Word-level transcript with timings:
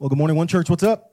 Well, 0.00 0.08
good 0.08 0.16
morning, 0.16 0.34
One 0.34 0.46
Church. 0.46 0.70
What's 0.70 0.82
up? 0.82 1.12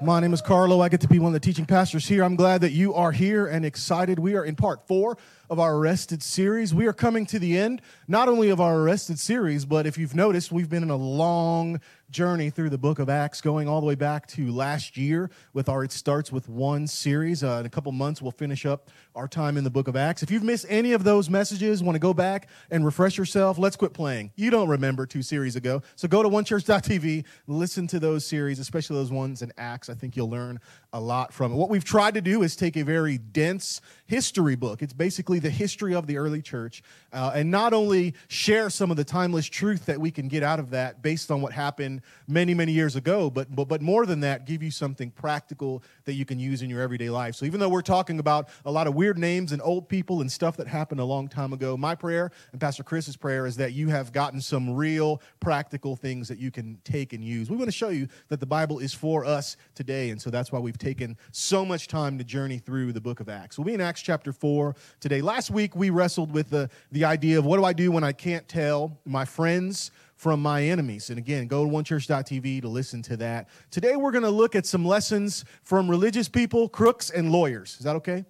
My 0.00 0.20
name 0.20 0.32
is 0.32 0.40
Carlo. 0.40 0.80
I 0.82 0.88
get 0.88 1.00
to 1.00 1.08
be 1.08 1.18
one 1.18 1.30
of 1.30 1.32
the 1.32 1.40
teaching 1.40 1.66
pastors 1.66 2.06
here. 2.06 2.22
I'm 2.22 2.36
glad 2.36 2.60
that 2.60 2.70
you 2.70 2.94
are 2.94 3.10
here 3.10 3.48
and 3.48 3.64
excited. 3.64 4.20
We 4.20 4.36
are 4.36 4.44
in 4.44 4.54
part 4.54 4.86
four 4.86 5.18
of 5.48 5.60
our 5.60 5.76
Arrested 5.76 6.22
series. 6.22 6.74
We 6.74 6.86
are 6.86 6.92
coming 6.92 7.26
to 7.26 7.38
the 7.38 7.56
end, 7.56 7.82
not 8.08 8.28
only 8.28 8.50
of 8.50 8.60
our 8.60 8.80
Arrested 8.80 9.18
series, 9.18 9.64
but 9.64 9.86
if 9.86 9.96
you've 9.96 10.14
noticed, 10.14 10.50
we've 10.50 10.68
been 10.68 10.82
in 10.82 10.90
a 10.90 10.96
long 10.96 11.80
journey 12.10 12.50
through 12.50 12.70
the 12.70 12.78
book 12.78 12.98
of 12.98 13.08
Acts, 13.08 13.40
going 13.40 13.68
all 13.68 13.80
the 13.80 13.86
way 13.86 13.94
back 13.94 14.26
to 14.28 14.52
last 14.52 14.96
year 14.96 15.30
with 15.52 15.68
our 15.68 15.82
It 15.84 15.92
Starts 15.92 16.30
With 16.30 16.48
One 16.48 16.86
series. 16.86 17.42
Uh, 17.42 17.58
in 17.60 17.66
a 17.66 17.68
couple 17.68 17.90
months, 17.92 18.22
we'll 18.22 18.32
finish 18.32 18.64
up 18.64 18.90
our 19.14 19.26
time 19.26 19.56
in 19.56 19.64
the 19.64 19.70
book 19.70 19.88
of 19.88 19.96
Acts. 19.96 20.22
If 20.22 20.30
you've 20.30 20.42
missed 20.42 20.66
any 20.68 20.92
of 20.92 21.04
those 21.04 21.28
messages, 21.28 21.82
want 21.82 21.96
to 21.96 22.00
go 22.00 22.14
back 22.14 22.48
and 22.70 22.84
refresh 22.84 23.18
yourself, 23.18 23.58
let's 23.58 23.76
quit 23.76 23.92
playing. 23.92 24.30
You 24.36 24.50
don't 24.50 24.68
remember 24.68 25.06
two 25.06 25.22
series 25.22 25.56
ago. 25.56 25.82
So 25.96 26.06
go 26.06 26.22
to 26.22 26.28
onechurch.tv, 26.28 27.24
listen 27.46 27.86
to 27.88 27.98
those 27.98 28.24
series, 28.24 28.58
especially 28.58 28.96
those 28.96 29.10
ones 29.10 29.42
in 29.42 29.52
Acts. 29.58 29.88
I 29.88 29.94
think 29.94 30.16
you'll 30.16 30.30
learn 30.30 30.60
a 30.92 31.00
lot 31.00 31.32
from 31.32 31.52
it. 31.52 31.56
What 31.56 31.70
we've 31.70 31.84
tried 31.84 32.14
to 32.14 32.20
do 32.20 32.42
is 32.42 32.56
take 32.56 32.76
a 32.76 32.82
very 32.82 33.18
dense 33.18 33.80
history 34.06 34.54
book. 34.54 34.82
It's 34.82 34.92
basically 34.92 35.35
the 35.38 35.50
history 35.50 35.94
of 35.94 36.06
the 36.06 36.18
early 36.18 36.42
church, 36.42 36.82
uh, 37.12 37.32
and 37.34 37.50
not 37.50 37.72
only 37.72 38.14
share 38.28 38.70
some 38.70 38.90
of 38.90 38.96
the 38.96 39.04
timeless 39.04 39.46
truth 39.46 39.86
that 39.86 40.00
we 40.00 40.10
can 40.10 40.28
get 40.28 40.42
out 40.42 40.58
of 40.58 40.70
that 40.70 41.02
based 41.02 41.30
on 41.30 41.40
what 41.40 41.52
happened 41.52 42.02
many, 42.26 42.54
many 42.54 42.72
years 42.72 42.96
ago, 42.96 43.30
but, 43.30 43.54
but, 43.54 43.68
but 43.68 43.82
more 43.82 44.06
than 44.06 44.20
that, 44.20 44.46
give 44.46 44.62
you 44.62 44.70
something 44.70 45.10
practical 45.10 45.82
that 46.04 46.14
you 46.14 46.24
can 46.24 46.38
use 46.38 46.62
in 46.62 46.70
your 46.70 46.80
everyday 46.80 47.10
life. 47.10 47.34
So 47.34 47.44
even 47.44 47.60
though 47.60 47.68
we're 47.68 47.82
talking 47.82 48.18
about 48.18 48.48
a 48.64 48.70
lot 48.70 48.86
of 48.86 48.94
weird 48.94 49.18
names 49.18 49.52
and 49.52 49.62
old 49.62 49.88
people 49.88 50.20
and 50.20 50.30
stuff 50.30 50.56
that 50.56 50.66
happened 50.66 51.00
a 51.00 51.04
long 51.04 51.28
time 51.28 51.52
ago, 51.52 51.76
my 51.76 51.94
prayer 51.94 52.30
and 52.52 52.60
Pastor 52.60 52.82
Chris's 52.82 53.16
prayer 53.16 53.46
is 53.46 53.56
that 53.56 53.72
you 53.72 53.88
have 53.88 54.12
gotten 54.12 54.40
some 54.40 54.74
real 54.74 55.20
practical 55.40 55.96
things 55.96 56.28
that 56.28 56.38
you 56.38 56.50
can 56.50 56.78
take 56.84 57.12
and 57.12 57.24
use. 57.24 57.50
We 57.50 57.56
want 57.56 57.68
to 57.68 57.72
show 57.72 57.88
you 57.88 58.08
that 58.28 58.40
the 58.40 58.46
Bible 58.46 58.78
is 58.78 58.94
for 58.94 59.24
us 59.24 59.56
today, 59.74 60.10
and 60.10 60.20
so 60.20 60.30
that's 60.30 60.52
why 60.52 60.58
we've 60.58 60.78
taken 60.78 61.16
so 61.32 61.64
much 61.64 61.88
time 61.88 62.18
to 62.18 62.24
journey 62.24 62.58
through 62.58 62.92
the 62.92 63.00
book 63.00 63.20
of 63.20 63.28
Acts. 63.28 63.58
We'll 63.58 63.64
be 63.64 63.74
in 63.74 63.80
Acts 63.80 64.02
chapter 64.02 64.32
4 64.32 64.74
today. 65.00 65.20
Last 65.26 65.50
week, 65.50 65.74
we 65.74 65.90
wrestled 65.90 66.30
with 66.30 66.50
the, 66.50 66.70
the 66.92 67.04
idea 67.04 67.36
of 67.36 67.44
what 67.44 67.56
do 67.56 67.64
I 67.64 67.72
do 67.72 67.90
when 67.90 68.04
I 68.04 68.12
can't 68.12 68.46
tell 68.46 68.96
my 69.04 69.24
friends 69.24 69.90
from 70.14 70.40
my 70.40 70.62
enemies. 70.62 71.10
And 71.10 71.18
again, 71.18 71.48
go 71.48 71.64
to 71.64 71.68
onechurch.tv 71.68 72.62
to 72.62 72.68
listen 72.68 73.02
to 73.02 73.16
that. 73.16 73.48
Today, 73.72 73.96
we're 73.96 74.12
going 74.12 74.22
to 74.22 74.30
look 74.30 74.54
at 74.54 74.66
some 74.66 74.84
lessons 74.84 75.44
from 75.64 75.90
religious 75.90 76.28
people, 76.28 76.68
crooks, 76.68 77.10
and 77.10 77.32
lawyers. 77.32 77.74
Is 77.76 77.84
that 77.86 77.96
okay? 77.96 78.24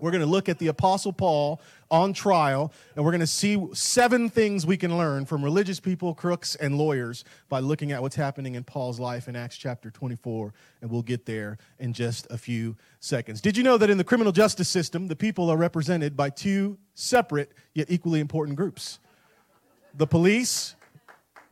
We're 0.00 0.10
going 0.10 0.22
to 0.22 0.26
look 0.26 0.48
at 0.48 0.58
the 0.58 0.66
Apostle 0.66 1.12
Paul 1.12 1.60
on 1.90 2.12
trial, 2.12 2.72
and 2.94 3.04
we're 3.04 3.10
going 3.10 3.20
to 3.20 3.26
see 3.26 3.66
seven 3.72 4.28
things 4.28 4.66
we 4.66 4.76
can 4.76 4.96
learn 4.96 5.24
from 5.24 5.42
religious 5.42 5.80
people, 5.80 6.14
crooks, 6.14 6.54
and 6.54 6.76
lawyers 6.76 7.24
by 7.48 7.60
looking 7.60 7.92
at 7.92 8.02
what's 8.02 8.16
happening 8.16 8.54
in 8.54 8.64
Paul's 8.64 9.00
life 9.00 9.28
in 9.28 9.36
Acts 9.36 9.56
chapter 9.56 9.90
24, 9.90 10.52
and 10.82 10.90
we'll 10.90 11.02
get 11.02 11.26
there 11.26 11.58
in 11.78 11.92
just 11.92 12.26
a 12.30 12.38
few 12.38 12.76
seconds. 13.00 13.40
Did 13.40 13.56
you 13.56 13.62
know 13.62 13.78
that 13.78 13.90
in 13.90 13.98
the 13.98 14.04
criminal 14.04 14.32
justice 14.32 14.68
system, 14.68 15.06
the 15.06 15.16
people 15.16 15.50
are 15.50 15.56
represented 15.56 16.16
by 16.16 16.30
two 16.30 16.78
separate 16.94 17.52
yet 17.74 17.90
equally 17.90 18.20
important 18.20 18.56
groups? 18.56 18.98
The 19.94 20.06
police, 20.06 20.74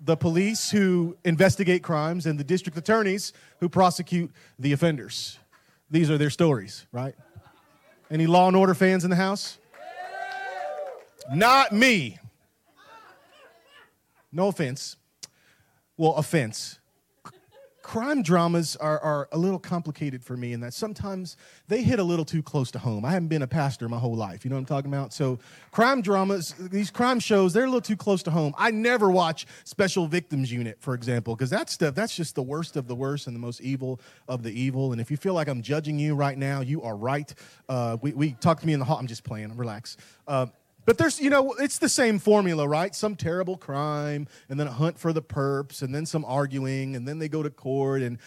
the 0.00 0.16
police 0.16 0.70
who 0.70 1.16
investigate 1.24 1.82
crimes, 1.82 2.26
and 2.26 2.38
the 2.38 2.44
district 2.44 2.76
attorneys 2.76 3.32
who 3.60 3.68
prosecute 3.68 4.30
the 4.58 4.72
offenders. 4.72 5.38
These 5.90 6.10
are 6.10 6.18
their 6.18 6.30
stories, 6.30 6.86
right? 6.92 7.14
Any 8.10 8.26
Law 8.26 8.48
and 8.48 8.56
Order 8.56 8.74
fans 8.74 9.04
in 9.04 9.10
the 9.10 9.16
house? 9.16 9.58
Not 11.32 11.72
me. 11.72 12.18
No 14.32 14.48
offense. 14.48 14.96
Well, 15.96 16.14
offense. 16.14 16.78
Crime 17.82 18.20
dramas 18.22 18.74
are, 18.76 18.98
are 18.98 19.28
a 19.30 19.38
little 19.38 19.60
complicated 19.60 20.24
for 20.24 20.36
me 20.36 20.52
in 20.52 20.60
that 20.60 20.74
sometimes 20.74 21.36
they 21.68 21.82
hit 21.82 22.00
a 22.00 22.02
little 22.02 22.24
too 22.24 22.42
close 22.42 22.72
to 22.72 22.80
home. 22.80 23.04
I 23.04 23.12
haven't 23.12 23.28
been 23.28 23.42
a 23.42 23.46
pastor 23.46 23.88
my 23.88 23.98
whole 23.98 24.16
life. 24.16 24.44
You 24.44 24.50
know 24.50 24.56
what 24.56 24.60
I'm 24.60 24.66
talking 24.66 24.92
about? 24.92 25.12
So, 25.12 25.38
crime 25.70 26.02
dramas, 26.02 26.52
these 26.58 26.90
crime 26.90 27.20
shows, 27.20 27.52
they're 27.52 27.62
a 27.62 27.68
little 27.68 27.80
too 27.80 27.96
close 27.96 28.24
to 28.24 28.30
home. 28.32 28.54
I 28.58 28.72
never 28.72 29.08
watch 29.08 29.46
Special 29.62 30.08
Victims 30.08 30.52
Unit, 30.52 30.78
for 30.80 30.94
example, 30.94 31.36
because 31.36 31.50
that 31.50 31.70
stuff, 31.70 31.94
that's 31.94 32.16
just 32.16 32.34
the 32.34 32.42
worst 32.42 32.76
of 32.76 32.88
the 32.88 32.96
worst 32.96 33.28
and 33.28 33.36
the 33.36 33.40
most 33.40 33.60
evil 33.60 34.00
of 34.26 34.42
the 34.42 34.50
evil. 34.50 34.90
And 34.90 35.00
if 35.00 35.08
you 35.08 35.16
feel 35.16 35.34
like 35.34 35.46
I'm 35.46 35.62
judging 35.62 35.96
you 35.96 36.16
right 36.16 36.36
now, 36.36 36.62
you 36.62 36.82
are 36.82 36.96
right. 36.96 37.32
Uh, 37.68 37.98
we, 38.02 38.12
we 38.12 38.32
talk 38.32 38.58
to 38.60 38.66
me 38.66 38.72
in 38.72 38.80
the 38.80 38.84
hall. 38.84 38.98
I'm 38.98 39.06
just 39.06 39.22
playing. 39.22 39.56
Relax. 39.56 39.96
Uh, 40.26 40.46
but 40.86 40.96
there's, 40.96 41.20
you 41.20 41.28
know, 41.28 41.52
it's 41.58 41.78
the 41.78 41.88
same 41.88 42.18
formula, 42.18 42.66
right? 42.66 42.94
Some 42.94 43.16
terrible 43.16 43.56
crime, 43.56 44.26
and 44.48 44.58
then 44.58 44.68
a 44.68 44.72
hunt 44.72 44.98
for 44.98 45.12
the 45.12 45.20
perps, 45.20 45.82
and 45.82 45.94
then 45.94 46.06
some 46.06 46.24
arguing, 46.24 46.96
and 46.96 47.06
then 47.06 47.18
they 47.18 47.28
go 47.28 47.42
to 47.42 47.50
court, 47.50 48.02
and 48.02 48.18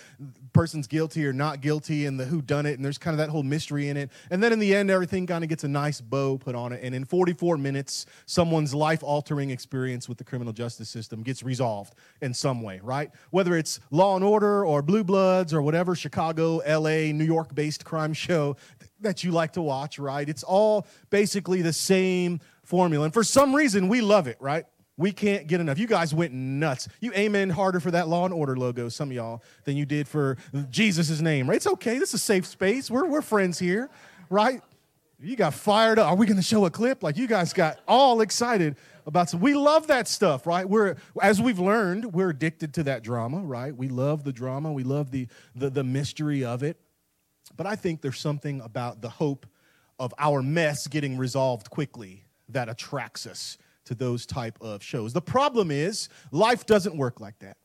person's 0.54 0.86
guilty 0.86 1.26
or 1.26 1.34
not 1.34 1.62
guilty, 1.62 2.06
and 2.06 2.20
the 2.20 2.26
who 2.26 2.42
done 2.42 2.66
it, 2.66 2.74
and 2.74 2.84
there's 2.86 2.98
kind 2.98 3.14
of 3.14 3.18
that 3.18 3.30
whole 3.30 3.44
mystery 3.44 3.88
in 3.88 3.98
it. 3.98 4.12
And 4.30 4.44
then 4.44 4.54
in 4.54 4.60
the 4.60 4.76
end, 4.76 4.92
everything 4.92 5.26
kind 5.26 5.44
of 5.44 5.50
gets 5.50 5.64
a 5.64 5.68
nice 5.68 6.02
bow 6.02 6.38
put 6.38 6.54
on 6.54 6.74
it. 6.74 6.82
And 6.84 6.94
in 6.94 7.06
44 7.06 7.58
minutes, 7.58 8.06
someone's 8.26 8.76
life 8.76 9.04
altering 9.04 9.50
experience 9.50 10.10
with 10.10 10.18
the 10.18 10.24
criminal 10.24 10.54
justice 10.54 10.90
system 10.90 11.24
gets 11.24 11.42
resolved 11.42 11.96
in 12.22 12.34
some 12.34 12.62
way, 12.62 12.82
right? 12.84 13.10
Whether 13.32 13.56
it's 13.56 13.80
Law 13.90 14.16
and 14.16 14.26
Order 14.26 14.66
or 14.66 14.82
Blue 14.82 15.04
Bloods 15.04 15.54
or 15.54 15.62
whatever 15.62 15.96
Chicago, 15.96 16.58
LA, 16.68 17.14
New 17.14 17.24
York 17.24 17.56
based 17.56 17.86
crime 17.86 18.14
show 18.14 18.58
that 19.02 19.24
you 19.24 19.32
like 19.32 19.54
to 19.54 19.62
watch, 19.62 20.00
right? 20.00 20.28
It's 20.28 20.44
all 20.44 20.88
basically 21.10 21.62
the 21.62 21.74
same 21.74 22.40
formula. 22.64 23.06
And 23.06 23.14
for 23.14 23.24
some 23.24 23.56
reason, 23.56 23.88
we 23.88 24.02
love 24.02 24.28
it, 24.28 24.38
right? 24.40 24.66
We 24.98 25.14
can't 25.14 25.48
get 25.48 25.62
enough. 25.62 25.80
You 25.80 25.88
guys 25.88 26.14
went 26.14 26.34
nuts. 26.34 26.90
You 27.00 27.14
amen 27.14 27.50
harder 27.50 27.80
for 27.80 27.92
that 27.92 28.10
Law 28.10 28.26
and 28.26 28.34
Order 28.34 28.58
logo, 28.58 28.90
some 28.90 29.10
of 29.10 29.16
y'all, 29.16 29.44
than 29.64 29.78
you 29.78 29.86
did 29.86 30.08
for 30.08 30.38
Jesus' 30.70 31.22
name, 31.22 31.50
right? 31.50 31.56
It's 31.56 31.68
okay. 31.68 32.00
This 32.00 32.10
is 32.10 32.16
a 32.16 32.18
safe 32.20 32.46
space. 32.46 32.92
We're, 32.92 33.06
we're 33.06 33.22
friends 33.22 33.58
here, 33.58 33.90
right? 34.30 34.62
You 35.22 35.36
got 35.36 35.54
fired 35.54 36.00
up. 36.00 36.12
Are 36.12 36.16
we 36.16 36.26
going 36.26 36.38
to 36.38 36.44
show 36.44 36.66
a 36.66 36.70
clip? 36.70 37.02
Like 37.02 37.18
you 37.18 37.28
guys 37.28 37.54
got 37.54 37.80
all 37.88 38.22
excited 38.22 38.76
about 39.06 39.30
some. 39.30 39.40
We 39.40 39.54
love 39.54 39.88
that 39.88 40.08
stuff, 40.08 40.46
right? 40.48 40.68
We're 40.68 40.96
as 41.22 41.42
we've 41.42 41.60
learned, 41.60 42.14
we're 42.14 42.30
addicted 42.30 42.74
to 42.76 42.84
that 42.84 43.04
drama, 43.04 43.40
right? 43.40 43.76
We 43.76 43.90
love 43.90 44.24
the 44.24 44.32
drama. 44.32 44.72
We 44.72 44.84
love 44.84 45.12
the 45.12 45.28
the, 45.56 45.70
the 45.70 45.84
mystery 45.84 46.46
of 46.46 46.64
it. 46.64 46.78
But 47.56 47.68
I 47.68 47.76
think 47.76 48.02
there's 48.02 48.20
something 48.20 48.62
about 48.62 49.02
the 49.02 49.10
hope 49.10 49.46
of 50.00 50.14
our 50.18 50.42
mess 50.42 50.88
getting 50.88 51.18
resolved 51.18 51.70
quickly 51.70 52.24
that 52.50 52.70
attracts 52.70 53.28
us 53.28 53.58
to 53.86 53.96
those 53.96 54.26
type 54.26 54.58
of 54.62 54.84
shows. 54.84 55.14
The 55.14 55.22
problem 55.22 55.72
is 55.72 56.10
life 56.32 56.66
doesn't 56.66 56.96
work 56.96 57.20
like 57.20 57.40
that. 57.40 57.58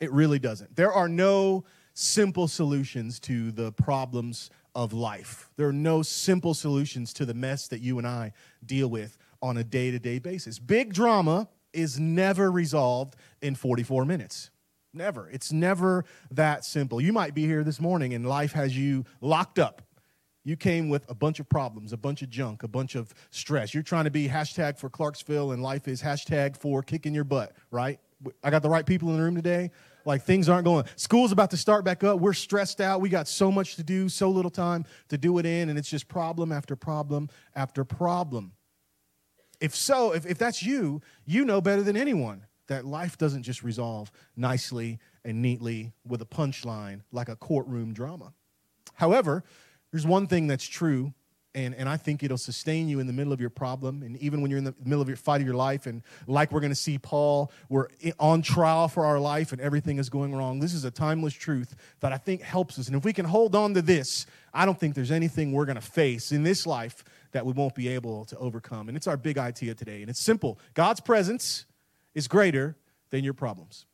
It 0.00 0.12
really 0.12 0.38
doesn't. 0.38 0.76
There 0.76 0.92
are 0.92 1.08
no 1.08 1.64
simple 1.94 2.48
solutions 2.48 3.18
to 3.20 3.50
the 3.52 3.72
problems 3.72 4.50
of 4.74 4.92
life. 4.92 5.48
There 5.56 5.68
are 5.68 5.72
no 5.72 6.02
simple 6.02 6.52
solutions 6.52 7.12
to 7.14 7.24
the 7.24 7.34
mess 7.34 7.68
that 7.68 7.80
you 7.80 7.98
and 7.98 8.06
I 8.06 8.32
deal 8.64 8.88
with 8.88 9.16
on 9.40 9.56
a 9.56 9.64
day-to-day 9.64 10.18
basis. 10.18 10.58
Big 10.58 10.92
drama 10.92 11.48
is 11.72 11.98
never 11.98 12.50
resolved 12.50 13.16
in 13.40 13.54
44 13.54 14.04
minutes. 14.04 14.50
Never. 14.94 15.28
It's 15.28 15.52
never 15.52 16.04
that 16.30 16.64
simple. 16.64 17.00
You 17.00 17.12
might 17.12 17.34
be 17.34 17.44
here 17.46 17.64
this 17.64 17.80
morning 17.80 18.14
and 18.14 18.26
life 18.26 18.52
has 18.52 18.76
you 18.76 19.04
locked 19.20 19.58
up. 19.58 19.82
You 20.44 20.56
came 20.56 20.88
with 20.88 21.08
a 21.10 21.14
bunch 21.14 21.40
of 21.40 21.48
problems, 21.48 21.92
a 21.92 21.96
bunch 21.96 22.22
of 22.22 22.30
junk, 22.30 22.62
a 22.62 22.68
bunch 22.68 22.94
of 22.94 23.12
stress. 23.30 23.74
You're 23.74 23.82
trying 23.82 24.04
to 24.04 24.10
be 24.10 24.28
hashtag 24.28 24.78
for 24.78 24.88
Clarksville 24.88 25.52
and 25.52 25.62
life 25.62 25.88
is 25.88 26.00
hashtag 26.00 26.56
for 26.56 26.82
kicking 26.82 27.14
your 27.14 27.24
butt, 27.24 27.56
right? 27.70 27.98
I 28.42 28.50
got 28.50 28.62
the 28.62 28.68
right 28.68 28.86
people 28.86 29.08
in 29.10 29.16
the 29.16 29.22
room 29.22 29.34
today. 29.34 29.70
Like 30.04 30.22
things 30.22 30.48
aren't 30.48 30.66
going. 30.66 30.84
School's 30.96 31.32
about 31.32 31.50
to 31.50 31.56
start 31.56 31.84
back 31.84 32.04
up. 32.04 32.20
We're 32.20 32.34
stressed 32.34 32.80
out. 32.80 33.00
We 33.00 33.08
got 33.08 33.26
so 33.26 33.50
much 33.50 33.76
to 33.76 33.82
do, 33.82 34.08
so 34.08 34.30
little 34.30 34.50
time 34.50 34.84
to 35.08 35.18
do 35.18 35.38
it 35.38 35.46
in, 35.46 35.70
and 35.70 35.78
it's 35.78 35.88
just 35.88 36.08
problem 36.08 36.52
after 36.52 36.76
problem 36.76 37.30
after 37.56 37.84
problem. 37.84 38.52
If 39.60 39.74
so, 39.74 40.12
if, 40.12 40.26
if 40.26 40.36
that's 40.36 40.62
you, 40.62 41.00
you 41.24 41.46
know 41.46 41.62
better 41.62 41.82
than 41.82 41.96
anyone 41.96 42.44
that 42.66 42.84
life 42.84 43.18
doesn't 43.18 43.42
just 43.42 43.62
resolve 43.62 44.10
nicely 44.36 44.98
and 45.24 45.42
neatly 45.42 45.92
with 46.06 46.22
a 46.22 46.26
punchline 46.26 47.02
like 47.12 47.28
a 47.28 47.36
courtroom 47.36 47.92
drama. 47.92 48.32
However, 48.94 49.44
there's 49.90 50.06
one 50.06 50.26
thing 50.26 50.46
that's 50.46 50.66
true, 50.66 51.12
and, 51.54 51.74
and 51.74 51.88
I 51.88 51.96
think 51.96 52.22
it'll 52.22 52.36
sustain 52.36 52.88
you 52.88 52.98
in 52.98 53.06
the 53.06 53.12
middle 53.12 53.32
of 53.32 53.40
your 53.40 53.50
problem, 53.50 54.02
and 54.02 54.16
even 54.16 54.42
when 54.42 54.50
you're 54.50 54.58
in 54.58 54.64
the 54.64 54.74
middle 54.84 55.00
of 55.00 55.08
your 55.08 55.16
fight 55.16 55.40
of 55.40 55.46
your 55.46 55.56
life, 55.56 55.86
and 55.86 56.02
like 56.26 56.50
we're 56.50 56.60
to 56.70 56.74
see 56.74 56.98
Paul, 56.98 57.52
we're 57.68 57.88
on 58.18 58.42
trial 58.42 58.88
for 58.88 59.06
our 59.06 59.20
life, 59.20 59.52
and 59.52 59.60
everything 59.60 59.98
is 59.98 60.08
going 60.08 60.34
wrong. 60.34 60.58
This 60.58 60.74
is 60.74 60.84
a 60.84 60.90
timeless 60.90 61.34
truth 61.34 61.76
that 62.00 62.12
I 62.12 62.16
think 62.18 62.42
helps 62.42 62.78
us, 62.78 62.88
and 62.88 62.96
if 62.96 63.04
we 63.04 63.12
can 63.12 63.24
hold 63.24 63.54
on 63.54 63.74
to 63.74 63.82
this, 63.82 64.26
I 64.52 64.66
don't 64.66 64.78
think 64.78 64.94
there's 64.94 65.12
anything 65.12 65.52
we're 65.52 65.66
to 65.66 65.80
face 65.80 66.32
in 66.32 66.42
this 66.42 66.66
life 66.66 67.04
that 67.32 67.46
we 67.46 67.52
won't 67.52 67.74
be 67.74 67.88
able 67.88 68.24
to 68.26 68.38
overcome. 68.38 68.88
And 68.88 68.96
it's 68.96 69.06
our 69.06 69.16
big 69.16 69.38
idea 69.38 69.74
today, 69.74 70.00
and 70.00 70.10
it's 70.10 70.20
simple: 70.20 70.58
God's 70.74 71.00
presence 71.00 71.66
is 72.14 72.28
greater 72.28 72.76
than 73.10 73.24
your 73.24 73.34
problems. 73.34 73.86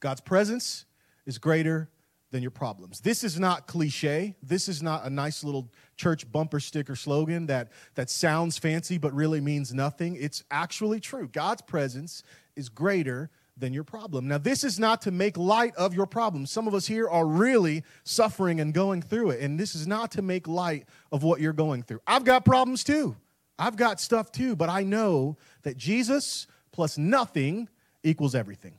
God's 0.00 0.20
presence 0.20 0.86
is 1.26 1.38
greater 1.38 1.90
than 2.30 2.42
your 2.42 2.50
problems. 2.50 3.00
This 3.00 3.24
is 3.24 3.38
not 3.38 3.66
cliche. 3.66 4.36
This 4.42 4.68
is 4.68 4.82
not 4.82 5.04
a 5.04 5.10
nice 5.10 5.42
little 5.42 5.70
church 5.96 6.30
bumper 6.30 6.60
sticker 6.60 6.94
slogan 6.94 7.46
that, 7.46 7.72
that 7.94 8.08
sounds 8.08 8.56
fancy 8.56 8.98
but 8.98 9.12
really 9.12 9.40
means 9.40 9.74
nothing. 9.74 10.16
It's 10.16 10.44
actually 10.50 11.00
true. 11.00 11.28
God's 11.28 11.62
presence 11.62 12.22
is 12.54 12.68
greater 12.68 13.30
than 13.56 13.72
your 13.72 13.84
problem. 13.84 14.26
Now, 14.28 14.38
this 14.38 14.64
is 14.64 14.78
not 14.78 15.02
to 15.02 15.10
make 15.10 15.36
light 15.36 15.74
of 15.76 15.92
your 15.92 16.06
problem. 16.06 16.46
Some 16.46 16.66
of 16.66 16.74
us 16.74 16.86
here 16.86 17.08
are 17.08 17.26
really 17.26 17.84
suffering 18.04 18.60
and 18.60 18.72
going 18.72 19.02
through 19.02 19.30
it, 19.30 19.40
and 19.40 19.60
this 19.60 19.74
is 19.74 19.86
not 19.86 20.12
to 20.12 20.22
make 20.22 20.48
light 20.48 20.86
of 21.12 21.22
what 21.22 21.40
you're 21.40 21.52
going 21.52 21.82
through. 21.82 22.00
I've 22.06 22.24
got 22.24 22.44
problems 22.44 22.84
too. 22.84 23.16
I've 23.58 23.76
got 23.76 24.00
stuff 24.00 24.32
too, 24.32 24.56
but 24.56 24.70
I 24.70 24.82
know 24.82 25.36
that 25.62 25.76
Jesus 25.76 26.46
plus 26.80 26.96
nothing 26.96 27.68
equals 28.02 28.34
everything. 28.34 28.78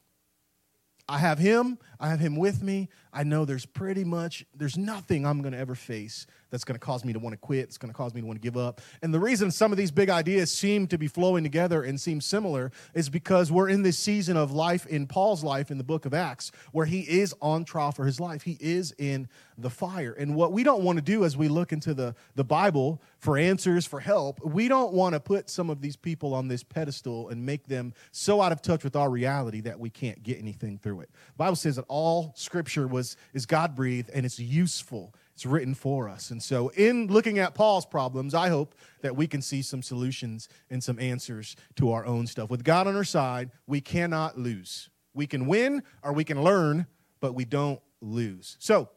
I 1.07 1.19
have 1.19 1.38
him, 1.38 1.77
I 2.00 2.09
have 2.09 2.19
him 2.19 2.36
with 2.36 2.63
me. 2.63 2.89
I 3.13 3.21
know 3.21 3.45
there's 3.45 3.68
pretty 3.68 4.03
much 4.03 4.44
there's 4.56 4.75
nothing 4.75 5.24
I'm 5.24 5.44
going 5.44 5.51
to 5.51 5.59
ever 5.59 5.75
face 5.75 6.25
that's 6.51 6.63
going 6.63 6.75
to 6.75 6.86
cause 6.86 7.03
me 7.03 7.13
to 7.13 7.19
want 7.19 7.33
to 7.33 7.38
quit, 7.38 7.63
it's 7.63 7.77
going 7.77 7.92
to 7.92 7.98
cause 7.98 8.13
me 8.13 8.21
to 8.21 8.27
want 8.27 8.39
to 8.39 8.44
give 8.44 8.57
up. 8.57 8.81
And 9.01 9.13
the 9.13 9.19
reason 9.19 9.50
some 9.50 9.71
of 9.71 9.77
these 9.77 9.89
big 9.89 10.09
ideas 10.09 10.51
seem 10.51 10.86
to 10.88 10.98
be 10.98 11.07
flowing 11.07 11.44
together 11.44 11.81
and 11.83 12.00
seem 12.00 12.21
similar 12.21 12.71
is 12.94 13.09
because 13.09 13.51
we're 13.51 13.69
in 13.69 13.81
this 13.81 13.98
season 13.98 14.38
of 14.38 14.51
life 14.51 14.86
in 14.86 15.07
Paul's 15.07 15.44
life 15.44 15.71
in 15.71 15.77
the 15.77 15.83
book 15.83 16.06
of 16.06 16.13
Acts 16.13 16.51
where 16.71 16.86
he 16.86 17.01
is 17.01 17.33
on 17.42 17.65
trial 17.65 17.92
for 17.92 18.06
his 18.06 18.19
life. 18.19 18.44
He 18.44 18.57
is 18.59 18.94
in 18.98 19.27
the 19.57 19.69
fire. 19.69 20.13
And 20.13 20.36
what 20.36 20.51
we 20.51 20.63
don't 20.63 20.83
want 20.83 20.98
to 20.98 21.01
do 21.01 21.24
as 21.24 21.38
we 21.38 21.48
look 21.48 21.71
into 21.71 21.94
the, 21.94 22.15
the 22.36 22.44
Bible 22.44 23.01
for 23.19 23.38
answers, 23.38 23.86
for 23.86 24.00
help, 24.00 24.44
we 24.44 24.68
don't 24.68 24.94
want 24.94 25.13
to 25.13 25.19
put 25.19 25.50
some 25.50 25.69
of 25.69 25.81
these 25.81 25.95
people 25.95 26.33
on 26.33 26.47
this 26.47 26.63
pedestal 26.63 27.30
and 27.30 27.45
make 27.45 27.68
them 27.68 27.94
so 28.12 28.42
out 28.42 28.51
of 28.51 28.62
touch 28.62 28.83
with 28.83 28.95
our 28.95 29.09
reality 29.09 29.62
that 29.62 29.80
we 29.80 29.89
can't 29.89 30.21
get 30.24 30.39
anything 30.39 30.77
through 30.77 31.01
it. 31.01 31.09
The 31.12 31.38
Bible 31.38 31.56
says 31.56 31.75
that 31.77 31.86
all 31.88 32.33
scripture 32.36 32.88
was 32.88 33.15
is 33.33 33.45
God 33.45 33.75
breathed 33.75 34.09
and 34.13 34.25
it's 34.25 34.39
useful 34.39 35.13
it's 35.41 35.45
written 35.47 35.73
for 35.73 36.07
us. 36.07 36.29
And 36.29 36.41
so, 36.41 36.69
in 36.69 37.07
looking 37.07 37.39
at 37.39 37.55
Paul's 37.55 37.88
problems, 37.88 38.35
I 38.35 38.49
hope 38.49 38.75
that 39.01 39.15
we 39.15 39.25
can 39.25 39.41
see 39.41 39.63
some 39.63 39.81
solutions 39.81 40.47
and 40.69 40.83
some 40.83 40.99
answers 40.99 41.55
to 41.77 41.91
our 41.93 42.05
own 42.05 42.27
stuff. 42.27 42.51
With 42.51 42.63
God 42.63 42.85
on 42.85 42.95
our 42.95 43.03
side, 43.03 43.49
we 43.65 43.81
cannot 43.81 44.38
lose. 44.38 44.91
We 45.15 45.25
can 45.25 45.47
win 45.47 45.81
or 46.03 46.13
we 46.13 46.23
can 46.25 46.43
learn, 46.43 46.85
but 47.21 47.33
we 47.33 47.45
don't 47.45 47.81
lose. 48.01 48.55
So, 48.59 48.89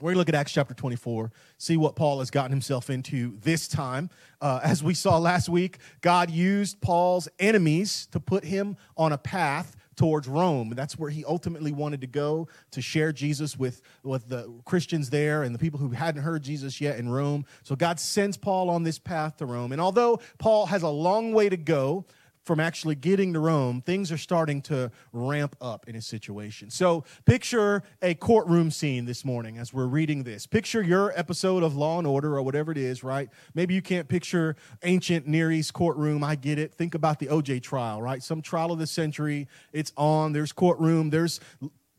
we're 0.00 0.10
going 0.10 0.14
to 0.14 0.18
look 0.18 0.28
at 0.28 0.36
Acts 0.36 0.52
chapter 0.52 0.72
24, 0.72 1.32
see 1.58 1.76
what 1.76 1.96
Paul 1.96 2.20
has 2.20 2.30
gotten 2.30 2.52
himself 2.52 2.88
into 2.88 3.36
this 3.40 3.66
time. 3.66 4.08
Uh, 4.40 4.60
as 4.62 4.84
we 4.84 4.94
saw 4.94 5.18
last 5.18 5.48
week, 5.48 5.78
God 6.00 6.30
used 6.30 6.80
Paul's 6.80 7.28
enemies 7.40 8.06
to 8.12 8.20
put 8.20 8.44
him 8.44 8.76
on 8.96 9.12
a 9.12 9.18
path 9.18 9.76
towards 9.96 10.28
Rome. 10.28 10.72
That's 10.74 10.98
where 10.98 11.10
he 11.10 11.24
ultimately 11.24 11.72
wanted 11.72 12.00
to 12.02 12.06
go 12.06 12.48
to 12.70 12.82
share 12.82 13.12
Jesus 13.12 13.58
with, 13.58 13.82
with 14.02 14.28
the 14.28 14.52
Christians 14.64 15.10
there 15.10 15.42
and 15.42 15.54
the 15.54 15.58
people 15.58 15.78
who 15.78 15.90
hadn't 15.90 16.22
heard 16.22 16.42
Jesus 16.42 16.80
yet 16.80 16.98
in 16.98 17.08
Rome. 17.08 17.44
So 17.62 17.76
God 17.76 18.00
sends 18.00 18.36
Paul 18.36 18.70
on 18.70 18.82
this 18.82 18.98
path 18.98 19.36
to 19.38 19.46
Rome. 19.46 19.72
And 19.72 19.80
although 19.80 20.20
Paul 20.38 20.66
has 20.66 20.82
a 20.82 20.88
long 20.88 21.32
way 21.32 21.48
to 21.48 21.56
go, 21.56 22.06
from 22.44 22.58
actually 22.58 22.94
getting 22.94 23.32
to 23.32 23.38
Rome, 23.38 23.80
things 23.80 24.10
are 24.10 24.18
starting 24.18 24.60
to 24.62 24.90
ramp 25.12 25.54
up 25.60 25.88
in 25.88 25.94
his 25.94 26.06
situation. 26.06 26.70
So 26.70 27.04
picture 27.24 27.82
a 28.00 28.14
courtroom 28.14 28.70
scene 28.70 29.04
this 29.04 29.24
morning 29.24 29.58
as 29.58 29.72
we're 29.72 29.86
reading 29.86 30.24
this. 30.24 30.46
Picture 30.46 30.82
your 30.82 31.12
episode 31.18 31.62
of 31.62 31.76
Law 31.76 31.98
and 31.98 32.06
Order 32.06 32.36
or 32.36 32.42
whatever 32.42 32.72
it 32.72 32.78
is, 32.78 33.04
right? 33.04 33.28
Maybe 33.54 33.74
you 33.74 33.82
can't 33.82 34.08
picture 34.08 34.56
ancient 34.82 35.26
Near 35.26 35.52
East 35.52 35.72
courtroom. 35.72 36.24
I 36.24 36.34
get 36.34 36.58
it. 36.58 36.74
Think 36.74 36.94
about 36.94 37.20
the 37.20 37.26
OJ 37.26 37.62
trial, 37.62 38.02
right? 38.02 38.22
Some 38.22 38.42
trial 38.42 38.72
of 38.72 38.78
the 38.78 38.86
century. 38.86 39.46
It's 39.72 39.92
on. 39.96 40.32
There's 40.32 40.52
courtroom. 40.52 41.10
There's 41.10 41.38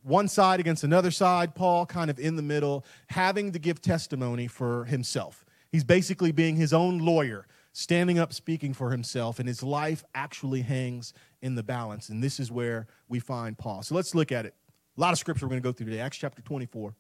one 0.02 0.28
side 0.28 0.60
against 0.60 0.84
another 0.84 1.12
side. 1.12 1.56
Paul 1.56 1.86
kind 1.86 2.10
of 2.10 2.20
in 2.20 2.36
the 2.36 2.42
middle, 2.42 2.86
having 3.08 3.54
to 3.54 3.60
give 3.60 3.82
testimony 3.82 4.48
for 4.48 4.84
himself. 4.86 5.46
He's 5.72 5.86
basically 5.86 6.32
being 6.32 6.58
his 6.58 6.74
own 6.74 7.00
lawyer 7.00 7.48
standing 7.74 8.20
up 8.20 8.32
speaking 8.32 8.74
for 8.74 8.92
himself, 8.92 9.40
and 9.40 9.48
his 9.48 9.62
life 9.62 10.04
actually 10.16 10.62
hangs 10.62 11.14
in 11.42 11.56
the 11.56 11.64
balance. 11.64 12.08
And 12.10 12.24
this 12.24 12.40
is 12.40 12.52
where 12.52 12.88
we 13.10 13.20
find 13.20 13.58
Paul. 13.58 13.82
So 13.82 13.96
let's 13.96 14.16
look 14.16 14.32
at 14.32 14.46
it. 14.46 14.56
A 14.96 15.02
lot 15.02 15.12
of 15.12 15.20
scripture 15.20 15.46
we're 15.46 15.50
going 15.50 15.62
to 15.62 15.68
go 15.68 15.74
through 15.74 15.88
today. 15.88 16.00
Acts 16.00 16.18
chapter 16.18 16.42
24, 16.42 16.94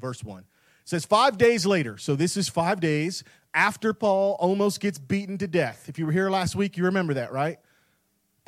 verse 0.00 0.22
1. 0.22 0.38
It 0.38 0.44
says, 0.84 1.04
Five 1.04 1.36
days 1.36 1.66
later, 1.66 1.98
so 1.98 2.14
this 2.14 2.36
is 2.36 2.48
five 2.48 2.80
days 2.80 3.24
after 3.52 3.92
Paul 3.92 4.36
almost 4.38 4.80
gets 4.80 4.98
beaten 4.98 5.36
to 5.38 5.48
death. 5.48 5.88
If 5.88 5.98
you 5.98 6.06
were 6.06 6.12
here 6.12 6.30
last 6.30 6.54
week, 6.54 6.76
you 6.76 6.84
remember 6.84 7.14
that, 7.14 7.32
right? 7.32 7.58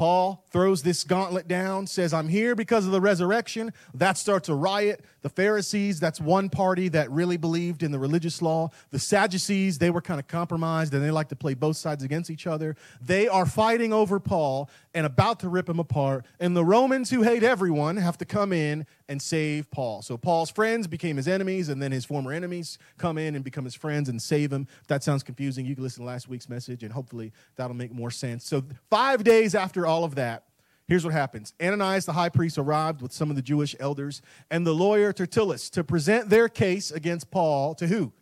Paul 0.00 0.42
throws 0.50 0.82
this 0.82 1.04
gauntlet 1.04 1.46
down, 1.46 1.86
says, 1.86 2.14
I'm 2.14 2.30
here 2.30 2.54
because 2.54 2.86
of 2.86 2.92
the 2.92 3.02
resurrection. 3.02 3.70
That 3.92 4.16
starts 4.16 4.48
a 4.48 4.54
riot. 4.54 5.04
The 5.20 5.28
Pharisees, 5.28 6.00
that's 6.00 6.18
one 6.18 6.48
party 6.48 6.88
that 6.88 7.10
really 7.10 7.36
believed 7.36 7.82
in 7.82 7.92
the 7.92 7.98
religious 7.98 8.40
law. 8.40 8.70
The 8.92 8.98
Sadducees, 8.98 9.76
they 9.76 9.90
were 9.90 10.00
kind 10.00 10.18
of 10.18 10.26
compromised 10.26 10.94
and 10.94 11.04
they 11.04 11.10
like 11.10 11.28
to 11.28 11.36
play 11.36 11.52
both 11.52 11.76
sides 11.76 12.02
against 12.02 12.30
each 12.30 12.46
other. 12.46 12.76
They 13.02 13.28
are 13.28 13.44
fighting 13.44 13.92
over 13.92 14.18
Paul 14.18 14.70
and 14.94 15.04
about 15.04 15.40
to 15.40 15.50
rip 15.50 15.68
him 15.68 15.78
apart. 15.78 16.24
And 16.38 16.56
the 16.56 16.64
Romans, 16.64 17.10
who 17.10 17.20
hate 17.20 17.42
everyone, 17.42 17.98
have 17.98 18.16
to 18.18 18.24
come 18.24 18.54
in 18.54 18.86
and 19.10 19.20
save 19.20 19.68
Paul. 19.72 20.02
So 20.02 20.16
Paul's 20.16 20.50
friends 20.50 20.86
became 20.86 21.16
his 21.16 21.26
enemies, 21.26 21.68
and 21.68 21.82
then 21.82 21.90
his 21.90 22.04
former 22.04 22.32
enemies 22.32 22.78
come 22.96 23.18
in 23.18 23.34
and 23.34 23.44
become 23.44 23.64
his 23.64 23.74
friends 23.74 24.08
and 24.08 24.22
save 24.22 24.52
him. 24.52 24.68
If 24.80 24.86
that 24.86 25.02
sounds 25.02 25.24
confusing, 25.24 25.66
you 25.66 25.74
can 25.74 25.82
listen 25.82 26.04
to 26.04 26.06
last 26.06 26.28
week's 26.28 26.48
message, 26.48 26.84
and 26.84 26.92
hopefully 26.92 27.32
that'll 27.56 27.76
make 27.76 27.92
more 27.92 28.12
sense. 28.12 28.46
So, 28.46 28.62
five 28.88 29.24
days 29.24 29.56
after 29.56 29.84
all 29.84 30.04
of 30.04 30.14
that, 30.14 30.44
here's 30.86 31.04
what 31.04 31.12
happens 31.12 31.52
Ananias 31.60 32.06
the 32.06 32.12
high 32.12 32.28
priest 32.28 32.56
arrived 32.56 33.02
with 33.02 33.12
some 33.12 33.30
of 33.30 33.36
the 33.36 33.42
Jewish 33.42 33.74
elders 33.80 34.22
and 34.48 34.64
the 34.64 34.72
lawyer 34.72 35.12
Tertullus 35.12 35.70
to 35.70 35.82
present 35.82 36.30
their 36.30 36.48
case 36.48 36.92
against 36.92 37.32
Paul 37.32 37.74
to 37.74 37.88
who? 37.88 38.12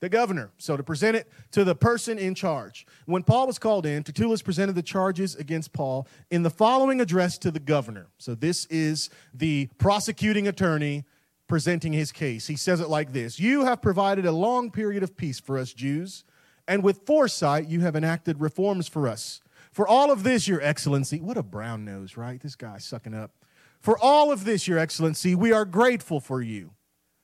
The 0.00 0.08
governor. 0.08 0.50
So 0.58 0.76
to 0.76 0.82
present 0.82 1.16
it 1.16 1.28
to 1.52 1.62
the 1.62 1.74
person 1.74 2.18
in 2.18 2.34
charge. 2.34 2.86
When 3.04 3.22
Paul 3.22 3.46
was 3.46 3.58
called 3.58 3.84
in, 3.84 4.02
Tertullus 4.02 4.42
presented 4.42 4.74
the 4.74 4.82
charges 4.82 5.34
against 5.36 5.72
Paul 5.72 6.06
in 6.30 6.42
the 6.42 6.50
following 6.50 7.00
address 7.00 7.36
to 7.38 7.50
the 7.50 7.60
governor. 7.60 8.08
So 8.18 8.34
this 8.34 8.64
is 8.66 9.10
the 9.34 9.68
prosecuting 9.78 10.48
attorney 10.48 11.04
presenting 11.48 11.92
his 11.92 12.12
case. 12.12 12.46
He 12.46 12.56
says 12.56 12.80
it 12.80 12.88
like 12.88 13.12
this 13.12 13.38
You 13.38 13.64
have 13.64 13.82
provided 13.82 14.24
a 14.24 14.32
long 14.32 14.70
period 14.70 15.02
of 15.02 15.16
peace 15.16 15.38
for 15.38 15.58
us 15.58 15.72
Jews, 15.72 16.24
and 16.66 16.82
with 16.82 17.04
foresight 17.04 17.68
you 17.68 17.80
have 17.80 17.94
enacted 17.94 18.40
reforms 18.40 18.88
for 18.88 19.06
us 19.06 19.42
for 19.72 19.86
all 19.86 20.10
of 20.10 20.22
this, 20.22 20.48
Your 20.48 20.60
Excellency, 20.60 21.20
what 21.20 21.36
a 21.36 21.42
brown 21.42 21.84
nose, 21.84 22.16
right? 22.16 22.40
This 22.40 22.56
guy 22.56 22.78
sucking 22.78 23.14
up. 23.14 23.32
For 23.78 23.98
all 23.98 24.32
of 24.32 24.44
this, 24.44 24.66
Your 24.66 24.78
Excellency, 24.78 25.34
we 25.34 25.52
are 25.52 25.64
grateful 25.64 26.20
for 26.20 26.42
you. 26.42 26.72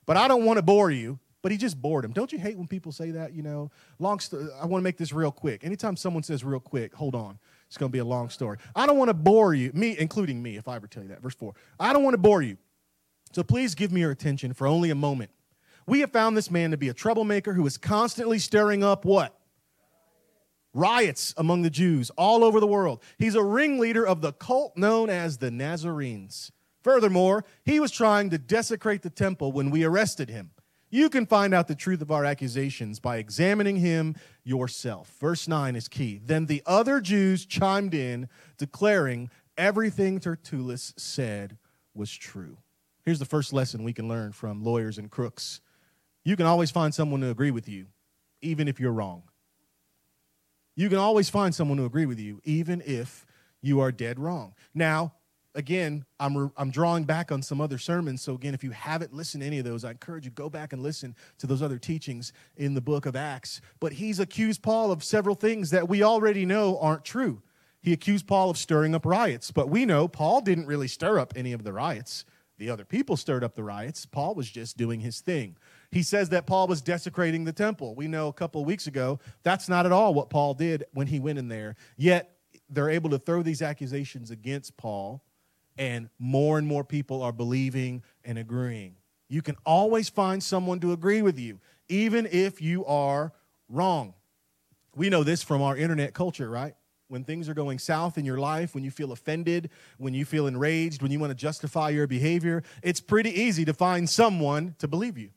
But 0.05 0.17
I 0.17 0.27
don't 0.27 0.45
want 0.45 0.57
to 0.57 0.63
bore 0.63 0.89
you. 0.89 1.19
But 1.41 1.51
he 1.51 1.57
just 1.57 1.81
bored 1.81 2.03
him. 2.03 2.11
Don't 2.11 2.31
you 2.31 2.39
hate 2.39 2.57
when 2.57 2.67
people 2.67 2.91
say 2.91 3.11
that? 3.11 3.33
You 3.33 3.43
know, 3.43 3.71
long. 3.99 4.19
St- 4.19 4.49
I 4.59 4.65
want 4.65 4.81
to 4.81 4.83
make 4.83 4.97
this 4.97 5.13
real 5.13 5.31
quick. 5.31 5.63
Anytime 5.63 5.95
someone 5.95 6.23
says 6.23 6.43
real 6.43 6.59
quick, 6.59 6.93
hold 6.93 7.15
on. 7.15 7.37
It's 7.67 7.77
going 7.77 7.91
to 7.91 7.93
be 7.93 7.99
a 7.99 8.05
long 8.05 8.29
story. 8.29 8.57
I 8.75 8.85
don't 8.85 8.97
want 8.97 9.09
to 9.09 9.13
bore 9.13 9.53
you, 9.53 9.71
me, 9.73 9.95
including 9.97 10.41
me, 10.41 10.57
if 10.57 10.67
I 10.67 10.75
ever 10.75 10.87
tell 10.87 11.03
you 11.03 11.09
that. 11.09 11.21
Verse 11.21 11.35
four. 11.35 11.53
I 11.79 11.93
don't 11.93 12.03
want 12.03 12.15
to 12.15 12.19
bore 12.19 12.41
you. 12.41 12.57
So 13.33 13.43
please 13.43 13.75
give 13.75 13.91
me 13.91 14.01
your 14.01 14.11
attention 14.11 14.53
for 14.53 14.67
only 14.67 14.89
a 14.89 14.95
moment. 14.95 15.31
We 15.85 15.99
have 16.01 16.11
found 16.11 16.35
this 16.35 16.49
man 16.49 16.71
to 16.71 16.77
be 16.77 16.89
a 16.89 16.93
troublemaker 16.93 17.53
who 17.53 17.65
is 17.65 17.77
constantly 17.77 18.39
stirring 18.39 18.83
up 18.83 19.05
what? 19.05 19.37
riots 20.77 21.33
among 21.37 21.63
the 21.63 21.69
Jews 21.69 22.11
all 22.11 22.43
over 22.43 22.59
the 22.59 22.67
world. 22.67 23.01
He's 23.17 23.35
a 23.35 23.43
ringleader 23.43 24.05
of 24.05 24.21
the 24.21 24.31
cult 24.33 24.77
known 24.77 25.09
as 25.09 25.37
the 25.37 25.49
Nazarenes. 25.49 26.51
Furthermore, 26.83 27.43
he 27.65 27.79
was 27.79 27.91
trying 27.91 28.29
to 28.29 28.37
desecrate 28.37 29.01
the 29.01 29.09
temple 29.09 29.51
when 29.51 29.71
we 29.71 29.83
arrested 29.83 30.29
him. 30.29 30.51
You 30.89 31.09
can 31.09 31.25
find 31.25 31.53
out 31.53 31.67
the 31.67 31.75
truth 31.75 32.01
of 32.01 32.11
our 32.11 32.23
accusations 32.23 32.99
by 32.99 33.17
examining 33.17 33.77
him 33.77 34.15
yourself. 34.43 35.13
Verse 35.19 35.47
9 35.47 35.75
is 35.75 35.87
key. 35.87 36.21
Then 36.23 36.45
the 36.45 36.63
other 36.65 37.01
Jews 37.01 37.45
chimed 37.45 37.93
in, 37.93 38.29
declaring 38.57 39.29
everything 39.57 40.19
Tertullus 40.19 40.93
said 40.95 41.57
was 41.93 42.13
true. 42.13 42.57
Here's 43.03 43.19
the 43.19 43.25
first 43.25 43.51
lesson 43.51 43.83
we 43.83 43.93
can 43.93 44.07
learn 44.07 44.31
from 44.31 44.63
lawyers 44.63 44.97
and 44.97 45.11
crooks 45.11 45.61
you 46.27 46.35
can 46.35 46.45
always 46.45 46.71
find 46.71 46.93
someone 46.93 47.21
to 47.21 47.29
agree 47.29 47.51
with 47.51 47.69
you, 47.69 47.85
even 48.41 48.67
if 48.67 48.81
you're 48.81 48.91
wrong. 48.91 49.23
You 50.75 50.89
can 50.89 50.97
always 50.97 51.29
find 51.29 51.55
someone 51.55 51.77
to 51.77 51.85
agree 51.85 52.05
with 52.05 52.19
you, 52.19 52.41
even 52.43 52.83
if 52.85 53.25
you 53.61 53.79
are 53.79 53.93
dead 53.93 54.19
wrong. 54.19 54.53
Now, 54.73 55.13
again, 55.57 56.05
I'm, 56.19 56.37
re- 56.37 56.49
I'm 56.55 56.69
drawing 56.69 57.03
back 57.03 57.31
on 57.31 57.41
some 57.41 57.59
other 57.59 57.79
sermons. 57.79 58.21
So, 58.21 58.35
again, 58.35 58.53
if 58.53 58.63
you 58.63 58.71
haven't 58.71 59.13
listened 59.13 59.41
to 59.41 59.47
any 59.47 59.57
of 59.57 59.65
those, 59.65 59.83
I 59.83 59.91
encourage 59.91 60.23
you 60.23 60.31
go 60.31 60.49
back 60.49 60.71
and 60.71 60.81
listen 60.81 61.15
to 61.39 61.47
those 61.47 61.61
other 61.61 61.79
teachings 61.79 62.31
in 62.55 62.75
the 62.75 62.81
book 62.81 63.05
of 63.05 63.15
Acts. 63.15 63.59
But 63.79 63.93
he's 63.93 64.19
accused 64.19 64.61
Paul 64.61 64.91
of 64.91 65.03
several 65.03 65.35
things 65.35 65.71
that 65.71 65.89
we 65.89 66.03
already 66.03 66.45
know 66.45 66.77
aren't 66.79 67.03
true. 67.03 67.41
He 67.81 67.91
accused 67.91 68.27
Paul 68.27 68.51
of 68.51 68.57
stirring 68.57 68.93
up 68.95 69.05
riots, 69.05 69.51
but 69.51 69.69
we 69.69 69.85
know 69.85 70.07
Paul 70.07 70.41
didn't 70.41 70.67
really 70.67 70.87
stir 70.87 71.19
up 71.19 71.33
any 71.35 71.53
of 71.53 71.63
the 71.63 71.73
riots. 71.73 72.23
The 72.57 72.69
other 72.69 72.85
people 72.85 73.17
stirred 73.17 73.43
up 73.43 73.55
the 73.55 73.63
riots. 73.63 74.05
Paul 74.05 74.35
was 74.35 74.49
just 74.49 74.77
doing 74.77 74.99
his 74.99 75.21
thing. 75.21 75.57
He 75.91 76.03
says 76.03 76.29
that 76.29 76.47
Paul 76.47 76.67
was 76.67 76.81
desecrating 76.81 77.45
the 77.45 77.53
temple. 77.53 77.95
We 77.95 78.07
know 78.07 78.27
a 78.27 78.33
couple 78.33 78.61
of 78.61 78.67
weeks 78.67 78.87
ago 78.87 79.19
that's 79.43 79.69
not 79.69 79.85
at 79.85 79.91
all 79.91 80.13
what 80.13 80.29
Paul 80.29 80.53
did 80.53 80.85
when 80.93 81.07
he 81.07 81.19
went 81.19 81.39
in 81.39 81.47
there. 81.47 81.75
Yet 81.97 82.37
they're 82.69 82.89
able 82.89 83.11
to 83.11 83.19
throw 83.19 83.43
these 83.43 83.61
accusations 83.61 84.31
against 84.31 84.75
Paul, 84.75 85.23
and 85.77 86.09
more 86.19 86.57
and 86.57 86.67
more 86.67 86.83
people 86.83 87.21
are 87.21 87.31
believing 87.31 88.03
and 88.23 88.37
agreeing. 88.37 88.95
You 89.29 89.41
can 89.41 89.55
always 89.65 90.09
find 90.09 90.41
someone 90.41 90.79
to 90.79 90.93
agree 90.93 91.21
with 91.21 91.37
you, 91.37 91.59
even 91.89 92.27
if 92.31 92.61
you 92.61 92.85
are 92.85 93.33
wrong. 93.69 94.13
We 94.95 95.09
know 95.09 95.23
this 95.23 95.43
from 95.43 95.61
our 95.61 95.77
internet 95.77 96.13
culture, 96.13 96.49
right? 96.49 96.75
when 97.07 97.23
things 97.23 97.47
are 97.47 97.53
going 97.53 97.79
south 97.79 98.17
in 98.17 98.25
your 98.25 98.37
life, 98.37 98.75
when 98.75 98.83
you 98.83 98.91
feel 98.91 99.11
offended, 99.11 99.69
when 99.97 100.13
you 100.13 100.25
feel 100.25 100.47
enraged, 100.47 101.01
when 101.01 101.11
you 101.11 101.19
want 101.19 101.31
to 101.31 101.35
justify 101.35 101.89
your 101.89 102.07
behavior, 102.07 102.63
it's 102.83 102.99
pretty 102.99 103.29
easy 103.29 103.65
to 103.65 103.73
find 103.73 104.09
someone 104.09 104.75
to 104.79 104.87
believe 104.87 105.17
you, 105.17 105.29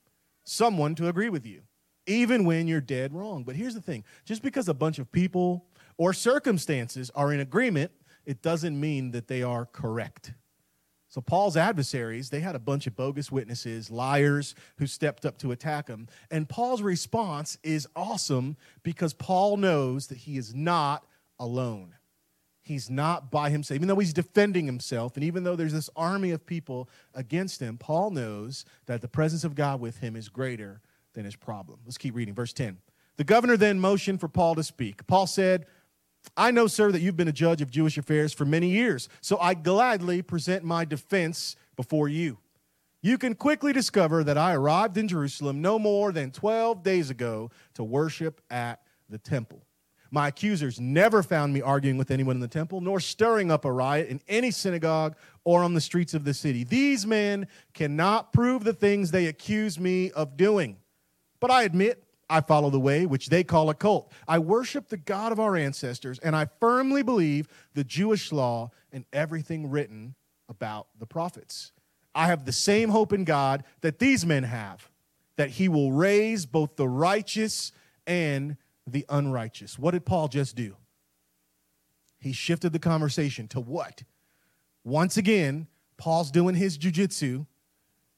someone 0.45 0.95
to 0.97 1.09
agree 1.09 1.29
with 1.29 1.47
you, 1.47 1.63
even 2.07 2.45
when 2.45 2.67
you're 2.67 2.81
dead 2.81 3.13
wrong. 3.13 3.45
But 3.45 3.57
here's 3.57 3.75
the 3.75 3.81
thing 3.81 4.05
just 4.25 4.43
because 4.43 4.69
a 4.69 4.75
bunch 4.75 4.99
of 4.99 5.11
people 5.13 5.67
or 5.97 6.13
circumstances 6.13 7.11
are 7.15 7.33
in 7.33 7.41
agreement, 7.41 7.93
it 8.25 8.43
doesn't 8.43 8.79
mean 8.79 9.11
that 9.13 9.29
they 9.29 9.43
are 9.43 9.67
correct. 9.67 10.33
So 11.09 11.21
Paul's 11.21 11.57
adversaries, 11.57 12.31
they 12.31 12.39
had 12.39 12.55
a 12.55 12.61
bunch 12.61 12.87
of 12.87 12.95
bogus 12.95 13.33
witnesses, 13.33 13.91
liars 13.91 14.55
who 14.77 14.87
stepped 14.87 15.27
up 15.27 15.39
to 15.39 15.51
attack 15.51 15.89
him. 15.89 16.07
And 16.31 16.49
Paul's 16.49 16.83
response 16.83 17.59
is 17.65 17.89
awesome 17.97 18.57
because 18.85 19.13
Paul 19.13 19.57
knows 19.57 20.07
that 20.07 20.19
he 20.19 20.37
is 20.37 20.55
not 20.55 21.05
alone. 21.41 21.97
He's 22.63 22.89
not 22.89 23.29
by 23.29 23.51
himself. 23.51 23.75
Even 23.75 23.89
though 23.89 23.99
he's 23.99 24.13
defending 24.13 24.67
himself, 24.67 25.17
and 25.17 25.25
even 25.25 25.43
though 25.43 25.57
there's 25.57 25.73
this 25.73 25.91
army 25.97 26.31
of 26.31 26.47
people 26.47 26.89
against 27.13 27.61
him, 27.61 27.77
Paul 27.77 28.13
knows 28.13 28.65
that 28.87 29.01
the 29.01 29.09
presence 29.09 29.43
of 29.43 29.57
God 29.57 29.81
with 29.81 29.99
him 29.99 30.15
is 30.15 30.29
greater 30.29 30.81
than 31.15 31.25
his 31.25 31.35
problem. 31.35 31.81
Let's 31.85 31.99
keep 31.99 32.15
reading. 32.15 32.35
Verse 32.35 32.53
10. 32.53 32.79
The 33.17 33.25
governor 33.25 33.57
then 33.57 33.81
motioned 33.81 34.21
for 34.21 34.29
Paul 34.29 34.55
to 34.55 34.63
speak. 34.63 35.05
Paul 35.09 35.27
said, 35.27 35.67
I 36.37 36.51
know, 36.51 36.67
sir, 36.67 36.93
that 36.93 37.01
you've 37.01 37.17
been 37.17 37.29
a 37.29 37.33
judge 37.33 37.63
of 37.63 37.71
Jewish 37.71 37.99
affairs 37.99 38.33
for 38.33 38.45
many 38.45 38.69
years, 38.69 39.09
so 39.21 39.39
I 39.39 39.55
gladly 39.55 40.23
present 40.23 40.65
my 40.65 40.85
defense 40.85 41.57
before 41.77 42.09
you. 42.09 42.39
You 43.03 43.17
can 43.17 43.35
quickly 43.35 43.73
discover 43.73 44.23
that 44.25 44.37
I 44.37 44.55
arrived 44.55 44.99
in 44.99 45.09
Jerusalem 45.09 45.63
no 45.63 45.79
more 45.79 46.13
than 46.13 46.31
12 46.31 46.83
days 46.83 47.09
ago 47.09 47.51
to 47.75 47.83
worship 47.83 48.43
at 48.51 48.83
the 49.09 49.19
temple. 49.19 49.65
My 50.11 50.29
accusers 50.29 50.81
never 50.81 51.23
found 51.23 51.53
me 51.53 51.63
arguing 51.63 51.97
with 51.97 52.11
anyone 52.11 52.37
in 52.37 52.41
the 52.41 52.49
temple, 52.49 52.81
nor 52.81 52.99
stirring 53.01 53.51
up 53.51 53.65
a 53.65 53.73
riot 53.73 54.09
in 54.09 54.21
any 54.29 54.51
synagogue 54.51 55.17
or 55.45 55.63
on 55.63 55.73
the 55.73 55.81
streets 55.81 56.15
of 56.15 56.25
the 56.25 56.35
city. 56.35 56.65
These 56.65 57.07
men 57.07 57.47
cannot 57.75 58.33
prove 58.33 58.65
the 58.65 58.73
things 58.73 59.11
they 59.11 59.27
accuse 59.27 59.79
me 59.79 60.11
of 60.11 60.37
doing. 60.37 60.77
But 61.39 61.51
I 61.53 61.63
admit 61.63 62.03
I 62.31 62.41
follow 62.41 62.71
the 62.71 62.81
way 62.81 63.05
which 63.07 63.29
they 63.29 63.43
call 63.43 63.69
a 63.69 63.75
cult. 63.75 64.13
I 64.29 64.39
worship 64.39 64.89
the 64.89 64.97
God 64.97 65.33
of 65.33 65.41
our 65.41 65.57
ancestors, 65.57 66.19
and 66.21 66.37
I 66.37 66.47
firmly 66.61 67.03
believe 67.03 67.49
the 67.75 67.85
Jewish 67.85 68.31
law 68.31 68.71
and 68.93 69.05
everything 69.13 69.69
written 69.69 70.15
about 70.49 70.87
the 70.99 71.07
prophets. 71.07 71.73
I 72.15 72.29
have 72.29 72.45
the 72.45 72.53
same 72.53 72.89
hope 72.89 73.13
in 73.13 73.25
God 73.25 73.65
that 73.81 73.99
these 73.99 74.25
men 74.25 74.45
have, 74.45 74.89
that 75.37 75.51
he 75.51 75.69
will 75.69 75.93
raise 75.93 76.47
both 76.47 76.77
the 76.77 76.89
righteous 76.89 77.73
and 78.07 78.57
the 78.87 79.05
unrighteous. 79.09 79.79
What 79.79 79.93
did 79.93 80.05
Paul 80.05 80.29
just 80.29 80.57
do? 80.57 80.77
He 82.19 82.33
shifted 82.33 82.73
the 82.73 82.79
conversation 82.79 83.49
to 83.49 83.61
what? 83.61 84.03
Once 84.85 85.17
again, 85.17 85.67
Paul's 85.97 86.31
doing 86.31 86.55
his 86.55 86.79
jujitsu 86.79 87.47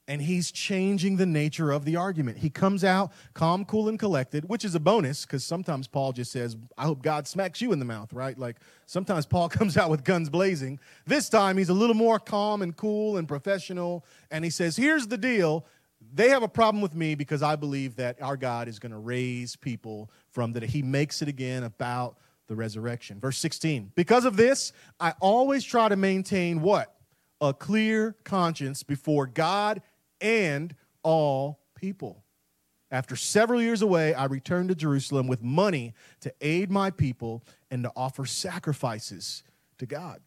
and 0.09 0.21
he's 0.21 0.51
changing 0.51 1.17
the 1.17 1.27
nature 1.27 1.71
of 1.71 1.85
the 1.85 1.97
argument. 1.97 2.39
He 2.39 2.51
comes 2.51 2.83
out 2.83 3.13
calm, 3.35 3.65
cool, 3.65 3.89
and 3.89 3.99
collected, 3.99 4.49
which 4.49 4.65
is 4.65 4.75
a 4.75 4.81
bonus 4.81 5.25
because 5.25 5.45
sometimes 5.45 5.87
Paul 5.87 6.13
just 6.13 6.33
says, 6.33 6.57
I 6.77 6.85
hope 6.85 7.03
God 7.03 7.29
smacks 7.29 7.61
you 7.61 7.73
in 7.73 7.79
the 7.79 7.85
mouth, 7.85 8.13
right? 8.13 8.37
Like 8.37 8.57
sometimes 8.87 9.27
Paul 9.27 9.49
comes 9.49 9.77
out 9.77 9.91
with 9.91 10.05
guns 10.05 10.29
blazing. 10.29 10.81
This 11.07 11.29
time 11.29 11.57
he's 11.57 11.69
a 11.69 11.75
little 11.75 11.95
more 11.95 12.19
calm 12.19 12.63
and 12.63 12.77
cool 12.77 13.17
and 13.17 13.29
professional, 13.29 14.05
and 14.31 14.45
he 14.45 14.51
says, 14.51 14.77
Here's 14.77 15.07
the 15.07 15.19
deal. 15.19 15.65
They 16.13 16.31
have 16.31 16.43
a 16.43 16.49
problem 16.49 16.83
with 16.83 16.97
me 16.97 17.15
because 17.15 17.43
I 17.45 17.55
believe 17.55 17.95
that 17.97 18.21
our 18.21 18.37
God 18.37 18.67
is 18.67 18.81
going 18.81 18.91
to 18.91 18.99
raise 18.99 19.55
people 19.55 20.11
from 20.31 20.53
that. 20.55 20.65
He 20.65 20.83
makes 20.83 21.23
it 21.23 21.29
again 21.29 21.63
about 21.63 22.19
the 22.49 22.57
resurrection. 22.57 23.21
Verse 23.21 23.39
16. 23.39 23.93
Because 23.95 24.25
of 24.25 24.37
this, 24.37 24.73
I 24.99 25.15
always 25.21 25.63
try 25.65 25.89
to 25.89 25.97
maintain 25.97 26.61
what? 26.61 26.95
A 27.41 27.55
clear 27.55 28.17
conscience 28.25 28.83
before 28.83 29.27
God 29.27 29.81
and 30.23 30.75
all 31.03 31.61
people. 31.75 32.25
After 32.91 33.17
several 33.17 33.61
years 33.61 33.83
away, 33.83 34.15
I 34.15 34.27
returned 34.27 34.69
to 34.69 34.75
Jerusalem 34.75 35.27
with 35.27 35.43
money 35.43 35.95
to 36.21 36.33
aid 36.41 36.71
my 36.71 36.91
people 36.91 37.43
and 37.71 37.83
to 37.85 37.93
offer 37.97 38.27
sacrifices 38.27 39.43
to 39.79 39.87
God. 39.87 40.21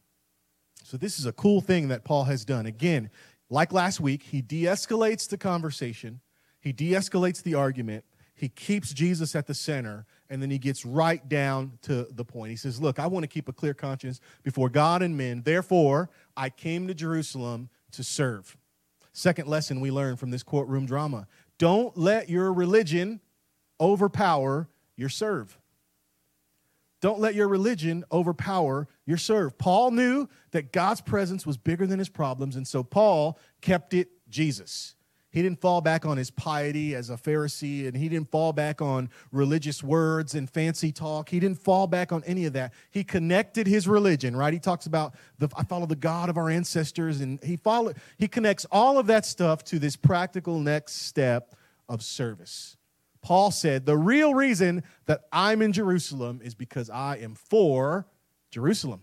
So, 0.83 0.97
this 0.97 1.17
is 1.17 1.25
a 1.25 1.31
cool 1.31 1.61
thing 1.61 1.87
that 1.87 2.03
Paul 2.03 2.25
has 2.25 2.43
done. 2.43 2.65
Again, 2.65 3.09
like 3.49 3.71
last 3.71 3.99
week, 3.99 4.23
he 4.23 4.41
de 4.41 4.63
escalates 4.63 5.29
the 5.29 5.37
conversation, 5.37 6.21
he 6.59 6.71
de 6.71 6.91
escalates 6.91 7.41
the 7.41 7.53
argument, 7.53 8.03
he 8.35 8.49
keeps 8.49 8.93
Jesus 8.93 9.35
at 9.35 9.47
the 9.47 9.53
center, 9.53 10.05
and 10.29 10.41
then 10.41 10.49
he 10.49 10.57
gets 10.57 10.85
right 10.85 11.27
down 11.29 11.77
to 11.83 12.07
the 12.11 12.25
point. 12.25 12.49
He 12.49 12.57
says, 12.57 12.81
Look, 12.81 12.99
I 12.99 13.07
want 13.07 13.23
to 13.23 13.27
keep 13.27 13.47
a 13.47 13.53
clear 13.53 13.73
conscience 13.73 14.19
before 14.43 14.69
God 14.69 15.01
and 15.01 15.15
men. 15.15 15.43
Therefore, 15.43 16.09
I 16.35 16.49
came 16.49 16.87
to 16.87 16.93
Jerusalem 16.93 17.69
to 17.91 18.03
serve. 18.03 18.57
Second 19.17 19.47
lesson 19.47 19.79
we 19.79 19.91
learn 19.91 20.17
from 20.17 20.29
this 20.29 20.43
courtroom 20.43 20.85
drama 20.85 21.25
don't 21.57 21.97
let 21.97 22.29
your 22.29 22.51
religion 22.51 23.21
overpower 23.79 24.67
your 24.97 25.07
serve. 25.07 25.57
Don't 26.99 27.21
let 27.21 27.33
your 27.33 27.47
religion 27.47 28.03
overpower 28.11 28.89
your 29.05 29.17
serve. 29.17 29.57
Paul 29.57 29.91
knew 29.91 30.27
that 30.51 30.73
God's 30.73 30.99
presence 30.99 31.45
was 31.45 31.55
bigger 31.55 31.87
than 31.87 31.97
his 31.97 32.09
problems, 32.09 32.57
and 32.57 32.67
so 32.67 32.83
Paul 32.83 33.39
kept 33.61 33.93
it 33.93 34.09
Jesus. 34.27 34.95
He 35.35 35.41
didn't 35.41 35.59
fall 35.59 35.81
back 35.81 36.05
on 36.05 36.15
his 36.15 36.31
piety 36.31 36.95
as 36.95 37.09
a 37.09 37.17
Pharisee, 37.17 37.89
and 37.89 37.97
he 37.97 38.07
didn't 38.07 38.31
fall 38.31 38.53
back 38.53 38.81
on 38.81 39.09
religious 39.33 39.83
words 39.83 40.33
and 40.33 40.49
fancy 40.49 40.93
talk. 40.93 41.27
He 41.27 41.41
didn't 41.41 41.59
fall 41.59 41.87
back 41.87 42.13
on 42.13 42.23
any 42.23 42.45
of 42.45 42.53
that. 42.53 42.71
He 42.89 43.03
connected 43.03 43.67
his 43.67 43.85
religion, 43.85 44.33
right? 44.33 44.53
He 44.53 44.59
talks 44.59 44.85
about 44.85 45.13
the 45.37 45.49
I 45.57 45.65
follow 45.65 45.87
the 45.87 45.97
God 45.97 46.29
of 46.29 46.37
our 46.37 46.49
ancestors, 46.49 47.19
and 47.19 47.43
he 47.43 47.57
follow 47.57 47.91
he 48.17 48.29
connects 48.29 48.65
all 48.71 48.97
of 48.97 49.07
that 49.07 49.25
stuff 49.25 49.61
to 49.65 49.77
this 49.77 49.97
practical 49.97 50.57
next 50.61 51.01
step 51.01 51.53
of 51.89 52.01
service. 52.01 52.77
Paul 53.21 53.51
said, 53.51 53.85
The 53.85 53.97
real 53.97 54.33
reason 54.33 54.83
that 55.05 55.25
I'm 55.33 55.61
in 55.61 55.73
Jerusalem 55.73 56.39
is 56.45 56.55
because 56.55 56.89
I 56.89 57.17
am 57.17 57.35
for 57.35 58.07
Jerusalem. 58.51 59.01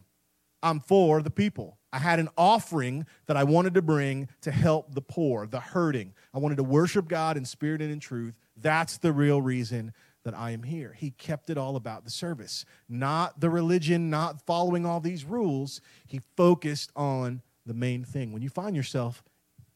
I'm 0.63 0.81
for 0.81 1.21
the 1.21 1.31
people. 1.31 1.77
I 1.93 1.99
had 1.99 2.19
an 2.19 2.29
offering 2.39 3.07
that 3.27 3.37
I 3.37 3.45
wanted 3.45 3.75
to 3.75 3.83
bring 3.83 4.29
to 4.41 4.51
help 4.51 4.95
the 4.95 5.03
poor, 5.03 5.47
the 5.47 5.61
hurting. 5.61 6.15
I 6.33 6.39
wanted 6.39 6.57
to 6.57 6.65
worship 6.65 7.07
God 7.07 7.37
in 7.37 7.45
spirit 7.45 7.83
and 7.83 7.93
in 7.93 8.01
truth. 8.01 8.39
That's 8.57 8.97
the 8.97 9.13
real 9.13 9.43
reason 9.43 9.93
that 10.25 10.35
I 10.35 10.53
am 10.53 10.63
here. 10.63 10.95
He 10.97 11.11
kept 11.11 11.51
it 11.51 11.59
all 11.59 11.77
about 11.77 12.05
the 12.05 12.11
service, 12.11 12.65
not 12.89 13.41
the 13.41 13.51
religion, 13.51 14.09
not 14.09 14.41
following 14.47 14.87
all 14.87 15.01
these 15.01 15.25
rules. 15.25 15.81
He 16.07 16.21
focused 16.37 16.91
on 16.97 17.43
the 17.67 17.75
main 17.75 18.05
thing. 18.05 18.33
When 18.33 18.43
you 18.43 18.49
find 18.49 18.75
yourself 18.75 19.23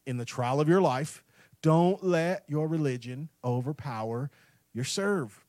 in 0.06 0.16
the 0.16 0.24
trial 0.24 0.60
of 0.60 0.68
your 0.68 0.80
life, 0.80 1.22
don't 1.62 2.02
let 2.02 2.44
your 2.48 2.68
religion 2.68 3.28
overpower 3.44 4.30
your 4.72 4.84
serve. 4.84 5.44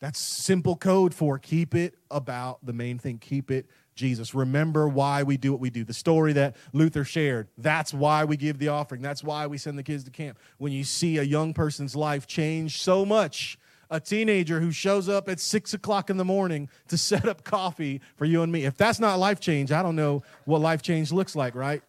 That's 0.00 0.18
simple 0.18 0.76
code 0.76 1.14
for 1.14 1.38
keep 1.38 1.74
it 1.74 1.94
about 2.10 2.64
the 2.66 2.72
main 2.74 2.98
thing. 2.98 3.18
Keep 3.18 3.50
it 3.50 3.66
Jesus. 3.94 4.34
Remember 4.34 4.88
why 4.88 5.22
we 5.22 5.36
do 5.36 5.52
what 5.52 5.60
we 5.60 5.70
do. 5.70 5.84
The 5.84 5.94
story 5.94 6.32
that 6.34 6.56
Luther 6.72 7.04
shared. 7.04 7.48
That's 7.58 7.94
why 7.94 8.24
we 8.24 8.36
give 8.36 8.58
the 8.58 8.68
offering. 8.68 9.02
That's 9.02 9.22
why 9.22 9.46
we 9.46 9.58
send 9.58 9.78
the 9.78 9.82
kids 9.82 10.04
to 10.04 10.10
camp. 10.10 10.38
When 10.58 10.72
you 10.72 10.84
see 10.84 11.18
a 11.18 11.22
young 11.22 11.54
person's 11.54 11.94
life 11.94 12.26
change 12.26 12.80
so 12.80 13.04
much, 13.04 13.58
a 13.90 14.00
teenager 14.00 14.60
who 14.60 14.72
shows 14.72 15.08
up 15.08 15.28
at 15.28 15.38
six 15.38 15.74
o'clock 15.74 16.10
in 16.10 16.16
the 16.16 16.24
morning 16.24 16.68
to 16.88 16.98
set 16.98 17.28
up 17.28 17.44
coffee 17.44 18.00
for 18.16 18.24
you 18.24 18.42
and 18.42 18.50
me. 18.50 18.64
If 18.64 18.76
that's 18.76 18.98
not 18.98 19.18
life 19.18 19.40
change, 19.40 19.70
I 19.70 19.82
don't 19.82 19.96
know 19.96 20.22
what 20.44 20.60
life 20.60 20.82
change 20.82 21.12
looks 21.12 21.36
like, 21.36 21.54
right? 21.54 21.82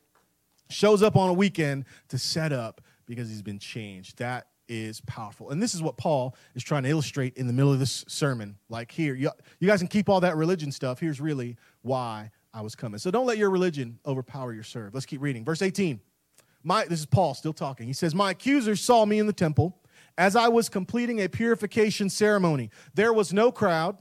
Shows 0.69 1.01
up 1.01 1.15
on 1.15 1.29
a 1.29 1.33
weekend 1.33 1.85
to 2.09 2.17
set 2.17 2.51
up 2.51 2.81
because 3.05 3.29
he's 3.29 3.41
been 3.41 3.59
changed. 3.59 4.17
That 4.17 4.47
is 4.67 5.01
powerful. 5.01 5.51
And 5.51 5.61
this 5.61 5.73
is 5.73 5.81
what 5.81 5.97
Paul 5.97 6.35
is 6.55 6.63
trying 6.63 6.83
to 6.83 6.89
illustrate 6.89 7.37
in 7.37 7.47
the 7.47 7.53
middle 7.53 7.71
of 7.71 7.79
this 7.79 8.05
sermon. 8.07 8.57
Like 8.69 8.91
here, 8.91 9.15
you, 9.15 9.31
you 9.59 9.67
guys 9.67 9.79
can 9.79 9.87
keep 9.87 10.09
all 10.09 10.21
that 10.21 10.35
religion 10.35 10.71
stuff. 10.71 10.99
Here's 10.99 11.21
really 11.21 11.57
why 11.81 12.31
I 12.53 12.61
was 12.61 12.75
coming. 12.75 12.99
So 12.99 13.11
don't 13.11 13.25
let 13.25 13.37
your 13.37 13.49
religion 13.49 13.99
overpower 14.05 14.53
your 14.53 14.63
serve. 14.63 14.93
Let's 14.93 15.05
keep 15.05 15.21
reading. 15.21 15.43
Verse 15.43 15.61
18. 15.61 15.99
My, 16.63 16.85
this 16.85 16.99
is 16.99 17.05
Paul 17.05 17.35
still 17.35 17.53
talking. 17.53 17.85
He 17.85 17.93
says, 17.93 18.15
My 18.15 18.31
accusers 18.31 18.81
saw 18.81 19.05
me 19.05 19.19
in 19.19 19.27
the 19.27 19.33
temple 19.33 19.77
as 20.17 20.35
I 20.35 20.47
was 20.47 20.67
completing 20.67 21.21
a 21.21 21.29
purification 21.29 22.09
ceremony. 22.09 22.71
There 22.95 23.13
was 23.13 23.31
no 23.31 23.51
crowd 23.51 23.97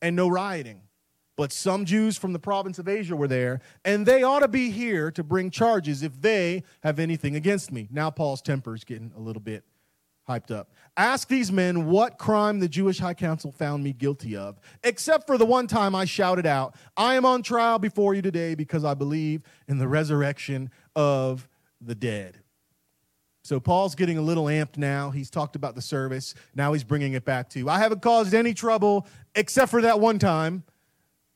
and 0.00 0.16
no 0.16 0.26
rioting, 0.26 0.80
but 1.36 1.52
some 1.52 1.84
Jews 1.84 2.16
from 2.18 2.32
the 2.32 2.38
province 2.40 2.78
of 2.80 2.88
Asia 2.88 3.14
were 3.14 3.28
there, 3.28 3.60
and 3.84 4.04
they 4.04 4.24
ought 4.24 4.40
to 4.40 4.48
be 4.48 4.70
here 4.70 5.12
to 5.12 5.22
bring 5.22 5.50
charges 5.50 6.02
if 6.02 6.20
they 6.20 6.64
have 6.82 6.98
anything 6.98 7.36
against 7.36 7.70
me. 7.70 7.88
Now 7.92 8.10
Paul's 8.10 8.42
temper 8.42 8.74
is 8.74 8.82
getting 8.82 9.12
a 9.16 9.20
little 9.20 9.42
bit 9.42 9.64
hyped 10.28 10.50
up. 10.50 10.72
Ask 10.96 11.28
these 11.28 11.50
men 11.50 11.88
what 11.88 12.18
crime 12.18 12.60
the 12.60 12.68
Jewish 12.68 12.98
high 12.98 13.14
council 13.14 13.50
found 13.50 13.82
me 13.82 13.92
guilty 13.92 14.36
of, 14.36 14.60
except 14.84 15.26
for 15.26 15.38
the 15.38 15.46
one 15.46 15.66
time 15.66 15.94
I 15.94 16.04
shouted 16.04 16.46
out, 16.46 16.74
I 16.96 17.14
am 17.14 17.24
on 17.24 17.42
trial 17.42 17.78
before 17.78 18.14
you 18.14 18.22
today 18.22 18.54
because 18.54 18.84
I 18.84 18.94
believe 18.94 19.42
in 19.68 19.78
the 19.78 19.88
resurrection 19.88 20.70
of 20.94 21.48
the 21.80 21.94
dead. 21.94 22.38
So 23.42 23.58
Paul's 23.58 23.96
getting 23.96 24.18
a 24.18 24.22
little 24.22 24.44
amped 24.44 24.76
now. 24.76 25.10
He's 25.10 25.28
talked 25.30 25.56
about 25.56 25.74
the 25.74 25.82
service. 25.82 26.34
Now 26.54 26.72
he's 26.74 26.84
bringing 26.84 27.14
it 27.14 27.24
back 27.24 27.48
to 27.50 27.68
I 27.68 27.78
haven't 27.78 28.02
caused 28.02 28.34
any 28.34 28.54
trouble 28.54 29.06
except 29.34 29.70
for 29.70 29.80
that 29.82 29.98
one 29.98 30.18
time. 30.18 30.62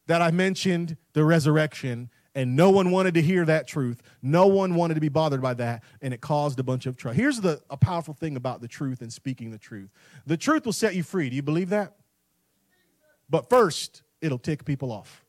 that 0.07 0.23
I 0.23 0.31
mentioned 0.31 0.97
the 1.12 1.25
resurrection, 1.25 2.11
and 2.37 2.55
no 2.55 2.69
one 2.69 2.90
wanted 2.90 3.14
to 3.14 3.23
hear 3.23 3.47
that 3.47 3.66
truth. 3.66 4.02
No 4.23 4.47
one 4.47 4.75
wanted 4.75 4.95
to 4.95 5.00
be 5.00 5.09
bothered 5.09 5.40
by 5.40 5.55
that, 5.55 5.83
and 6.02 6.12
it 6.12 6.21
caused 6.21 6.61
a 6.61 6.62
bunch 6.62 6.85
of 6.85 6.97
trouble. 6.97 7.16
Here's 7.16 7.40
the 7.40 7.62
a 7.71 7.78
powerful 7.78 8.12
thing 8.12 8.37
about 8.37 8.61
the 8.61 8.69
truth 8.69 9.00
and 9.00 9.11
speaking 9.11 9.50
the 9.50 9.59
truth. 9.59 9.90
The 10.26 10.37
truth 10.37 10.66
will 10.66 10.75
set 10.75 10.95
you 10.95 11.02
free. 11.02 11.31
Do 11.31 11.35
you 11.35 11.43
believe 11.43 11.71
that? 11.71 11.97
But 13.31 13.49
first, 13.49 14.02
it'll 14.21 14.38
tick 14.38 14.66
people 14.66 14.93
off. 14.93 15.25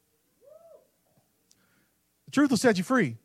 The 2.25 2.31
truth 2.31 2.49
will 2.49 2.57
set 2.57 2.77
you 2.77 2.83
free, 2.83 3.15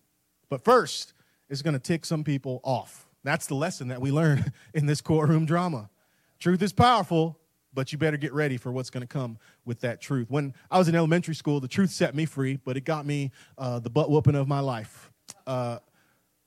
but 0.49 0.65
first, 0.65 1.12
it's 1.51 1.61
going 1.61 1.75
to 1.75 1.81
tick 1.81 2.07
some 2.07 2.23
people 2.23 2.61
off. 2.62 3.09
That's 3.25 3.47
the 3.47 3.57
lesson 3.57 3.89
that 3.89 4.01
we 4.01 4.12
learn 4.12 4.53
in 4.75 4.87
this 4.87 5.01
courtroom 5.01 5.45
drama. 5.45 5.91
Truth 6.39 6.62
is 6.62 6.73
powerful, 6.73 7.37
but 7.75 7.93
you 7.93 7.99
better 7.99 8.17
get 8.17 8.33
ready 8.33 8.57
for 8.57 8.73
what's 8.73 8.91
going 8.91 9.02
to 9.02 9.07
come 9.07 9.38
with 9.64 9.81
that 9.81 10.00
truth. 10.00 10.31
When 10.31 10.55
I 10.71 10.79
was 10.79 10.88
in 10.88 10.95
elementary 10.95 11.35
school, 11.35 11.61
the 11.61 11.69
truth 11.69 11.91
set 11.91 12.14
me 12.14 12.26
free, 12.26 12.59
but 12.64 12.76
it 12.76 12.85
got 12.85 13.07
me 13.07 13.31
uh, 13.59 13.79
the 13.79 13.91
butt 13.91 14.11
whooping 14.11 14.35
of 14.35 14.49
my 14.49 14.61
life. 14.61 15.11
Uh, 15.47 15.79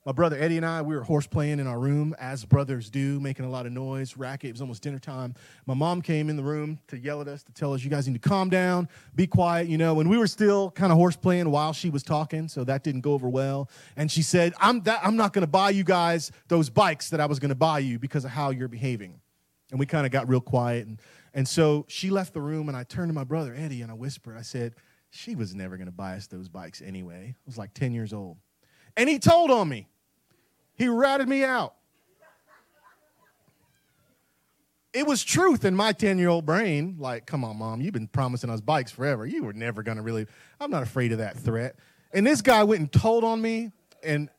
my 0.06 0.12
brother 0.12 0.38
Eddie 0.38 0.56
and 0.56 0.64
I, 0.64 0.82
we 0.82 0.94
were 0.94 1.02
horse 1.02 1.26
playing 1.26 1.58
in 1.58 1.66
our 1.66 1.80
room, 1.80 2.14
as 2.20 2.44
brothers 2.44 2.90
do, 2.90 3.18
making 3.18 3.44
a 3.44 3.50
lot 3.50 3.66
of 3.66 3.72
noise, 3.72 4.16
racket. 4.16 4.50
It 4.50 4.52
was 4.52 4.60
almost 4.60 4.80
dinner 4.80 5.00
time. 5.00 5.34
My 5.66 5.74
mom 5.74 6.00
came 6.00 6.30
in 6.30 6.36
the 6.36 6.44
room 6.44 6.78
to 6.86 6.96
yell 6.96 7.20
at 7.20 7.26
us, 7.26 7.42
to 7.42 7.52
tell 7.52 7.74
us, 7.74 7.82
you 7.82 7.90
guys 7.90 8.06
need 8.06 8.22
to 8.22 8.28
calm 8.28 8.48
down, 8.48 8.88
be 9.16 9.26
quiet, 9.26 9.66
you 9.66 9.76
know. 9.76 9.98
And 9.98 10.08
we 10.08 10.16
were 10.16 10.28
still 10.28 10.70
kind 10.70 10.92
of 10.92 10.98
horse 10.98 11.16
playing 11.16 11.50
while 11.50 11.72
she 11.72 11.90
was 11.90 12.04
talking, 12.04 12.46
so 12.46 12.62
that 12.62 12.84
didn't 12.84 13.00
go 13.00 13.14
over 13.14 13.28
well. 13.28 13.68
And 13.96 14.08
she 14.08 14.22
said, 14.22 14.54
I'm, 14.60 14.80
that, 14.82 15.00
I'm 15.02 15.16
not 15.16 15.32
going 15.32 15.42
to 15.42 15.50
buy 15.50 15.70
you 15.70 15.82
guys 15.82 16.30
those 16.46 16.70
bikes 16.70 17.10
that 17.10 17.20
I 17.20 17.26
was 17.26 17.40
going 17.40 17.48
to 17.48 17.56
buy 17.56 17.80
you 17.80 17.98
because 17.98 18.24
of 18.24 18.30
how 18.30 18.50
you're 18.50 18.68
behaving. 18.68 19.20
And 19.70 19.80
we 19.80 19.86
kind 19.86 20.06
of 20.06 20.12
got 20.12 20.28
real 20.28 20.40
quiet. 20.40 20.86
And, 20.86 21.00
and 21.34 21.46
so 21.46 21.84
she 21.88 22.10
left 22.10 22.34
the 22.34 22.40
room, 22.40 22.68
and 22.68 22.76
I 22.76 22.84
turned 22.84 23.08
to 23.08 23.14
my 23.14 23.24
brother 23.24 23.54
Eddie 23.56 23.82
and 23.82 23.90
I 23.90 23.94
whispered, 23.94 24.36
I 24.36 24.42
said, 24.42 24.74
she 25.10 25.34
was 25.34 25.54
never 25.54 25.76
going 25.76 25.86
to 25.86 25.92
buy 25.92 26.14
us 26.16 26.26
those 26.26 26.48
bikes 26.48 26.82
anyway. 26.82 27.34
I 27.36 27.42
was 27.46 27.58
like 27.58 27.74
10 27.74 27.92
years 27.92 28.12
old. 28.12 28.36
And 28.96 29.08
he 29.08 29.18
told 29.18 29.50
on 29.50 29.68
me. 29.68 29.88
He 30.74 30.88
ratted 30.88 31.28
me 31.28 31.42
out. 31.42 31.74
It 34.92 35.06
was 35.06 35.22
truth 35.22 35.64
in 35.64 35.74
my 35.74 35.92
10 35.92 36.18
year 36.18 36.28
old 36.28 36.46
brain. 36.46 36.96
Like, 36.98 37.26
come 37.26 37.44
on, 37.44 37.58
mom, 37.58 37.82
you've 37.82 37.92
been 37.92 38.08
promising 38.08 38.48
us 38.48 38.60
bikes 38.60 38.90
forever. 38.90 39.26
You 39.26 39.44
were 39.44 39.52
never 39.52 39.82
going 39.82 39.96
to 39.96 40.02
really, 40.02 40.26
I'm 40.58 40.70
not 40.70 40.82
afraid 40.82 41.12
of 41.12 41.18
that 41.18 41.36
threat. 41.36 41.76
And 42.12 42.26
this 42.26 42.40
guy 42.40 42.64
went 42.64 42.80
and 42.80 42.92
told 42.92 43.24
on 43.24 43.40
me. 43.42 43.72
And 44.02 44.30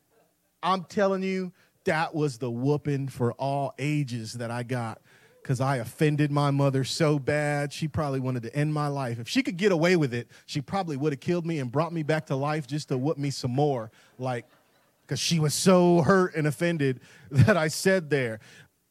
I'm 0.62 0.84
telling 0.84 1.22
you, 1.22 1.52
that 1.84 2.14
was 2.14 2.38
the 2.38 2.50
whooping 2.50 3.08
for 3.08 3.32
all 3.34 3.72
ages 3.78 4.34
that 4.34 4.50
I 4.50 4.62
got 4.64 5.00
because 5.48 5.62
I 5.62 5.76
offended 5.76 6.30
my 6.30 6.50
mother 6.50 6.84
so 6.84 7.18
bad. 7.18 7.72
She 7.72 7.88
probably 7.88 8.20
wanted 8.20 8.42
to 8.42 8.54
end 8.54 8.74
my 8.74 8.88
life. 8.88 9.18
If 9.18 9.30
she 9.30 9.42
could 9.42 9.56
get 9.56 9.72
away 9.72 9.96
with 9.96 10.12
it, 10.12 10.28
she 10.44 10.60
probably 10.60 10.98
would 10.98 11.14
have 11.14 11.20
killed 11.20 11.46
me 11.46 11.58
and 11.58 11.72
brought 11.72 11.90
me 11.90 12.02
back 12.02 12.26
to 12.26 12.36
life 12.36 12.66
just 12.66 12.88
to 12.88 12.98
whoop 12.98 13.16
me 13.16 13.30
some 13.30 13.52
more. 13.52 13.90
Like, 14.18 14.44
because 15.06 15.18
she 15.18 15.40
was 15.40 15.54
so 15.54 16.02
hurt 16.02 16.34
and 16.34 16.46
offended 16.46 17.00
that 17.30 17.56
I 17.56 17.68
said 17.68 18.10
there. 18.10 18.40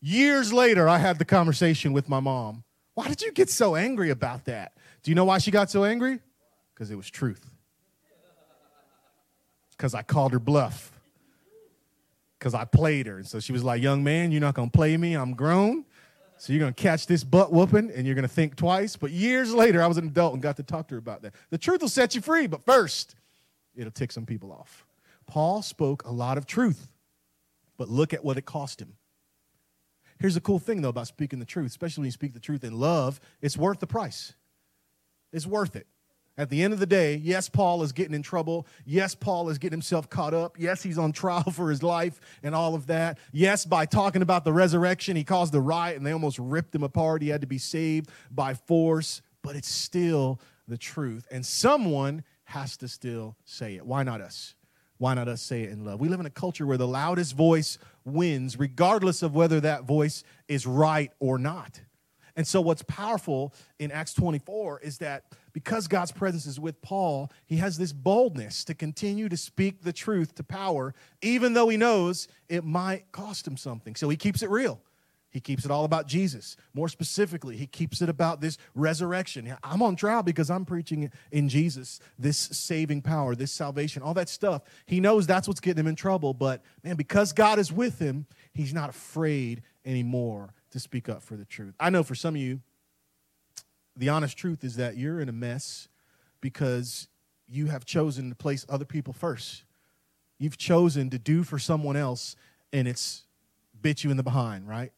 Years 0.02 0.52
later, 0.52 0.90
I 0.90 0.98
had 0.98 1.20
the 1.20 1.26
conversation 1.26 1.94
with 1.94 2.10
my 2.10 2.20
mom. 2.20 2.64
Why 2.96 3.08
did 3.08 3.22
you 3.22 3.32
get 3.32 3.52
so 3.52 3.76
angry 3.76 4.10
about 4.10 4.46
that? 4.46 4.72
Do 5.04 5.12
you 5.12 5.16
know 5.16 5.26
why 5.26 5.38
she 5.38 5.52
got 5.52 5.70
so 5.70 5.84
angry? 5.84 6.22
Because 6.74 6.90
it 6.90 6.96
was 6.96 7.08
truth. 7.08 7.52
Because 9.78 9.94
I 9.94 10.02
called 10.02 10.32
her 10.32 10.40
bluff. 10.40 10.92
Because 12.40 12.56
I 12.56 12.66
played 12.66 13.06
her. 13.06 13.18
And 13.18 13.28
so 13.28 13.40
she 13.40 13.54
was 13.54 13.64
like, 13.64 13.80
Young 13.80 14.04
man, 14.04 14.32
you're 14.32 14.42
not 14.42 14.56
going 14.56 14.72
to 14.72 14.76
play 14.76 14.98
me. 14.98 15.14
I'm 15.14 15.36
grown. 15.36 15.86
So 16.39 16.53
you're 16.53 16.60
going 16.60 16.74
to 16.74 16.82
catch 16.82 17.08
this 17.08 17.24
butt 17.24 17.51
whooping 17.51 17.91
and 17.91 18.06
you're 18.06 18.15
going 18.15 18.27
to 18.27 18.34
think 18.34 18.56
twice. 18.56 18.96
But 18.96 19.12
years 19.12 19.53
later, 19.53 19.82
I 19.82 19.88
was 19.88 19.98
an 19.98 20.08
adult 20.08 20.34
and 20.34 20.41
got 20.41 20.58
to 20.58 20.63
talk 20.63 20.88
to 20.89 20.96
her 20.96 21.00
about 21.00 21.24
that. 21.24 21.34
The 21.50 21.58
truth 21.58 21.82
will 21.82 21.89
set 21.89 22.15
you 22.15 22.22
free, 22.22 22.48
but 22.48 22.63
first, 22.65 23.15
it'll 23.75 23.91
tick 23.91 24.12
some 24.12 24.25
people 24.25 24.51
off. 24.51 24.86
Paul 25.25 25.62
spoke 25.62 26.06
a 26.06 26.12
lot 26.12 26.38
of 26.38 26.46
truth, 26.46 26.91
but 27.77 27.89
look 27.89 28.13
at 28.13 28.24
what 28.24 28.38
it 28.38 28.46
cost 28.46 28.82
him. 28.82 28.94
Here's 30.19 30.36
the 30.36 30.41
cool 30.41 30.60
thing, 30.60 30.82
though, 30.82 30.89
about 30.89 31.08
speaking 31.08 31.39
the 31.39 31.45
truth, 31.45 31.67
especially 31.67 32.02
when 32.02 32.08
you 32.08 32.12
speak 32.12 32.34
the 32.34 32.39
truth 32.39 32.63
in 32.63 32.80
love, 32.80 33.19
it's 33.41 33.58
worth 33.58 33.80
the 33.80 33.88
price. 33.88 34.34
It's 35.32 35.45
worth 35.45 35.76
it. 35.76 35.86
At 36.39 36.52
the 36.52 36.62
end 36.62 36.71
of 36.71 36.80
the 36.80 36.86
day, 36.86 37.15
yes, 37.15 37.50
Paul 37.50 37.82
is 37.82 37.91
getting 37.91 38.13
in 38.13 38.21
trouble. 38.21 38.67
Yes, 38.86 39.15
Paul 39.15 39.50
is 39.50 39.58
getting 39.58 39.73
himself 39.73 40.08
caught 40.08 40.36
up. 40.36 40.56
Yes, 40.60 40.84
he's 40.84 41.00
on 41.00 41.12
trial 41.12 41.43
for 41.52 41.71
his 41.71 41.82
life 41.82 42.19
and 42.43 42.54
all 42.54 42.76
of 42.76 42.88
that. 42.88 43.17
Yes, 43.32 43.65
by 43.65 43.86
talking 43.86 44.21
about 44.21 44.43
the 44.43 44.54
resurrection, 44.54 45.15
he 45.15 45.23
caused 45.23 45.56
a 45.56 45.60
riot 45.60 45.97
and 45.97 46.06
they 46.06 46.12
almost 46.12 46.38
ripped 46.38 46.76
him 46.76 46.84
apart. 46.84 47.23
He 47.23 47.30
had 47.30 47.41
to 47.41 47.47
be 47.47 47.58
saved 47.58 48.12
by 48.30 48.54
force, 48.54 49.21
but 49.41 49.56
it's 49.56 49.69
still 49.69 50.39
the 50.67 50.78
truth. 50.78 51.26
And 51.32 51.43
someone 51.43 52.23
has 52.45 52.78
to 52.78 52.88
still 52.88 53.36
say 53.43 53.76
it. 53.76 53.86
Why 53.86 54.04
not 54.04 54.21
us? 54.21 54.54
Why 55.00 55.15
not 55.15 55.28
us 55.28 55.41
say 55.41 55.63
it 55.63 55.71
in 55.71 55.86
love? 55.86 56.00
We 56.00 56.08
live 56.08 56.19
in 56.19 56.26
a 56.26 56.32
culture 56.32 56.65
where 56.65 56.78
the 56.78 56.88
loudest 56.88 57.36
voice 57.36 57.78
wins, 58.06 58.58
regardless 58.58 59.21
of 59.23 59.36
whether 59.36 59.60
that 59.62 59.84
voice 59.84 60.23
is 60.47 60.65
right 60.65 61.12
or 61.19 61.38
not. 61.38 61.82
And 62.36 62.47
so, 62.47 62.62
what's 62.62 62.84
powerful 62.84 63.54
in 63.80 63.91
Acts 63.91 64.13
24 64.13 64.82
is 64.82 65.00
that 65.00 65.26
because 65.58 65.88
God's 65.88 66.12
presence 66.12 66.46
is 66.46 66.60
with 66.60 66.84
Paul, 66.84 67.32
he 67.48 67.56
has 67.56 67.80
this 67.80 67.91
boldness 67.91 68.63
to 68.65 68.76
continue 68.76 69.28
to 69.28 69.36
speak 69.36 69.82
the 69.82 69.91
truth 69.91 70.36
to 70.36 70.43
power, 70.43 70.93
even 71.24 71.54
though 71.54 71.67
he 71.67 71.78
knows 71.78 72.28
it 72.48 72.63
might 72.63 73.12
cost 73.12 73.48
him 73.48 73.58
something. 73.58 73.96
So, 73.96 74.08
he 74.08 74.17
keeps 74.17 74.43
it 74.43 74.52
real. 74.52 74.80
He 75.32 75.39
keeps 75.39 75.65
it 75.65 75.72
all 75.72 75.84
about 75.84 76.06
Jesus. 76.06 76.58
More 76.76 76.88
specifically, 76.88 77.58
he 77.58 77.65
keeps 77.65 78.04
it 78.04 78.08
about 78.08 78.39
this 78.39 78.60
resurrection. 78.76 79.52
I'm 79.63 79.82
on 79.82 79.96
trial 79.96 80.22
because 80.22 80.52
I'm 80.52 80.63
preaching 80.63 81.12
in 81.32 81.50
Jesus, 81.50 82.02
this 82.20 82.38
saving 82.38 83.02
power, 83.02 83.34
this 83.34 83.52
salvation, 83.52 84.04
all 84.04 84.13
that 84.13 84.30
stuff. 84.30 84.62
He 84.86 85.00
knows 85.00 85.26
that's 85.26 85.48
what's 85.48 85.60
getting 85.60 85.80
him 85.80 85.88
in 85.88 85.96
trouble, 85.96 86.36
but 86.36 86.62
man, 86.84 86.98
because 86.98 87.34
God 87.34 87.58
is 87.58 87.74
with 87.74 87.98
him, 87.98 88.28
he's 88.54 88.76
not 88.76 88.91
afraid 88.91 89.63
anymore 89.84 90.54
to 90.70 90.80
speak 90.80 91.10
up 91.10 91.24
for 91.24 91.36
the 91.36 91.46
truth. 91.46 91.74
I 91.80 91.89
know 91.89 92.04
for 92.04 92.13
some 92.13 92.36
of 92.36 92.41
you, 92.41 92.62
the 93.97 94.10
honest 94.10 94.38
truth 94.38 94.63
is 94.63 94.75
that 94.75 94.95
you're 94.95 95.19
in 95.19 95.27
a 95.27 95.33
mess 95.33 95.88
because 96.39 97.07
you 97.47 97.67
have 97.67 97.86
chosen 97.86 98.29
to 98.29 98.36
place 98.36 98.65
other 98.69 98.86
people 98.86 99.13
first. 99.13 99.63
You've 100.38 100.57
chosen 100.57 101.10
to 101.10 101.17
do 101.17 101.43
for 101.43 101.57
someone 101.57 101.95
else, 101.95 102.36
and 102.71 102.88
it's 102.88 103.23
bit 103.81 104.03
you 104.03 104.12
in 104.12 104.17
the 104.17 104.23
behind, 104.23 104.67
right? 104.67 104.91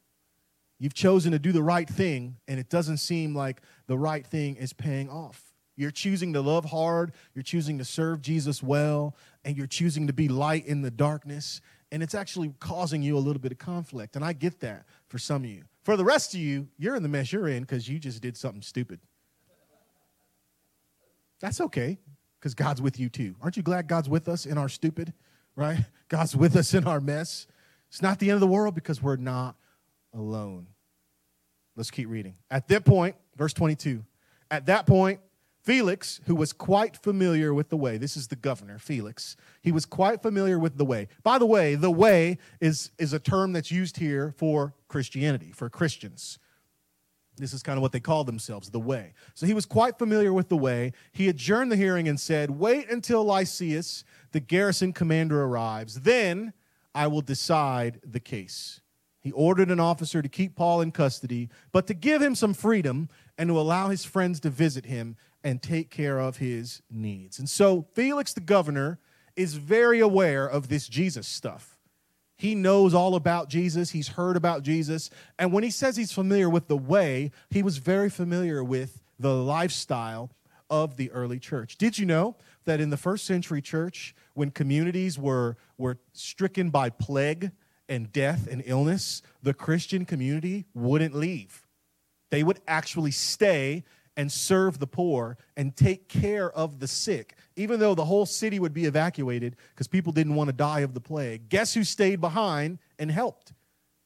You've 0.79 0.93
chosen 0.93 1.31
to 1.31 1.39
do 1.39 1.51
the 1.51 1.63
right 1.63 1.89
thing, 1.89 2.37
and 2.47 2.59
it 2.59 2.69
doesn't 2.69 2.97
seem 2.97 3.35
like 3.35 3.61
the 3.87 3.97
right 3.97 4.25
thing 4.25 4.55
is 4.55 4.73
paying 4.73 5.09
off. 5.09 5.53
You're 5.75 5.91
choosing 5.91 6.33
to 6.33 6.41
love 6.41 6.65
hard, 6.65 7.13
you're 7.33 7.43
choosing 7.43 7.77
to 7.77 7.85
serve 7.85 8.21
Jesus 8.21 8.61
well, 8.61 9.15
and 9.45 9.55
you're 9.55 9.67
choosing 9.67 10.07
to 10.07 10.13
be 10.13 10.27
light 10.27 10.65
in 10.65 10.81
the 10.81 10.91
darkness, 10.91 11.61
and 11.91 12.03
it's 12.03 12.15
actually 12.15 12.53
causing 12.59 13.01
you 13.01 13.17
a 13.17 13.19
little 13.19 13.41
bit 13.41 13.51
of 13.51 13.57
conflict. 13.57 14.15
And 14.15 14.25
I 14.25 14.33
get 14.33 14.59
that 14.59 14.85
for 15.07 15.17
some 15.17 15.43
of 15.43 15.49
you. 15.49 15.63
For 15.89 15.97
the 15.97 16.05
rest 16.05 16.35
of 16.35 16.39
you, 16.39 16.67
you're 16.77 16.95
in 16.95 17.01
the 17.01 17.09
mess 17.09 17.33
you're 17.33 17.47
in 17.47 17.63
because 17.63 17.89
you 17.89 17.97
just 17.97 18.21
did 18.21 18.37
something 18.37 18.61
stupid. 18.61 18.99
That's 21.39 21.59
okay, 21.61 21.97
because 22.39 22.53
God's 22.53 22.79
with 22.79 22.99
you 22.99 23.09
too. 23.09 23.33
Aren't 23.41 23.57
you 23.57 23.63
glad 23.63 23.87
God's 23.87 24.07
with 24.07 24.29
us 24.29 24.45
in 24.45 24.59
our 24.59 24.69
stupid, 24.69 25.13
right? 25.55 25.79
God's 26.07 26.35
with 26.35 26.55
us 26.55 26.75
in 26.75 26.85
our 26.85 27.01
mess. 27.01 27.47
It's 27.87 28.03
not 28.03 28.19
the 28.19 28.29
end 28.29 28.35
of 28.35 28.39
the 28.39 28.45
world 28.45 28.75
because 28.75 29.01
we're 29.01 29.15
not 29.15 29.55
alone. 30.13 30.67
Let's 31.75 31.89
keep 31.89 32.07
reading. 32.07 32.35
At 32.51 32.67
that 32.67 32.85
point, 32.85 33.15
verse 33.35 33.53
22, 33.53 34.05
at 34.51 34.67
that 34.67 34.85
point, 34.85 35.19
Felix, 35.63 36.21
who 36.27 36.35
was 36.35 36.53
quite 36.53 36.97
familiar 36.97 37.51
with 37.51 37.69
the 37.69 37.77
way, 37.77 37.97
this 37.97 38.15
is 38.15 38.27
the 38.27 38.35
governor, 38.35 38.77
Felix, 38.77 39.35
he 39.63 39.71
was 39.71 39.87
quite 39.87 40.21
familiar 40.21 40.59
with 40.59 40.77
the 40.77 40.85
way. 40.85 41.07
By 41.23 41.39
the 41.39 41.47
way, 41.47 41.73
the 41.73 41.89
way 41.89 42.37
is, 42.61 42.91
is 42.99 43.11
a 43.11 43.19
term 43.19 43.53
that's 43.53 43.71
used 43.71 43.97
here 43.97 44.35
for 44.37 44.75
Christianity, 44.89 45.53
for 45.53 45.69
Christians. 45.69 46.37
This 47.37 47.53
is 47.53 47.63
kind 47.63 47.77
of 47.77 47.81
what 47.81 47.93
they 47.93 48.01
call 48.01 48.25
themselves, 48.25 48.69
the 48.69 48.79
way. 48.79 49.13
So 49.33 49.45
he 49.45 49.53
was 49.53 49.65
quite 49.65 49.97
familiar 49.97 50.33
with 50.33 50.49
the 50.49 50.57
way. 50.57 50.91
He 51.13 51.29
adjourned 51.29 51.71
the 51.71 51.77
hearing 51.77 52.09
and 52.09 52.19
said, 52.19 52.51
Wait 52.51 52.89
until 52.89 53.23
Lysias, 53.23 54.03
the 54.33 54.41
garrison 54.41 54.91
commander, 54.91 55.41
arrives. 55.41 56.01
Then 56.01 56.51
I 56.93 57.07
will 57.07 57.21
decide 57.21 58.01
the 58.05 58.19
case. 58.19 58.81
He 59.21 59.31
ordered 59.31 59.69
an 59.69 59.79
officer 59.79 60.21
to 60.21 60.29
keep 60.29 60.55
Paul 60.55 60.81
in 60.81 60.91
custody, 60.91 61.49
but 61.71 61.87
to 61.87 61.93
give 61.93 62.21
him 62.21 62.35
some 62.35 62.53
freedom 62.53 63.09
and 63.37 63.49
to 63.49 63.59
allow 63.59 63.89
his 63.89 64.05
friends 64.05 64.39
to 64.41 64.49
visit 64.49 64.85
him 64.85 65.15
and 65.43 65.61
take 65.61 65.89
care 65.89 66.19
of 66.19 66.37
his 66.37 66.81
needs. 66.89 67.39
And 67.39 67.49
so 67.49 67.85
Felix 67.93 68.33
the 68.33 68.41
governor 68.41 68.99
is 69.35 69.55
very 69.55 69.99
aware 69.99 70.45
of 70.45 70.67
this 70.67 70.87
Jesus 70.87 71.27
stuff. 71.27 71.78
He 72.39 72.55
knows 72.55 72.95
all 72.95 73.13
about 73.13 73.49
Jesus, 73.49 73.91
he's 73.91 74.07
heard 74.07 74.35
about 74.35 74.63
Jesus, 74.63 75.11
and 75.37 75.53
when 75.53 75.63
he 75.63 75.69
says 75.69 75.95
he's 75.95 76.11
familiar 76.11 76.49
with 76.49 76.67
the 76.67 76.77
way, 76.77 77.31
he 77.51 77.61
was 77.61 77.77
very 77.77 78.09
familiar 78.09 78.63
with 78.63 79.03
the 79.19 79.35
lifestyle 79.35 80.31
of 80.71 80.95
the 80.95 81.11
early 81.11 81.37
church. 81.37 81.77
Did 81.77 81.99
you 81.99 82.07
know 82.07 82.35
that 82.65 82.79
in 82.79 82.89
the 82.89 82.97
first 82.97 83.25
century 83.25 83.61
church, 83.61 84.15
when 84.33 84.49
communities 84.49 85.19
were, 85.19 85.57
were 85.77 85.99
stricken 86.13 86.71
by 86.71 86.89
plague, 86.89 87.51
and 87.89 88.13
death 88.13 88.47
and 88.49 88.61
illness, 88.65 89.21
the 89.41 89.53
Christian 89.53 90.05
community 90.05 90.65
wouldn't 90.73 91.15
leave. 91.15 91.65
They 92.29 92.43
would 92.43 92.61
actually 92.67 93.11
stay 93.11 93.83
and 94.19 94.29
serve 94.29 94.79
the 94.79 94.85
poor 94.85 95.37
and 95.55 95.73
take 95.77 96.09
care 96.09 96.51
of 96.51 96.81
the 96.81 96.87
sick, 96.89 97.37
even 97.55 97.79
though 97.79 97.95
the 97.95 98.03
whole 98.03 98.25
city 98.25 98.59
would 98.59 98.73
be 98.73 98.83
evacuated 98.83 99.55
because 99.69 99.87
people 99.87 100.11
didn't 100.11 100.35
want 100.35 100.49
to 100.49 100.53
die 100.53 100.81
of 100.81 100.93
the 100.93 100.99
plague. 100.99 101.47
Guess 101.47 101.73
who 101.73 101.85
stayed 101.85 102.19
behind 102.19 102.79
and 102.99 103.09
helped? 103.09 103.53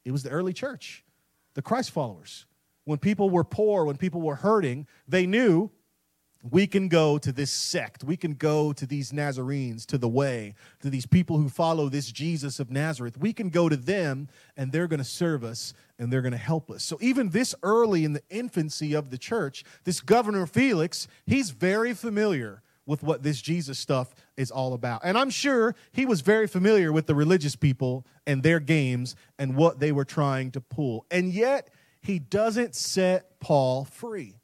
It 0.04 0.12
was 0.12 0.22
the 0.22 0.30
early 0.30 0.52
church, 0.52 1.04
the 1.54 1.62
Christ 1.62 1.90
followers. 1.90 2.46
When 2.84 2.98
people 2.98 3.28
were 3.28 3.42
poor, 3.42 3.84
when 3.84 3.96
people 3.96 4.20
were 4.20 4.36
hurting, 4.36 4.86
they 5.08 5.26
knew 5.26 5.72
we 6.50 6.66
can 6.66 6.88
go 6.88 7.16
to 7.16 7.32
this 7.32 7.50
sect. 7.50 8.04
We 8.04 8.18
can 8.18 8.34
go 8.34 8.72
to 8.74 8.86
these 8.86 9.12
Nazarenes, 9.12 9.86
to 9.86 9.96
the 9.96 10.08
way, 10.08 10.54
to 10.80 10.90
these 10.90 11.06
people 11.06 11.38
who 11.38 11.48
follow 11.48 11.88
this 11.88 12.12
Jesus 12.12 12.60
of 12.60 12.70
Nazareth. 12.70 13.16
We 13.16 13.32
can 13.32 13.48
go 13.48 13.70
to 13.70 13.76
them 13.76 14.28
and 14.56 14.70
they're 14.70 14.86
going 14.86 14.98
to 14.98 15.04
serve 15.04 15.42
us 15.42 15.72
and 15.98 16.12
they're 16.12 16.22
going 16.22 16.32
to 16.32 16.38
help 16.38 16.70
us. 16.70 16.82
So, 16.82 16.98
even 17.00 17.30
this 17.30 17.54
early 17.62 18.04
in 18.04 18.12
the 18.12 18.22
infancy 18.28 18.92
of 18.92 19.10
the 19.10 19.16
church, 19.16 19.64
this 19.84 20.00
governor 20.00 20.46
Felix, 20.46 21.08
he's 21.24 21.50
very 21.50 21.94
familiar 21.94 22.62
with 22.84 23.02
what 23.02 23.22
this 23.22 23.40
Jesus 23.40 23.78
stuff 23.78 24.14
is 24.36 24.50
all 24.50 24.74
about. 24.74 25.00
And 25.02 25.16
I'm 25.16 25.30
sure 25.30 25.74
he 25.92 26.04
was 26.04 26.20
very 26.20 26.46
familiar 26.46 26.92
with 26.92 27.06
the 27.06 27.14
religious 27.14 27.56
people 27.56 28.04
and 28.26 28.42
their 28.42 28.60
games 28.60 29.16
and 29.38 29.56
what 29.56 29.80
they 29.80 29.92
were 29.92 30.04
trying 30.04 30.50
to 30.50 30.60
pull. 30.60 31.06
And 31.10 31.32
yet, 31.32 31.70
he 32.02 32.18
doesn't 32.18 32.74
set 32.74 33.40
Paul 33.40 33.86
free 33.86 34.34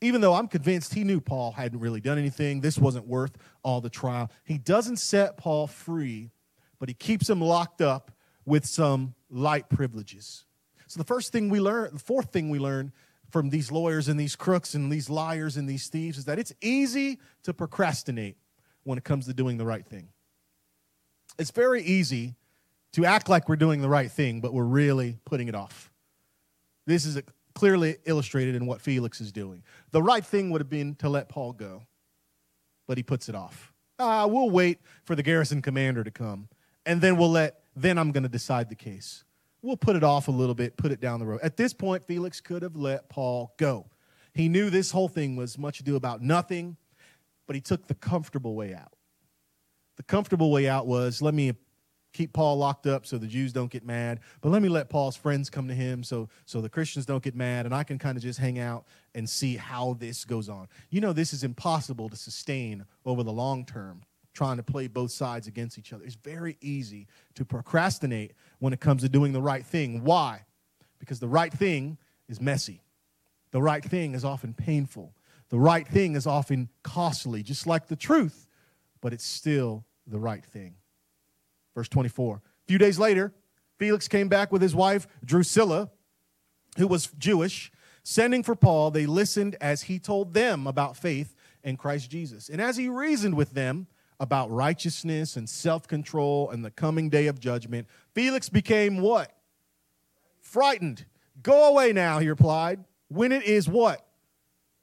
even 0.00 0.20
though 0.20 0.34
I'm 0.34 0.48
convinced 0.48 0.94
he 0.94 1.04
knew 1.04 1.20
Paul 1.20 1.52
hadn't 1.52 1.80
really 1.80 2.00
done 2.00 2.18
anything, 2.18 2.60
this 2.60 2.78
wasn't 2.78 3.06
worth 3.06 3.36
all 3.62 3.80
the 3.80 3.90
trial. 3.90 4.30
He 4.44 4.58
doesn't 4.58 4.98
set 4.98 5.36
Paul 5.36 5.66
free, 5.66 6.30
but 6.78 6.88
he 6.88 6.94
keeps 6.94 7.28
him 7.28 7.40
locked 7.40 7.80
up 7.80 8.12
with 8.44 8.64
some 8.64 9.14
light 9.30 9.68
privileges. 9.68 10.44
So 10.86 10.98
the 10.98 11.04
first 11.04 11.32
thing 11.32 11.48
we 11.48 11.60
learn, 11.60 11.90
the 11.92 11.98
fourth 11.98 12.32
thing 12.32 12.48
we 12.48 12.58
learn 12.58 12.92
from 13.30 13.50
these 13.50 13.70
lawyers 13.70 14.08
and 14.08 14.18
these 14.18 14.36
crooks 14.36 14.74
and 14.74 14.90
these 14.90 15.10
liars 15.10 15.56
and 15.56 15.68
these 15.68 15.88
thieves 15.88 16.16
is 16.16 16.24
that 16.26 16.38
it's 16.38 16.52
easy 16.62 17.18
to 17.42 17.52
procrastinate 17.52 18.36
when 18.84 18.96
it 18.96 19.04
comes 19.04 19.26
to 19.26 19.34
doing 19.34 19.58
the 19.58 19.66
right 19.66 19.84
thing. 19.84 20.08
It's 21.38 21.50
very 21.50 21.82
easy 21.82 22.36
to 22.92 23.04
act 23.04 23.28
like 23.28 23.48
we're 23.48 23.56
doing 23.56 23.82
the 23.82 23.88
right 23.88 24.10
thing, 24.10 24.40
but 24.40 24.54
we're 24.54 24.64
really 24.64 25.18
putting 25.26 25.48
it 25.48 25.54
off. 25.54 25.92
This 26.86 27.04
is 27.04 27.16
a 27.16 27.22
clearly 27.58 27.96
illustrated 28.04 28.54
in 28.54 28.66
what 28.66 28.80
Felix 28.80 29.20
is 29.20 29.32
doing. 29.32 29.64
The 29.90 30.00
right 30.00 30.24
thing 30.24 30.50
would 30.50 30.60
have 30.60 30.68
been 30.68 30.94
to 30.96 31.08
let 31.08 31.28
Paul 31.28 31.52
go, 31.52 31.82
but 32.86 32.96
he 32.96 33.02
puts 33.02 33.28
it 33.28 33.34
off. 33.34 33.72
Ah, 33.98 34.28
we'll 34.28 34.48
wait 34.48 34.78
for 35.02 35.16
the 35.16 35.24
garrison 35.24 35.60
commander 35.60 36.04
to 36.04 36.10
come, 36.12 36.48
and 36.86 37.00
then 37.00 37.16
we'll 37.16 37.32
let, 37.32 37.64
then 37.74 37.98
I'm 37.98 38.12
going 38.12 38.22
to 38.22 38.28
decide 38.28 38.68
the 38.68 38.76
case. 38.76 39.24
We'll 39.60 39.76
put 39.76 39.96
it 39.96 40.04
off 40.04 40.28
a 40.28 40.30
little 40.30 40.54
bit, 40.54 40.76
put 40.76 40.92
it 40.92 41.00
down 41.00 41.18
the 41.18 41.26
road. 41.26 41.40
At 41.42 41.56
this 41.56 41.74
point, 41.74 42.04
Felix 42.06 42.40
could 42.40 42.62
have 42.62 42.76
let 42.76 43.08
Paul 43.08 43.52
go. 43.56 43.86
He 44.34 44.48
knew 44.48 44.70
this 44.70 44.92
whole 44.92 45.08
thing 45.08 45.34
was 45.34 45.58
much 45.58 45.80
ado 45.80 45.96
about 45.96 46.22
nothing, 46.22 46.76
but 47.48 47.56
he 47.56 47.60
took 47.60 47.88
the 47.88 47.94
comfortable 47.94 48.54
way 48.54 48.72
out. 48.72 48.92
The 49.96 50.04
comfortable 50.04 50.52
way 50.52 50.68
out 50.68 50.86
was 50.86 51.20
let 51.20 51.34
me 51.34 51.54
keep 52.12 52.32
Paul 52.32 52.56
locked 52.56 52.86
up 52.86 53.06
so 53.06 53.18
the 53.18 53.26
Jews 53.26 53.52
don't 53.52 53.70
get 53.70 53.84
mad. 53.84 54.20
But 54.40 54.50
let 54.50 54.62
me 54.62 54.68
let 54.68 54.88
Paul's 54.88 55.16
friends 55.16 55.50
come 55.50 55.68
to 55.68 55.74
him 55.74 56.02
so, 56.02 56.28
so 56.46 56.60
the 56.60 56.68
Christians 56.68 57.06
don't 57.06 57.22
get 57.22 57.34
mad 57.34 57.66
and 57.66 57.74
I 57.74 57.84
can 57.84 57.98
kind 57.98 58.16
of 58.16 58.22
just 58.22 58.38
hang 58.38 58.58
out 58.58 58.86
and 59.14 59.28
see 59.28 59.56
how 59.56 59.96
this 59.98 60.24
goes 60.24 60.48
on. 60.48 60.68
You 60.90 61.00
know, 61.00 61.12
this 61.12 61.32
is 61.32 61.44
impossible 61.44 62.08
to 62.08 62.16
sustain 62.16 62.84
over 63.04 63.22
the 63.22 63.32
long 63.32 63.64
term, 63.64 64.02
trying 64.32 64.56
to 64.56 64.62
play 64.62 64.86
both 64.86 65.10
sides 65.10 65.46
against 65.46 65.78
each 65.78 65.92
other. 65.92 66.04
It's 66.04 66.14
very 66.14 66.56
easy 66.60 67.06
to 67.34 67.44
procrastinate 67.44 68.32
when 68.58 68.72
it 68.72 68.80
comes 68.80 69.02
to 69.02 69.08
doing 69.08 69.32
the 69.32 69.42
right 69.42 69.64
thing. 69.64 70.02
Why? 70.04 70.44
Because 70.98 71.20
the 71.20 71.28
right 71.28 71.52
thing 71.52 71.98
is 72.28 72.40
messy, 72.40 72.82
the 73.50 73.62
right 73.62 73.84
thing 73.84 74.14
is 74.14 74.24
often 74.24 74.54
painful, 74.54 75.14
the 75.50 75.58
right 75.58 75.86
thing 75.86 76.14
is 76.14 76.26
often 76.26 76.68
costly, 76.82 77.42
just 77.42 77.66
like 77.66 77.86
the 77.86 77.96
truth, 77.96 78.46
but 79.00 79.12
it's 79.12 79.24
still 79.24 79.84
the 80.06 80.18
right 80.18 80.44
thing. 80.44 80.74
Verse 81.78 81.88
24. 81.90 82.34
A 82.34 82.40
few 82.66 82.76
days 82.76 82.98
later, 82.98 83.32
Felix 83.78 84.08
came 84.08 84.26
back 84.26 84.50
with 84.50 84.60
his 84.60 84.74
wife, 84.74 85.06
Drusilla, 85.24 85.90
who 86.76 86.88
was 86.88 87.06
Jewish. 87.16 87.70
Sending 88.02 88.42
for 88.42 88.56
Paul, 88.56 88.90
they 88.90 89.06
listened 89.06 89.54
as 89.60 89.82
he 89.82 90.00
told 90.00 90.34
them 90.34 90.66
about 90.66 90.96
faith 90.96 91.36
in 91.62 91.76
Christ 91.76 92.10
Jesus. 92.10 92.48
And 92.48 92.60
as 92.60 92.76
he 92.76 92.88
reasoned 92.88 93.36
with 93.36 93.52
them 93.52 93.86
about 94.18 94.50
righteousness 94.50 95.36
and 95.36 95.48
self 95.48 95.86
control 95.86 96.50
and 96.50 96.64
the 96.64 96.72
coming 96.72 97.10
day 97.10 97.28
of 97.28 97.38
judgment, 97.38 97.86
Felix 98.12 98.48
became 98.48 99.00
what? 99.00 99.32
Frightened. 100.40 101.04
Go 101.44 101.68
away 101.68 101.92
now, 101.92 102.18
he 102.18 102.28
replied. 102.28 102.82
When 103.06 103.30
it 103.30 103.44
is 103.44 103.68
what? 103.68 104.04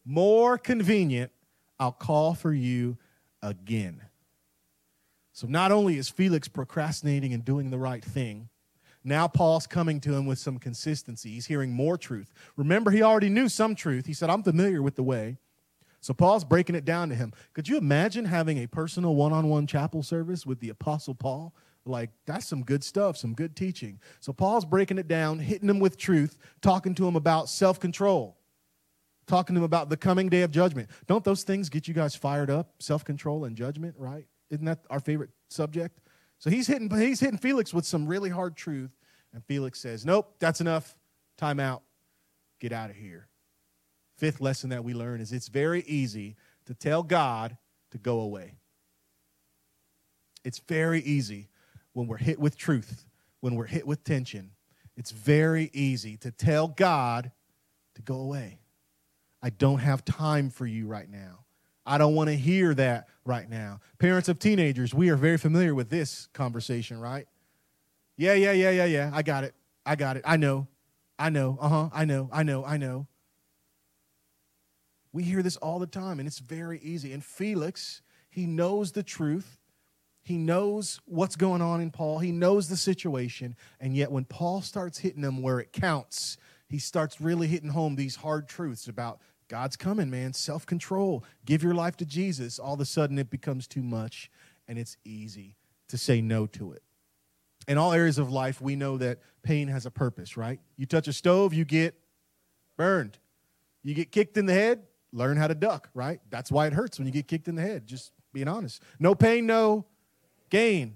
More 0.06 0.58
convenient, 0.58 1.34
I'll 1.78 1.92
call 1.92 2.36
for 2.36 2.54
you 2.54 2.98
again. 3.42 4.02
So 5.36 5.48
not 5.48 5.74
only 5.74 5.98
is 5.98 6.08
Felix 6.08 6.48
procrastinating 6.48 7.34
and 7.34 7.44
doing 7.44 7.70
the 7.70 7.78
right 7.78 8.02
thing, 8.02 8.48
now 9.04 9.28
Paul's 9.28 9.68
coming 9.68 10.00
to 10.00 10.16
him 10.16 10.26
with 10.26 10.40
some 10.40 10.58
consistency. 10.58 11.32
He's 11.32 11.46
hearing 11.46 11.74
more 11.74 11.98
truth. 11.98 12.32
Remember, 12.56 12.90
he 12.90 13.04
already 13.04 13.28
knew 13.28 13.50
some 13.50 13.76
truth. 13.76 14.06
He 14.06 14.14
said, 14.14 14.30
I'm 14.30 14.44
familiar 14.44 14.82
with 14.82 14.96
the 14.96 15.04
way. 15.04 15.36
So 16.00 16.14
Paul's 16.14 16.46
breaking 16.46 16.76
it 16.76 16.86
down 16.86 17.10
to 17.10 17.16
him. 17.16 17.34
Could 17.52 17.68
you 17.68 17.78
imagine 17.78 18.24
having 18.24 18.60
a 18.60 18.68
personal 18.68 19.14
one 19.14 19.34
on 19.34 19.50
one 19.50 19.68
chapel 19.68 20.04
service 20.04 20.46
with 20.46 20.62
the 20.62 20.70
Apostle 20.70 21.16
Paul? 21.16 21.54
Like, 21.86 22.12
that's 22.26 22.48
some 22.48 22.64
good 22.64 22.82
stuff, 22.82 23.18
some 23.18 23.34
good 23.34 23.58
teaching. 23.58 24.00
So 24.22 24.32
Paul's 24.32 24.64
breaking 24.64 25.00
it 25.00 25.10
down, 25.10 25.40
hitting 25.40 25.68
him 25.68 25.80
with 25.80 25.98
truth, 25.98 26.38
talking 26.62 26.96
to 26.96 27.06
him 27.06 27.18
about 27.18 27.50
self 27.50 27.78
control, 27.78 28.38
talking 29.28 29.54
to 29.56 29.60
him 29.60 29.66
about 29.66 29.90
the 29.90 29.98
coming 29.98 30.30
day 30.30 30.44
of 30.44 30.52
judgment. 30.52 30.90
Don't 31.08 31.26
those 31.26 31.44
things 31.44 31.68
get 31.68 31.90
you 31.90 31.94
guys 31.94 32.16
fired 32.16 32.50
up? 32.50 32.72
Self 32.80 33.04
control 33.04 33.44
and 33.44 33.58
judgment, 33.58 33.96
right? 33.98 34.28
Isn't 34.50 34.66
that 34.66 34.80
our 34.90 35.00
favorite 35.00 35.32
subject? 35.50 36.00
So 36.40 36.50
he's 36.50 36.68
hitting, 36.68 36.90
he's 36.90 37.20
hitting 37.20 37.38
Felix 37.38 37.74
with 37.74 37.86
some 37.86 38.06
really 38.06 38.30
hard 38.30 38.56
truth. 38.56 38.92
And 39.34 39.44
Felix 39.46 39.80
says, 39.80 40.06
Nope, 40.06 40.36
that's 40.40 40.62
enough. 40.62 40.96
Time 41.38 41.60
out. 41.60 41.84
Get 42.60 42.72
out 42.72 42.90
of 42.90 42.96
here. 42.96 43.28
Fifth 44.18 44.40
lesson 44.40 44.70
that 44.70 44.84
we 44.84 44.94
learn 44.94 45.20
is 45.20 45.34
it's 45.34 45.50
very 45.50 45.82
easy 45.82 46.38
to 46.66 46.74
tell 46.74 47.04
God 47.04 47.58
to 47.92 47.98
go 47.98 48.22
away. 48.22 48.56
It's 50.44 50.60
very 50.60 51.02
easy 51.02 51.50
when 51.94 52.08
we're 52.08 52.18
hit 52.18 52.40
with 52.40 52.58
truth, 52.58 53.06
when 53.42 53.56
we're 53.56 53.66
hit 53.66 53.86
with 53.86 54.04
tension. 54.04 54.52
It's 54.96 55.12
very 55.12 55.70
easy 55.74 56.18
to 56.18 56.32
tell 56.32 56.68
God 56.68 57.32
to 57.96 58.02
go 58.02 58.16
away. 58.16 58.60
I 59.42 59.50
don't 59.50 59.80
have 59.80 60.06
time 60.06 60.50
for 60.50 60.66
you 60.66 60.88
right 60.88 61.10
now. 61.10 61.45
I 61.86 61.98
don't 61.98 62.16
want 62.16 62.30
to 62.30 62.36
hear 62.36 62.74
that 62.74 63.08
right 63.26 63.50
now. 63.50 63.80
Parents 64.00 64.28
of 64.28 64.40
teenagers, 64.40 64.94
we 64.94 65.10
are 65.10 65.16
very 65.16 65.38
familiar 65.38 65.76
with 65.76 65.90
this 65.90 66.28
conversation, 66.34 67.00
right? 67.00 67.28
Yeah, 68.18 68.34
yeah, 68.34 68.54
yeah, 68.54 68.72
yeah, 68.72 68.86
yeah. 68.86 69.12
I 69.14 69.22
got 69.22 69.44
it. 69.44 69.54
I 69.86 69.96
got 69.96 70.18
it. 70.18 70.24
I 70.26 70.38
know. 70.38 70.68
I 71.20 71.30
know. 71.30 71.58
Uh 71.60 71.70
huh. 71.70 71.90
I 71.94 72.06
know. 72.06 72.30
I 72.32 72.44
know. 72.44 72.66
I 72.66 72.78
know. 72.78 73.08
We 75.14 75.24
hear 75.24 75.42
this 75.42 75.58
all 75.58 75.80
the 75.80 75.88
time, 75.88 76.20
and 76.20 76.28
it's 76.28 76.40
very 76.40 76.80
easy. 76.80 77.14
And 77.14 77.24
Felix, 77.24 78.02
he 78.30 78.46
knows 78.46 78.92
the 78.92 79.04
truth. 79.04 79.60
He 80.24 80.38
knows 80.38 81.00
what's 81.06 81.36
going 81.36 81.62
on 81.62 81.82
in 81.82 81.92
Paul. 81.92 82.20
He 82.20 82.32
knows 82.32 82.68
the 82.68 82.76
situation. 82.76 83.56
And 83.80 83.96
yet, 83.96 84.12
when 84.12 84.26
Paul 84.26 84.62
starts 84.62 84.98
hitting 84.98 85.22
them 85.22 85.42
where 85.42 85.60
it 85.60 85.72
counts, 85.72 86.38
he 86.68 86.80
starts 86.80 87.22
really 87.22 87.48
hitting 87.48 87.70
home 87.70 87.96
these 87.96 88.16
hard 88.16 88.50
truths 88.50 88.88
about 88.88 89.22
God's 89.48 89.76
coming, 89.76 90.10
man. 90.10 90.34
Self 90.34 90.66
control. 90.66 91.24
Give 91.46 91.62
your 91.64 91.74
life 91.74 91.98
to 91.98 92.06
Jesus. 92.06 92.60
All 92.60 92.74
of 92.74 92.80
a 92.80 92.86
sudden, 92.86 93.20
it 93.20 93.30
becomes 93.30 93.68
too 93.68 93.84
much, 93.84 94.32
and 94.68 94.80
it's 94.80 94.98
easy 95.06 95.56
to 95.90 95.98
say 95.98 96.22
no 96.22 96.48
to 96.48 96.72
it. 96.72 96.84
In 97.68 97.78
all 97.78 97.94
areas 97.94 98.18
of 98.18 98.32
life, 98.32 98.62
we 98.62 98.76
know 98.76 98.98
that 98.98 99.20
pain 99.44 99.68
has 99.68 99.86
a 99.86 99.92
purpose, 99.92 100.38
right? 100.38 100.60
You 100.78 100.86
touch 100.86 101.08
a 101.08 101.14
stove, 101.14 101.54
you 101.54 101.66
get 101.66 101.96
burned. 102.78 103.18
You 103.84 103.94
get 103.94 104.12
kicked 104.12 104.38
in 104.38 104.46
the 104.46 104.54
head, 104.54 104.84
learn 105.12 105.38
how 105.38 105.48
to 105.48 105.56
duck, 105.56 105.90
right? 105.94 106.20
That's 106.30 106.52
why 106.52 106.68
it 106.68 106.74
hurts 106.74 106.98
when 106.98 107.06
you 107.08 107.14
get 107.14 107.28
kicked 107.28 107.48
in 107.48 107.56
the 107.56 107.62
head, 107.62 107.88
just 107.88 108.12
being 108.34 108.48
honest. 108.48 108.82
No 109.00 109.16
pain, 109.16 109.46
no 109.46 109.86
gain. 110.50 110.96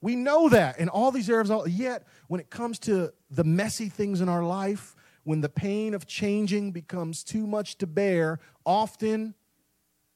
We 0.00 0.16
know 0.16 0.48
that 0.48 0.78
in 0.78 0.88
all 0.88 1.12
these 1.12 1.30
areas, 1.30 1.50
yet 1.68 2.06
when 2.28 2.40
it 2.40 2.50
comes 2.50 2.78
to 2.80 3.12
the 3.30 3.44
messy 3.44 3.88
things 3.88 4.20
in 4.20 4.28
our 4.28 4.44
life, 4.44 4.96
when 5.24 5.40
the 5.40 5.48
pain 5.48 5.94
of 5.94 6.06
changing 6.06 6.72
becomes 6.72 7.22
too 7.22 7.46
much 7.46 7.78
to 7.78 7.86
bear, 7.86 8.40
often 8.66 9.34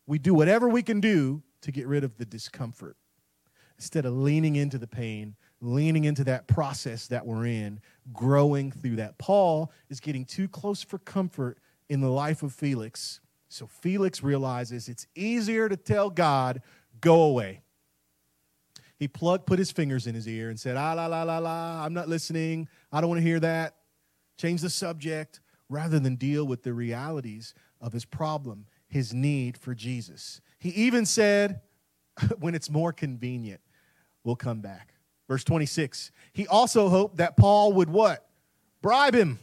we 0.07 0.19
do 0.19 0.35
whatever 0.35 0.69
we 0.69 0.83
can 0.83 1.01
do 1.01 1.43
to 1.63 1.73
get 1.73 1.87
rid 1.87 2.05
of 2.05 2.17
the 2.17 2.25
discomfort. 2.25 2.97
Instead 3.79 4.07
of 4.07 4.15
leaning 4.15 4.57
into 4.57 4.79
the 4.79 4.87
pain, 4.87 5.37
leaning 5.61 6.05
into 6.05 6.25
that 6.25 6.47
process 6.47 7.09
that 7.09 7.27
we're 7.27 7.47
in, 7.47 7.81
growing 8.13 8.73
through 8.73 8.97
that. 8.97 9.19
Paul 9.19 9.71
is 9.91 10.01
getting 10.01 10.25
too 10.25 10.49
close 10.49 10.83
for 10.83 10.99
comfort 10.99 11.59
in 11.89 12.01
the 12.01 12.09
life 12.09 12.43
of 12.43 12.53
Felix. 12.53 13.21
So 13.49 13.67
Felix 13.67 14.23
realizes 14.23 14.89
it's 14.89 15.07
easier 15.15 15.69
to 15.69 15.77
tell 15.77 16.11
God, 16.11 16.63
go 17.01 17.23
away. 17.23 17.63
He 18.99 19.09
plugged, 19.09 19.45
put 19.45 19.59
his 19.59 19.71
fingers 19.71 20.07
in 20.07 20.15
his 20.15 20.27
ear 20.27 20.49
and 20.49 20.59
said, 20.59 20.77
ah, 20.77 20.95
la, 20.95 21.07
la, 21.07 21.23
la, 21.23 21.39
la, 21.39 21.85
I'm 21.85 21.93
not 21.93 22.09
listening. 22.09 22.69
I 22.91 23.01
don't 23.01 23.11
want 23.11 23.19
to 23.21 23.27
hear 23.27 23.41
that 23.41 23.77
change 24.37 24.61
the 24.61 24.71
subject 24.71 25.41
rather 25.69 25.99
than 25.99 26.17
deal 26.17 26.47
with 26.47 26.63
the 26.63 26.73
realities 26.73 27.55
of 27.81 27.93
his 27.93 28.05
problem, 28.05 28.67
his 28.89 29.13
need 29.13 29.59
for 29.59 29.75
Jesus. 29.75 30.41
He 30.59 30.71
even 30.71 31.07
said, 31.07 31.61
when 32.39 32.55
it's 32.55 32.71
more 32.71 32.93
convenient, 32.93 33.61
we'll 34.25 34.37
come 34.37 34.61
back. 34.61 34.95
Verse 35.29 35.45
26. 35.45 36.13
He 36.33 36.47
also 36.47 36.89
hoped 36.89 37.17
that 37.17 37.37
Paul 37.37 37.73
would 37.75 37.91
what? 37.91 38.29
Bribe 38.81 39.15
him. 39.15 39.39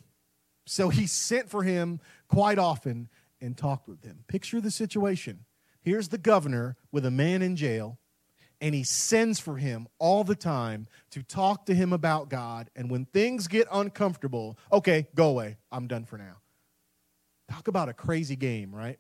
So 0.66 0.90
he 0.90 1.08
sent 1.08 1.50
for 1.50 1.64
him 1.64 2.00
quite 2.30 2.58
often 2.58 3.10
and 3.42 3.58
talked 3.58 3.88
with 3.88 4.04
him. 4.04 4.24
Picture 4.28 4.62
the 4.62 4.72
situation. 4.72 5.46
Here's 5.82 6.08
the 6.08 6.18
governor 6.18 6.78
with 6.92 7.06
a 7.06 7.12
man 7.12 7.42
in 7.42 7.58
jail, 7.58 8.00
and 8.64 8.74
he 8.74 8.84
sends 8.84 9.42
for 9.42 9.58
him 9.58 9.90
all 10.00 10.24
the 10.24 10.38
time 10.38 10.88
to 11.12 11.22
talk 11.22 11.66
to 11.66 11.76
him 11.76 11.92
about 11.92 12.30
God. 12.30 12.70
And 12.78 12.90
when 12.90 13.04
things 13.04 13.50
get 13.50 13.68
uncomfortable, 13.70 14.58
okay, 14.72 15.06
go 15.16 15.28
away. 15.32 15.58
I'm 15.70 15.86
done 15.86 16.06
for 16.06 16.18
now. 16.18 16.38
Talk 17.52 17.68
about 17.68 17.90
a 17.90 17.94
crazy 17.94 18.38
game, 18.38 18.74
right? 18.74 19.00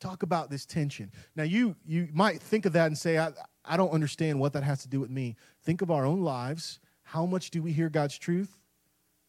Talk 0.00 0.22
about 0.22 0.48
this 0.48 0.64
tension. 0.64 1.12
Now, 1.36 1.42
you, 1.42 1.76
you 1.84 2.08
might 2.14 2.40
think 2.40 2.64
of 2.64 2.72
that 2.72 2.86
and 2.86 2.96
say, 2.96 3.18
I, 3.18 3.32
I 3.62 3.76
don't 3.76 3.90
understand 3.90 4.40
what 4.40 4.54
that 4.54 4.62
has 4.62 4.80
to 4.84 4.88
do 4.88 5.00
with 5.00 5.10
me. 5.10 5.36
Think 5.62 5.82
of 5.82 5.90
our 5.90 6.06
own 6.06 6.22
lives. 6.22 6.80
How 7.02 7.26
much 7.26 7.50
do 7.50 7.62
we 7.62 7.72
hear 7.72 7.90
God's 7.90 8.16
truth? 8.16 8.58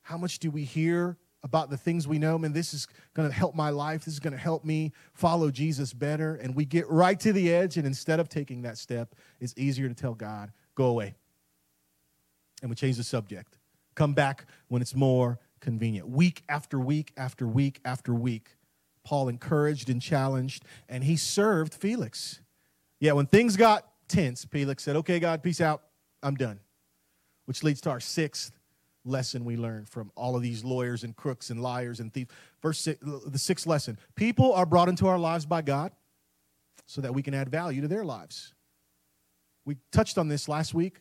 How 0.03 0.17
much 0.17 0.39
do 0.39 0.49
we 0.49 0.63
hear 0.63 1.17
about 1.43 1.69
the 1.69 1.77
things 1.77 2.07
we 2.07 2.19
know? 2.19 2.37
Man, 2.37 2.53
this 2.53 2.73
is 2.73 2.87
going 3.13 3.29
to 3.29 3.33
help 3.33 3.55
my 3.55 3.69
life. 3.69 4.05
This 4.05 4.13
is 4.15 4.19
going 4.19 4.33
to 4.33 4.39
help 4.39 4.65
me 4.65 4.91
follow 5.13 5.51
Jesus 5.51 5.93
better. 5.93 6.35
And 6.35 6.55
we 6.55 6.65
get 6.65 6.89
right 6.89 7.19
to 7.19 7.31
the 7.31 7.53
edge, 7.53 7.77
and 7.77 7.85
instead 7.85 8.19
of 8.19 8.29
taking 8.29 8.63
that 8.63 8.77
step, 8.77 9.15
it's 9.39 9.53
easier 9.57 9.87
to 9.87 9.93
tell 9.93 10.13
God, 10.13 10.51
go 10.75 10.85
away. 10.85 11.15
And 12.61 12.69
we 12.69 12.75
change 12.75 12.97
the 12.97 13.03
subject. 13.03 13.57
Come 13.95 14.13
back 14.13 14.45
when 14.67 14.81
it's 14.81 14.95
more 14.95 15.39
convenient. 15.59 16.09
Week 16.09 16.43
after 16.49 16.79
week 16.79 17.13
after 17.17 17.47
week 17.47 17.79
after 17.85 18.13
week, 18.13 18.49
Paul 19.03 19.29
encouraged 19.29 19.89
and 19.89 20.01
challenged, 20.01 20.65
and 20.89 21.03
he 21.03 21.15
served 21.15 21.73
Felix. 21.73 22.41
Yeah, 22.99 23.13
when 23.13 23.27
things 23.27 23.55
got 23.55 23.87
tense, 24.07 24.45
Felix 24.45 24.83
said, 24.83 24.95
Okay, 24.97 25.19
God, 25.19 25.43
peace 25.43 25.61
out. 25.61 25.83
I'm 26.23 26.35
done. 26.35 26.59
Which 27.45 27.63
leads 27.63 27.79
to 27.81 27.89
our 27.89 27.99
sixth 27.99 28.56
lesson 29.07 29.45
we 29.45 29.57
learned 29.57 29.89
from 29.89 30.11
all 30.15 30.35
of 30.35 30.41
these 30.41 30.63
lawyers 30.63 31.03
and 31.03 31.15
crooks 31.15 31.49
and 31.49 31.61
liars 31.61 31.99
and 31.99 32.13
thieves. 32.13 32.29
Verse 32.61 32.79
six, 32.79 32.99
the 33.01 33.39
sixth 33.39 33.65
lesson 33.65 33.97
people 34.15 34.53
are 34.53 34.65
brought 34.65 34.89
into 34.89 35.07
our 35.07 35.17
lives 35.17 35.45
by 35.45 35.61
God 35.61 35.91
so 36.85 37.01
that 37.01 37.13
we 37.13 37.21
can 37.21 37.33
add 37.33 37.49
value 37.49 37.81
to 37.81 37.87
their 37.87 38.05
lives. 38.05 38.53
We 39.65 39.77
touched 39.91 40.17
on 40.17 40.27
this 40.27 40.47
last 40.47 40.73
week. 40.73 40.99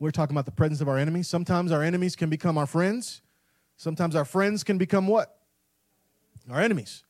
We're 0.00 0.10
talking 0.10 0.34
about 0.34 0.44
the 0.44 0.52
presence 0.52 0.80
of 0.80 0.88
our 0.88 0.98
enemies. 0.98 1.28
Sometimes 1.28 1.72
our 1.72 1.82
enemies 1.82 2.16
can 2.16 2.30
become 2.30 2.56
our 2.58 2.66
friends. 2.66 3.22
Sometimes 3.76 4.16
our 4.16 4.24
friends 4.24 4.64
can 4.64 4.78
become 4.78 5.06
what? 5.06 5.38
Our 6.50 6.60
enemies. 6.60 7.04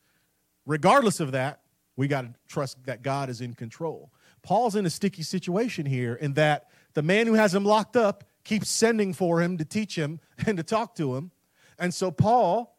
Regardless 0.67 1.21
of 1.21 1.33
that, 1.33 1.61
we 1.97 2.09
got 2.09 2.23
to 2.23 2.35
trust 2.47 2.85
that 2.85 3.03
God 3.03 3.31
is 3.31 3.41
in 3.41 3.55
control. 3.55 4.13
Paul's 4.43 4.77
in 4.77 4.87
a 4.87 4.91
sticky 4.91 5.23
situation 5.23 5.87
here 5.87 6.15
in 6.15 6.35
that 6.35 6.69
the 6.95 7.03
man 7.03 7.27
who 7.27 7.35
has 7.35 7.55
him 7.55 7.65
locked 7.65 7.97
up 7.97 8.25
keeps 8.49 8.71
sending 8.71 9.13
for 9.13 9.43
him 9.43 9.59
to 9.59 9.65
teach 9.65 9.95
him 9.97 10.21
and 10.47 10.57
to 10.57 10.63
talk 10.63 10.95
to 10.95 11.15
him. 11.15 11.31
And 11.79 11.93
so 11.93 12.11
Paul 12.11 12.75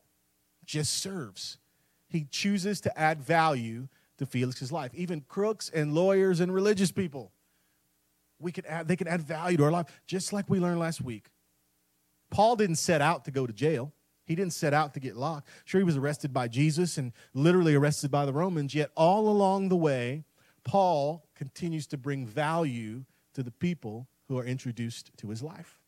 just 0.66 0.98
serves. 0.98 1.60
He 2.08 2.26
chooses 2.26 2.82
to 2.82 3.00
add 3.00 3.22
value 3.22 3.88
to 4.18 4.26
Felix's 4.26 4.72
life. 4.72 4.92
Even 4.96 5.22
crooks 5.22 5.70
and 5.70 5.94
lawyers 5.94 6.40
and 6.40 6.52
religious 6.52 6.92
people, 6.92 7.32
we 8.40 8.52
can 8.52 8.66
add, 8.66 8.88
they 8.88 8.96
can 8.96 9.08
add 9.08 9.22
value 9.22 9.58
to 9.58 9.64
our 9.64 9.72
life, 9.72 9.86
just 10.08 10.34
like 10.34 10.50
we 10.50 10.60
learned 10.60 10.80
last 10.80 11.02
week. 11.02 11.28
Paul 12.32 12.56
didn't 12.56 12.78
set 12.78 13.02
out 13.02 13.26
to 13.26 13.32
go 13.32 13.46
to 13.46 13.54
jail. 13.54 13.94
He 14.26 14.34
didn't 14.36 14.54
set 14.54 14.74
out 14.74 14.96
to 14.96 15.00
get 15.00 15.16
locked. 15.16 15.48
Sure, 15.66 15.80
he 15.80 15.86
was 15.86 15.98
arrested 15.98 16.34
by 16.34 16.48
Jesus 16.48 16.98
and 16.98 17.12
literally 17.36 17.76
arrested 17.76 18.10
by 18.10 18.26
the 18.26 18.34
Romans, 18.34 18.74
yet 18.74 18.90
all 18.96 19.30
along 19.30 19.70
the 19.70 19.78
way, 19.78 20.24
Paul 20.64 21.28
continues 21.36 21.86
to 21.88 21.98
bring 21.98 22.26
value 22.26 23.06
to 23.34 23.44
the 23.44 23.52
people 23.52 24.08
who 24.30 24.38
are 24.38 24.46
introduced 24.46 25.12
to 25.18 25.30
his 25.30 25.44
life. 25.44 25.80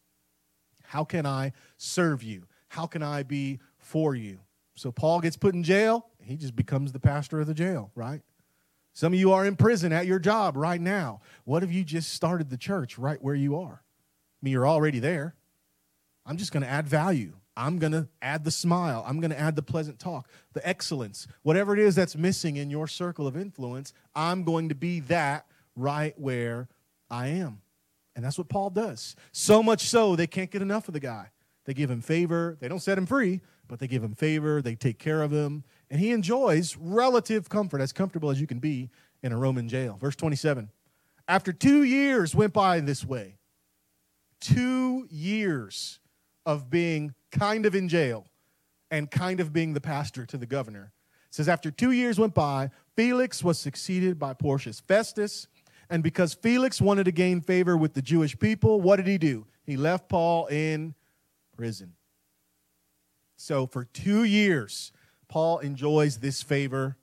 How 0.84 1.06
can 1.06 1.25
I 1.25 1.54
serve 1.77 2.21
you? 2.23 2.43
How 2.67 2.88
can 2.88 3.01
I 3.01 3.23
be 3.23 3.60
for 3.77 4.15
you? 4.15 4.39
So 4.75 4.91
Paul 4.91 5.21
gets 5.21 5.38
put 5.38 5.54
in 5.54 5.63
jail, 5.63 6.08
he 6.21 6.36
just 6.36 6.56
becomes 6.56 6.91
the 6.91 6.99
pastor 6.99 7.39
of 7.39 7.47
the 7.47 7.54
jail, 7.54 7.91
right? 7.95 8.21
Some 8.93 9.13
of 9.13 9.19
you 9.19 9.32
are 9.32 9.45
in 9.45 9.56
prison 9.56 9.93
at 9.93 10.06
your 10.06 10.19
job 10.19 10.58
right 10.58 10.82
now. 10.82 11.21
What 11.45 11.63
if 11.63 11.71
you 11.71 11.84
just 11.84 12.13
started 12.13 12.49
the 12.49 12.58
church 12.58 12.97
right 12.97 13.21
where 13.21 13.36
you 13.36 13.56
are? 13.56 13.84
I 13.84 14.39
mean, 14.41 14.51
you're 14.51 14.67
already 14.67 14.99
there. 14.99 15.36
I'm 16.25 16.38
just 16.38 16.51
going 16.51 16.63
to 16.63 16.69
add 16.69 16.88
value. 16.88 17.34
I'm 17.56 17.80
going 17.80 17.91
to 17.91 18.08
add 18.21 18.43
the 18.43 18.51
smile. 18.51 19.04
I'm 19.08 19.19
going 19.19 19.32
to 19.32 19.39
add 19.39 19.56
the 19.56 19.62
pleasant 19.62 19.99
talk, 19.99 20.27
the 20.54 20.67
excellence. 20.67 21.27
Whatever 21.43 21.73
it 21.73 21.80
is 21.80 21.95
that's 21.95 22.15
missing 22.15 22.58
in 22.58 22.69
your 22.69 22.88
circle 22.88 23.27
of 23.27 23.38
influence, 23.38 23.93
I'm 24.15 24.43
going 24.43 24.69
to 24.69 24.75
be 24.75 25.01
that 25.01 25.45
right 25.75 26.17
where 26.19 26.69
I 27.10 27.27
am. 27.27 27.62
And 28.21 28.25
that's 28.27 28.38
what 28.38 28.49
Paul 28.49 28.69
does. 28.69 29.15
So 29.31 29.63
much 29.63 29.88
so, 29.88 30.15
they 30.15 30.27
can't 30.27 30.51
get 30.51 30.62
enough 30.62 30.88
of 30.88 30.93
the 30.93 30.99
guy. 30.99 31.31
They 31.65 31.73
give 31.73 31.89
him 31.89 32.01
favor. 32.01 32.55
They 32.60 32.67
don't 32.67 32.79
set 32.79 32.95
him 32.95 33.07
free, 33.07 33.41
but 33.67 33.79
they 33.79 33.88
give 33.88 34.03
him 34.03 34.13
favor. 34.13 34.62
They 34.62 34.75
take 34.75 34.99
care 34.99 35.23
of 35.23 35.31
him. 35.31 35.63
And 35.89 35.99
he 35.99 36.12
enjoys 36.12 36.77
relative 36.77 37.49
comfort, 37.49 37.81
as 37.81 37.91
comfortable 37.91 38.29
as 38.29 38.39
you 38.39 38.45
can 38.45 38.60
be 38.60 38.91
in 39.23 39.31
a 39.31 39.38
Roman 39.39 39.67
jail. 39.67 39.97
Verse 39.99 40.15
27 40.15 40.69
After 41.27 41.51
two 41.51 41.81
years 41.81 42.36
went 42.36 42.53
by 42.53 42.79
this 42.79 43.03
way, 43.03 43.39
two 44.39 45.07
years 45.10 45.99
of 46.45 46.69
being 46.69 47.15
kind 47.31 47.65
of 47.65 47.73
in 47.73 47.89
jail 47.89 48.27
and 48.91 49.10
kind 49.10 49.39
of 49.39 49.51
being 49.51 49.73
the 49.73 49.81
pastor 49.81 50.27
to 50.27 50.38
the 50.38 50.45
governor. 50.45 50.91
It 51.27 51.34
says, 51.34 51.49
After 51.49 51.71
two 51.71 51.89
years 51.89 52.19
went 52.19 52.36
by, 52.36 52.69
Felix 52.95 53.43
was 53.43 53.57
succeeded 53.57 54.19
by 54.19 54.36
Porcius 54.36 54.79
Festus. 54.79 55.47
And 55.91 56.01
because 56.01 56.34
Felix 56.34 56.80
wanted 56.80 57.04
to 57.04 57.12
gain 57.12 57.41
favor 57.41 57.75
with 57.75 57.93
the 57.93 58.01
Jewish 58.01 58.39
people, 58.39 58.80
what 58.80 58.95
did 58.95 59.08
he 59.08 59.17
do? 59.17 59.45
He 59.65 59.75
left 59.75 60.08
Paul 60.08 60.47
in 60.47 60.95
prison. 61.58 61.93
So 63.36 63.67
for 63.67 63.84
two 63.84 64.23
years, 64.23 64.93
Paul 65.27 65.60
enjoys 65.60 66.17
this 66.17 66.41
favor, 66.41 66.95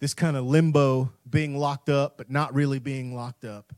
this 0.00 0.14
kind 0.14 0.34
of 0.34 0.46
limbo, 0.46 1.12
being 1.28 1.58
locked 1.58 1.90
up, 1.90 2.16
but 2.16 2.30
not 2.30 2.54
really 2.54 2.78
being 2.78 3.14
locked 3.14 3.44
up. 3.44 3.74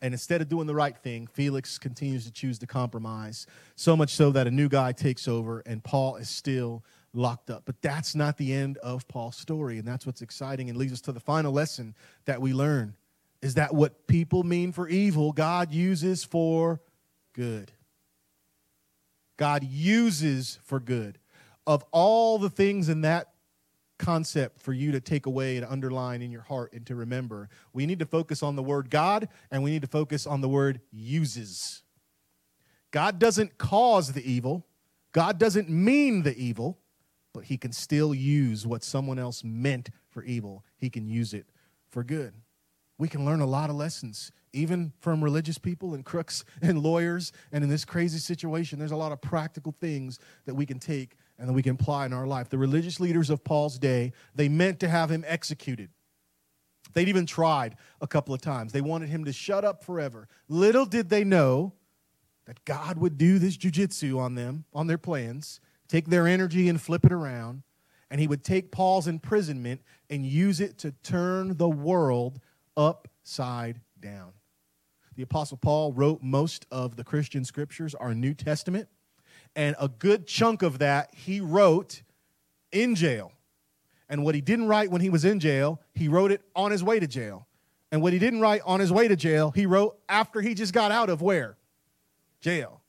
And 0.00 0.14
instead 0.14 0.40
of 0.40 0.48
doing 0.48 0.66
the 0.66 0.74
right 0.74 0.96
thing, 0.96 1.26
Felix 1.26 1.78
continues 1.78 2.24
to 2.24 2.32
choose 2.32 2.58
to 2.60 2.66
compromise, 2.66 3.46
so 3.74 3.94
much 3.94 4.10
so 4.10 4.30
that 4.30 4.46
a 4.46 4.50
new 4.50 4.70
guy 4.70 4.92
takes 4.92 5.28
over 5.28 5.60
and 5.66 5.84
Paul 5.84 6.16
is 6.16 6.30
still 6.30 6.82
locked 7.16 7.50
up. 7.50 7.62
But 7.64 7.80
that's 7.82 8.14
not 8.14 8.36
the 8.36 8.52
end 8.52 8.78
of 8.78 9.08
Paul's 9.08 9.36
story, 9.36 9.78
and 9.78 9.86
that's 9.86 10.06
what's 10.06 10.22
exciting 10.22 10.68
and 10.68 10.78
leads 10.78 10.92
us 10.92 11.00
to 11.02 11.12
the 11.12 11.20
final 11.20 11.52
lesson 11.52 11.94
that 12.26 12.40
we 12.40 12.52
learn 12.52 12.94
is 13.42 13.54
that 13.54 13.74
what 13.74 14.06
people 14.06 14.42
mean 14.42 14.72
for 14.72 14.88
evil, 14.88 15.32
God 15.32 15.72
uses 15.72 16.24
for 16.24 16.80
good. 17.32 17.70
God 19.36 19.62
uses 19.64 20.58
for 20.64 20.80
good. 20.80 21.18
Of 21.66 21.84
all 21.90 22.38
the 22.38 22.48
things 22.48 22.88
in 22.88 23.02
that 23.02 23.28
concept 23.98 24.60
for 24.60 24.72
you 24.72 24.92
to 24.92 25.00
take 25.00 25.26
away 25.26 25.56
and 25.56 25.66
underline 25.66 26.22
in 26.22 26.30
your 26.30 26.42
heart 26.42 26.72
and 26.72 26.86
to 26.86 26.94
remember. 26.94 27.48
We 27.72 27.86
need 27.86 27.98
to 28.00 28.06
focus 28.06 28.42
on 28.42 28.56
the 28.56 28.62
word 28.62 28.90
God 28.90 29.28
and 29.50 29.62
we 29.62 29.70
need 29.70 29.82
to 29.82 29.88
focus 29.88 30.26
on 30.26 30.40
the 30.40 30.48
word 30.48 30.80
uses. 30.92 31.82
God 32.90 33.18
doesn't 33.18 33.58
cause 33.58 34.12
the 34.12 34.30
evil, 34.30 34.66
God 35.12 35.38
doesn't 35.38 35.68
mean 35.68 36.22
the 36.22 36.36
evil, 36.36 36.78
but 37.36 37.44
He 37.44 37.58
can 37.58 37.70
still 37.70 38.14
use 38.14 38.66
what 38.66 38.82
someone 38.82 39.18
else 39.18 39.44
meant 39.44 39.90
for 40.08 40.24
evil, 40.24 40.64
He 40.78 40.88
can 40.88 41.06
use 41.06 41.34
it 41.34 41.46
for 41.90 42.02
good. 42.02 42.32
We 42.98 43.08
can 43.08 43.26
learn 43.26 43.42
a 43.42 43.46
lot 43.46 43.68
of 43.68 43.76
lessons, 43.76 44.32
even 44.54 44.94
from 45.00 45.22
religious 45.22 45.58
people 45.58 45.92
and 45.92 46.02
crooks 46.02 46.44
and 46.62 46.82
lawyers. 46.82 47.30
And 47.52 47.62
in 47.62 47.68
this 47.68 47.84
crazy 47.84 48.18
situation, 48.18 48.78
there's 48.78 48.90
a 48.90 48.96
lot 48.96 49.12
of 49.12 49.20
practical 49.20 49.72
things 49.78 50.18
that 50.46 50.54
we 50.54 50.64
can 50.64 50.78
take 50.78 51.16
and 51.38 51.46
that 51.46 51.52
we 51.52 51.62
can 51.62 51.74
apply 51.74 52.06
in 52.06 52.14
our 52.14 52.26
life. 52.26 52.48
The 52.48 52.56
religious 52.56 53.00
leaders 53.00 53.28
of 53.28 53.44
Paul's 53.44 53.78
day, 53.78 54.14
they 54.34 54.48
meant 54.48 54.80
to 54.80 54.88
have 54.88 55.10
him 55.10 55.22
executed. 55.26 55.90
They'd 56.94 57.10
even 57.10 57.26
tried 57.26 57.76
a 58.00 58.06
couple 58.06 58.34
of 58.34 58.40
times. 58.40 58.72
They 58.72 58.80
wanted 58.80 59.10
him 59.10 59.26
to 59.26 59.32
shut 59.32 59.62
up 59.62 59.84
forever. 59.84 60.26
Little 60.48 60.86
did 60.86 61.10
they 61.10 61.22
know 61.22 61.74
that 62.46 62.64
God 62.64 62.96
would 62.96 63.18
do 63.18 63.38
this 63.38 63.58
jujitsu 63.58 64.18
on 64.18 64.36
them, 64.36 64.64
on 64.72 64.86
their 64.86 64.96
plans, 64.96 65.60
take 65.88 66.06
their 66.06 66.26
energy 66.26 66.68
and 66.68 66.80
flip 66.80 67.04
it 67.04 67.12
around, 67.12 67.62
and 68.10 68.20
he 68.20 68.26
would 68.26 68.44
take 68.44 68.70
Paul's 68.70 69.06
imprisonment 69.06 69.82
and 70.10 70.24
use 70.24 70.60
it 70.60 70.78
to 70.78 70.92
turn 71.02 71.56
the 71.56 71.68
world 71.68 72.40
upside 72.76 73.80
down. 74.00 74.32
The 75.16 75.22
Apostle 75.22 75.56
Paul 75.56 75.92
wrote 75.92 76.22
most 76.22 76.66
of 76.70 76.96
the 76.96 77.04
Christian 77.04 77.44
scriptures, 77.44 77.94
our 77.94 78.14
New 78.14 78.34
Testament 78.34 78.88
and 79.56 79.74
a 79.80 79.88
good 79.88 80.26
chunk 80.26 80.62
of 80.62 80.78
that 80.78 81.12
he 81.14 81.40
wrote 81.40 82.02
in 82.70 82.94
jail. 82.94 83.32
And 84.08 84.22
what 84.22 84.36
he 84.36 84.40
didn't 84.40 84.68
write 84.68 84.90
when 84.90 85.00
he 85.00 85.10
was 85.10 85.24
in 85.24 85.40
jail, 85.40 85.80
he 85.94 86.06
wrote 86.06 86.30
it 86.30 86.42
on 86.54 86.70
his 86.70 86.84
way 86.84 87.00
to 87.00 87.08
jail. 87.08 87.48
And 87.90 88.02
what 88.02 88.12
he 88.12 88.18
didn't 88.18 88.40
write 88.40 88.60
on 88.64 88.78
his 88.78 88.92
way 88.92 89.08
to 89.08 89.16
jail, 89.16 89.50
he 89.50 89.66
wrote 89.66 89.98
after 90.08 90.42
he 90.42 90.54
just 90.54 90.72
got 90.72 90.92
out 90.92 91.08
of 91.08 91.22
where? 91.22 91.56
Jail. 92.40 92.82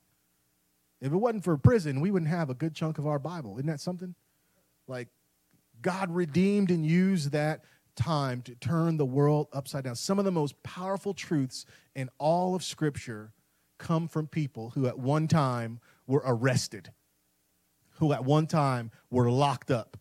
If 1.00 1.12
it 1.12 1.18
wasn't 1.18 1.44
for 1.44 1.58
prison, 1.58 2.02
we 2.02 2.12
wouldn't 2.12 2.32
have 2.32 2.50
a 2.50 2.56
good 2.56 2.74
chunk 2.74 2.98
of 2.98 3.06
our 3.06 3.20
Bible. 3.20 3.58
Isn't 3.58 3.68
that 3.68 3.80
something? 3.80 4.16
Like, 4.88 5.10
God 5.82 6.10
redeemed 6.14 6.72
and 6.72 6.86
used 6.86 7.32
that 7.32 7.64
time 7.96 8.42
to 8.44 8.56
turn 8.56 8.98
the 8.98 9.06
world 9.06 9.48
upside 9.54 9.84
down. 9.84 9.96
Some 9.96 10.20
of 10.20 10.26
the 10.26 10.32
most 10.32 10.62
powerful 10.64 11.14
truths 11.14 11.66
in 11.96 12.10
all 12.18 12.56
of 12.56 12.64
Scripture 12.64 13.34
come 13.78 14.08
from 14.08 14.28
people 14.28 14.72
who 14.72 14.88
at 14.88 14.98
one 14.98 15.28
time 15.28 15.80
were 16.08 16.24
arrested, 16.26 16.92
who 17.98 18.14
at 18.14 18.26
one 18.26 18.48
time 18.48 18.92
were 19.12 19.30
locked 19.30 19.70
up. 19.70 19.98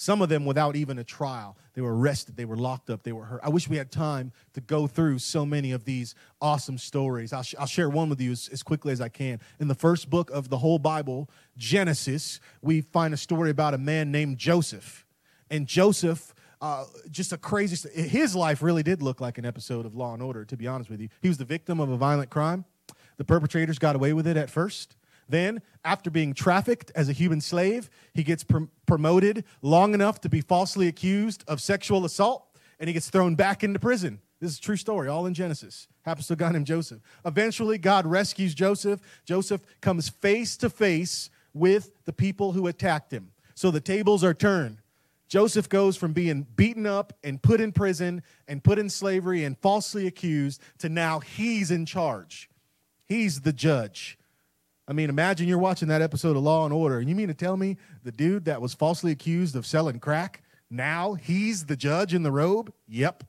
Some 0.00 0.22
of 0.22 0.30
them 0.30 0.46
without 0.46 0.76
even 0.76 0.98
a 0.98 1.04
trial. 1.04 1.58
They 1.74 1.82
were 1.82 1.94
arrested, 1.94 2.34
they 2.34 2.46
were 2.46 2.56
locked 2.56 2.88
up, 2.88 3.02
they 3.02 3.12
were 3.12 3.26
hurt. 3.26 3.42
I 3.44 3.50
wish 3.50 3.68
we 3.68 3.76
had 3.76 3.92
time 3.92 4.32
to 4.54 4.62
go 4.62 4.86
through 4.86 5.18
so 5.18 5.44
many 5.44 5.72
of 5.72 5.84
these 5.84 6.14
awesome 6.40 6.78
stories. 6.78 7.34
I'll, 7.34 7.42
sh- 7.42 7.54
I'll 7.58 7.66
share 7.66 7.90
one 7.90 8.08
with 8.08 8.18
you 8.18 8.32
as, 8.32 8.48
as 8.50 8.62
quickly 8.62 8.94
as 8.94 9.02
I 9.02 9.10
can. 9.10 9.40
In 9.58 9.68
the 9.68 9.74
first 9.74 10.08
book 10.08 10.30
of 10.30 10.48
the 10.48 10.56
whole 10.56 10.78
Bible, 10.78 11.28
Genesis, 11.58 12.40
we 12.62 12.80
find 12.80 13.12
a 13.12 13.16
story 13.18 13.50
about 13.50 13.74
a 13.74 13.78
man 13.78 14.10
named 14.10 14.38
Joseph. 14.38 15.04
And 15.50 15.66
Joseph 15.66 16.32
uh, 16.62 16.86
just 17.10 17.34
a 17.34 17.36
crazy. 17.36 17.86
His 17.90 18.34
life 18.34 18.62
really 18.62 18.82
did 18.82 19.02
look 19.02 19.20
like 19.20 19.36
an 19.36 19.44
episode 19.44 19.84
of 19.84 19.94
Law 19.94 20.14
and 20.14 20.22
Order. 20.22 20.46
To 20.46 20.56
be 20.56 20.66
honest 20.66 20.88
with 20.88 21.02
you, 21.02 21.10
he 21.20 21.28
was 21.28 21.36
the 21.36 21.44
victim 21.44 21.78
of 21.78 21.90
a 21.90 21.98
violent 21.98 22.30
crime. 22.30 22.64
The 23.18 23.24
perpetrators 23.24 23.78
got 23.78 23.96
away 23.96 24.14
with 24.14 24.26
it 24.26 24.38
at 24.38 24.48
first. 24.48 24.96
Then, 25.30 25.62
after 25.84 26.10
being 26.10 26.34
trafficked 26.34 26.90
as 26.94 27.08
a 27.08 27.12
human 27.12 27.40
slave, 27.40 27.88
he 28.12 28.24
gets 28.24 28.42
pr- 28.42 28.64
promoted 28.84 29.44
long 29.62 29.94
enough 29.94 30.20
to 30.22 30.28
be 30.28 30.40
falsely 30.40 30.88
accused 30.88 31.44
of 31.46 31.60
sexual 31.60 32.04
assault, 32.04 32.44
and 32.80 32.88
he 32.88 32.94
gets 32.94 33.10
thrown 33.10 33.36
back 33.36 33.62
into 33.62 33.78
prison. 33.78 34.20
This 34.40 34.52
is 34.52 34.58
a 34.58 34.62
true 34.62 34.76
story, 34.76 35.08
all 35.08 35.26
in 35.26 35.34
Genesis. 35.34 35.86
Happens 36.02 36.26
to 36.26 36.32
a 36.32 36.36
guy 36.36 36.50
named 36.50 36.66
Joseph. 36.66 37.00
Eventually, 37.24 37.78
God 37.78 38.06
rescues 38.06 38.54
Joseph. 38.54 39.00
Joseph 39.24 39.60
comes 39.80 40.08
face 40.08 40.56
to 40.56 40.68
face 40.68 41.30
with 41.54 41.92
the 42.06 42.12
people 42.12 42.52
who 42.52 42.66
attacked 42.66 43.12
him. 43.12 43.30
So 43.54 43.70
the 43.70 43.80
tables 43.80 44.24
are 44.24 44.34
turned. 44.34 44.78
Joseph 45.28 45.68
goes 45.68 45.96
from 45.96 46.12
being 46.12 46.44
beaten 46.56 46.86
up 46.86 47.12
and 47.22 47.40
put 47.40 47.60
in 47.60 47.70
prison 47.70 48.22
and 48.48 48.64
put 48.64 48.80
in 48.80 48.90
slavery 48.90 49.44
and 49.44 49.56
falsely 49.58 50.08
accused 50.08 50.60
to 50.78 50.88
now 50.88 51.20
he's 51.20 51.70
in 51.70 51.86
charge. 51.86 52.50
He's 53.04 53.42
the 53.42 53.52
judge. 53.52 54.18
I 54.90 54.92
mean, 54.92 55.08
imagine 55.08 55.46
you're 55.46 55.56
watching 55.56 55.86
that 55.86 56.02
episode 56.02 56.36
of 56.36 56.42
Law 56.42 56.64
and 56.64 56.74
Order, 56.74 56.98
and 56.98 57.08
you 57.08 57.14
mean 57.14 57.28
to 57.28 57.34
tell 57.34 57.56
me 57.56 57.76
the 58.02 58.10
dude 58.10 58.46
that 58.46 58.60
was 58.60 58.74
falsely 58.74 59.12
accused 59.12 59.54
of 59.54 59.64
selling 59.64 60.00
crack, 60.00 60.42
now 60.68 61.14
he's 61.14 61.66
the 61.66 61.76
judge 61.76 62.12
in 62.12 62.24
the 62.24 62.32
robe? 62.32 62.72
Yep. 62.88 63.22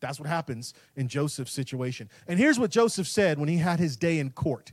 That's 0.00 0.18
what 0.18 0.26
happens 0.26 0.72
in 0.96 1.08
Joseph's 1.08 1.52
situation. 1.52 2.08
And 2.26 2.38
here's 2.38 2.58
what 2.58 2.70
Joseph 2.70 3.06
said 3.06 3.38
when 3.38 3.50
he 3.50 3.58
had 3.58 3.78
his 3.78 3.98
day 3.98 4.18
in 4.18 4.30
court. 4.30 4.72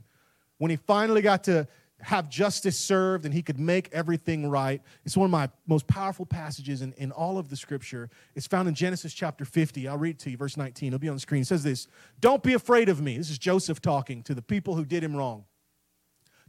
When 0.56 0.70
he 0.70 0.78
finally 0.78 1.20
got 1.20 1.44
to 1.44 1.68
have 2.00 2.30
justice 2.30 2.78
served 2.78 3.26
and 3.26 3.34
he 3.34 3.42
could 3.42 3.58
make 3.58 3.90
everything 3.92 4.48
right. 4.48 4.80
It's 5.04 5.18
one 5.18 5.26
of 5.26 5.30
my 5.30 5.50
most 5.66 5.86
powerful 5.86 6.24
passages 6.24 6.80
in, 6.80 6.94
in 6.94 7.12
all 7.12 7.36
of 7.36 7.50
the 7.50 7.56
scripture. 7.56 8.08
It's 8.34 8.46
found 8.46 8.66
in 8.66 8.74
Genesis 8.74 9.12
chapter 9.12 9.44
50. 9.44 9.88
I'll 9.88 9.98
read 9.98 10.16
it 10.16 10.18
to 10.20 10.30
you, 10.30 10.38
verse 10.38 10.56
19. 10.56 10.88
It'll 10.88 10.98
be 10.98 11.08
on 11.08 11.16
the 11.16 11.20
screen. 11.20 11.42
It 11.42 11.48
says 11.48 11.62
this 11.62 11.86
Don't 12.20 12.42
be 12.42 12.54
afraid 12.54 12.88
of 12.88 13.02
me. 13.02 13.18
This 13.18 13.30
is 13.30 13.38
Joseph 13.38 13.82
talking 13.82 14.22
to 14.22 14.34
the 14.34 14.42
people 14.42 14.74
who 14.74 14.86
did 14.86 15.04
him 15.04 15.14
wrong. 15.14 15.44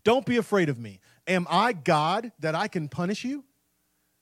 Don't 0.05 0.25
be 0.25 0.37
afraid 0.37 0.69
of 0.69 0.79
me. 0.79 1.01
Am 1.27 1.45
I 1.49 1.73
God 1.73 2.31
that 2.39 2.55
I 2.55 2.69
can 2.69 2.87
punish 2.87 3.25
you? 3.25 3.43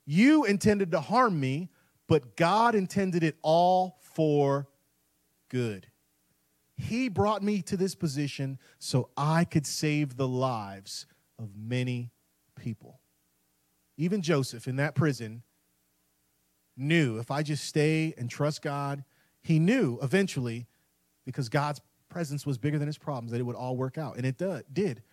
You 0.05 0.45
intended 0.45 0.91
to 0.91 1.01
harm 1.01 1.39
me, 1.39 1.69
but 2.07 2.35
God 2.35 2.73
intended 2.73 3.21
it 3.21 3.35
all 3.41 3.99
for 4.01 4.67
good. 5.49 5.87
He 6.75 7.09
brought 7.09 7.43
me 7.43 7.61
to 7.63 7.77
this 7.77 7.93
position 7.93 8.57
so 8.79 9.09
I 9.15 9.43
could 9.43 9.67
save 9.67 10.17
the 10.17 10.27
lives 10.27 11.05
of 11.37 11.49
many 11.55 12.11
people. 12.55 12.99
Even 13.97 14.21
Joseph 14.21 14.67
in 14.67 14.77
that 14.77 14.95
prison 14.95 15.43
knew 16.75 17.19
if 17.19 17.29
I 17.29 17.43
just 17.43 17.65
stay 17.65 18.13
and 18.17 18.29
trust 18.29 18.61
God, 18.61 19.03
he 19.41 19.59
knew 19.59 19.99
eventually, 20.01 20.65
because 21.25 21.49
God's 21.49 21.81
presence 22.09 22.45
was 22.45 22.57
bigger 22.57 22.79
than 22.79 22.87
his 22.87 22.97
problems, 22.97 23.31
that 23.31 23.39
it 23.39 23.43
would 23.43 23.55
all 23.55 23.75
work 23.75 23.97
out. 23.97 24.17
And 24.17 24.25
it 24.25 24.41
did 24.73 25.03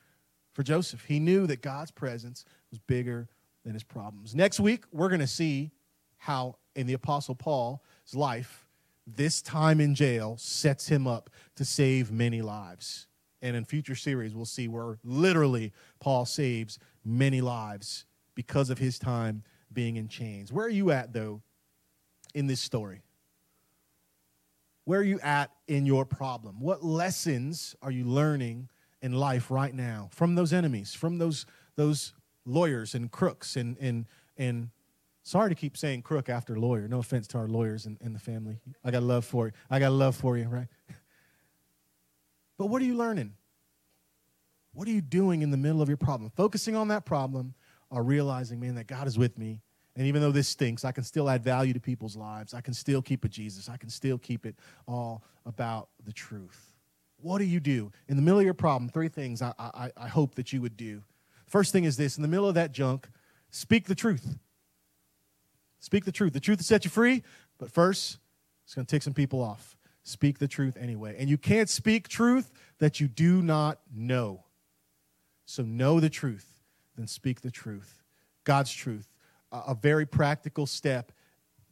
for 0.53 0.63
Joseph. 0.63 1.05
He 1.05 1.21
knew 1.21 1.47
that 1.47 1.63
God's 1.63 1.91
presence 1.91 2.45
was 2.71 2.79
bigger 2.79 3.29
than 3.65 3.75
his 3.75 3.85
problems. 3.85 4.35
Next 4.35 4.61
week, 4.61 4.85
we're 4.93 5.09
going 5.09 5.21
to 5.21 5.27
see 5.27 5.71
how 6.17 6.57
in 6.75 6.87
the 6.87 6.93
Apostle 6.95 7.35
Paul's 7.35 7.81
life, 8.15 8.67
this 9.07 9.43
time 9.43 9.81
in 9.81 9.95
jail 9.95 10.37
sets 10.39 10.89
him 10.89 11.07
up 11.07 11.31
to 11.57 11.65
save 11.65 12.13
many 12.13 12.43
lives. 12.43 13.07
And 13.43 13.57
in 13.57 13.65
future 13.65 13.95
series, 13.95 14.35
we'll 14.35 14.45
see 14.45 14.69
where 14.69 14.99
literally 15.03 15.73
Paul 15.99 16.27
saves 16.27 16.79
many 17.05 17.41
lives 17.41 18.05
because 18.35 18.71
of 18.71 18.79
his 18.79 18.99
time 18.99 19.43
being 19.73 19.97
in 19.97 20.09
chains. 20.09 20.53
Where 20.53 20.67
are 20.67 20.71
you 20.71 20.91
at, 20.91 21.13
though, 21.13 21.43
in 22.35 22.47
this 22.47 22.61
story? 22.61 23.03
Where 24.85 25.01
are 25.01 25.05
you 25.05 25.21
at 25.21 25.51
in 25.69 25.87
your 25.87 26.05
problem? 26.05 26.61
What 26.61 26.85
lessons 26.85 27.77
are 27.83 27.91
you 27.91 28.05
learning 28.05 28.69
in 29.03 29.13
life 29.13 29.51
right 29.51 29.75
now 29.75 30.09
from 30.13 30.35
those 30.35 30.53
enemies, 30.53 30.95
from 30.95 31.19
those, 31.19 31.47
those 31.77 32.13
lawyers 32.45 32.95
and 32.95 33.11
crooks 33.11 33.57
and, 33.57 33.77
and, 33.79 34.07
and 34.37 34.71
sorry 35.23 35.51
to 35.51 35.55
keep 35.55 35.77
saying 35.77 36.03
crook 36.03 36.29
after 36.29 36.59
lawyer. 36.59 36.89
No 36.89 36.99
offense 36.99 37.27
to 37.29 37.39
our 37.39 37.49
lawyers 37.49 37.87
and, 37.87 37.99
in 38.01 38.13
the 38.13 38.19
family. 38.19 38.61
I 38.85 38.91
got 38.91 39.03
love 39.03 39.25
for 39.25 39.47
you. 39.47 39.53
I 39.71 39.79
got 39.79 39.93
love 39.93 40.17
for 40.17 40.37
you, 40.37 40.49
right? 40.49 40.69
But 42.59 42.67
what 42.67 42.83
are 42.83 42.85
you 42.85 42.95
learning? 42.95 43.33
What 44.75 44.87
are 44.87 44.91
you 44.91 45.01
doing 45.01 45.41
in 45.41 45.51
the 45.51 45.57
middle 45.57 45.81
of 45.81 45.89
your 45.89 45.97
problem? 45.97 46.31
Focusing 46.37 46.77
on 46.77 46.89
that 46.89 47.07
problem 47.07 47.55
or 47.89 48.03
realizing, 48.03 48.61
man, 48.61 48.75
that 48.75 48.87
God 48.87 49.07
is 49.07 49.17
with 49.17 49.39
me. 49.39 49.63
And 49.97 50.07
even 50.07 50.21
though 50.21 50.31
this 50.31 50.49
stinks, 50.49 50.85
I 50.85 50.93
can 50.93 51.03
still 51.03 51.31
add 51.31 51.43
value 51.43 51.73
to 51.73 51.81
people's 51.81 52.17
lives. 52.17 52.53
I 52.53 52.61
can 52.61 52.75
still 52.75 53.01
keep 53.01 53.25
it 53.25 53.31
Jesus. 53.31 53.71
I 53.71 53.79
can 53.79 53.89
still 53.89 54.19
keep 54.19 54.45
it 54.45 54.57
all 54.87 55.25
about 55.47 55.89
the 56.05 56.13
truth. 56.13 56.70
What 57.23 57.39
do 57.39 57.45
you 57.45 57.61
do 57.61 57.93
in 58.09 58.17
the 58.17 58.23
middle 58.23 58.39
of 58.39 58.45
your 58.45 58.55
problem? 58.55 58.89
Three 58.89 59.09
things 59.09 59.43
I, 59.43 59.53
I, 59.59 59.91
I 59.97 60.09
hope 60.09 60.35
that 60.37 60.53
you 60.53 60.61
would 60.61 60.77
do. 60.77 61.03
First 61.47 61.73
thing 61.73 61.85
is 61.85 61.97
this 61.97 62.17
in 62.17 62.23
the 62.23 62.29
middle 62.29 62.49
of 62.49 62.55
that 62.55 62.73
junk, 62.73 63.09
speak 63.51 63.87
the 63.87 63.95
truth. 63.95 64.39
Speak 65.81 66.05
the 66.05 66.13
truth. 66.13 66.33
The 66.33 66.41
truth 66.41 66.59
will 66.59 66.65
set 66.65 66.85
you 66.85 66.91
free, 66.91 67.23
but 67.59 67.71
first, 67.71 68.19
it's 68.65 68.75
going 68.75 68.87
to 68.87 68.91
take 68.91 69.03
some 69.03 69.15
people 69.15 69.41
off 69.41 69.77
speak 70.03 70.39
the 70.39 70.49
truth 70.49 70.77
anyway. 70.77 71.17
And 71.19 71.29
you 71.29 71.39
can't 71.39 71.69
speak 71.69 72.09
truth 72.09 72.51
that 72.79 73.01
you 73.01 73.09
do 73.09 73.43
not 73.43 73.81
know. 73.95 74.45
So 75.47 75.63
know 75.63 76.01
the 76.01 76.11
truth, 76.11 76.63
then 76.97 77.07
speak 77.07 77.41
the 77.41 77.51
truth. 77.51 78.03
God's 78.45 78.73
truth. 78.73 79.09
A, 79.53 79.75
very 79.75 80.07
practical 80.07 80.65
step 80.65 81.11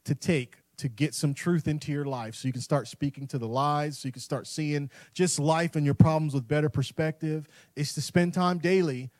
to 0.05 0.15
take 0.15 0.57
to 0.79 0.89
get 0.89 1.15
some 1.15 1.35
truth 1.35 1.69
into 1.69 1.93
your 1.93 2.05
life 2.05 2.35
so 2.35 2.49
you 2.49 2.53
can 2.53 2.63
start 2.63 2.89
speaking 2.89 3.27
to 3.29 3.39
the 3.39 3.49
lies, 3.49 3.99
so 3.99 4.09
you 4.09 4.13
can 4.13 4.23
start 4.23 4.47
seeing 4.47 4.91
just 5.13 5.39
life 5.39 5.77
and 5.77 5.85
your 5.85 5.95
problems 5.95 6.35
with 6.35 6.49
better 6.49 6.69
perspective, 6.69 7.47
is 7.77 7.93
to 7.93 8.01
spend 8.01 8.35
time 8.35 8.59
daily 8.59 9.11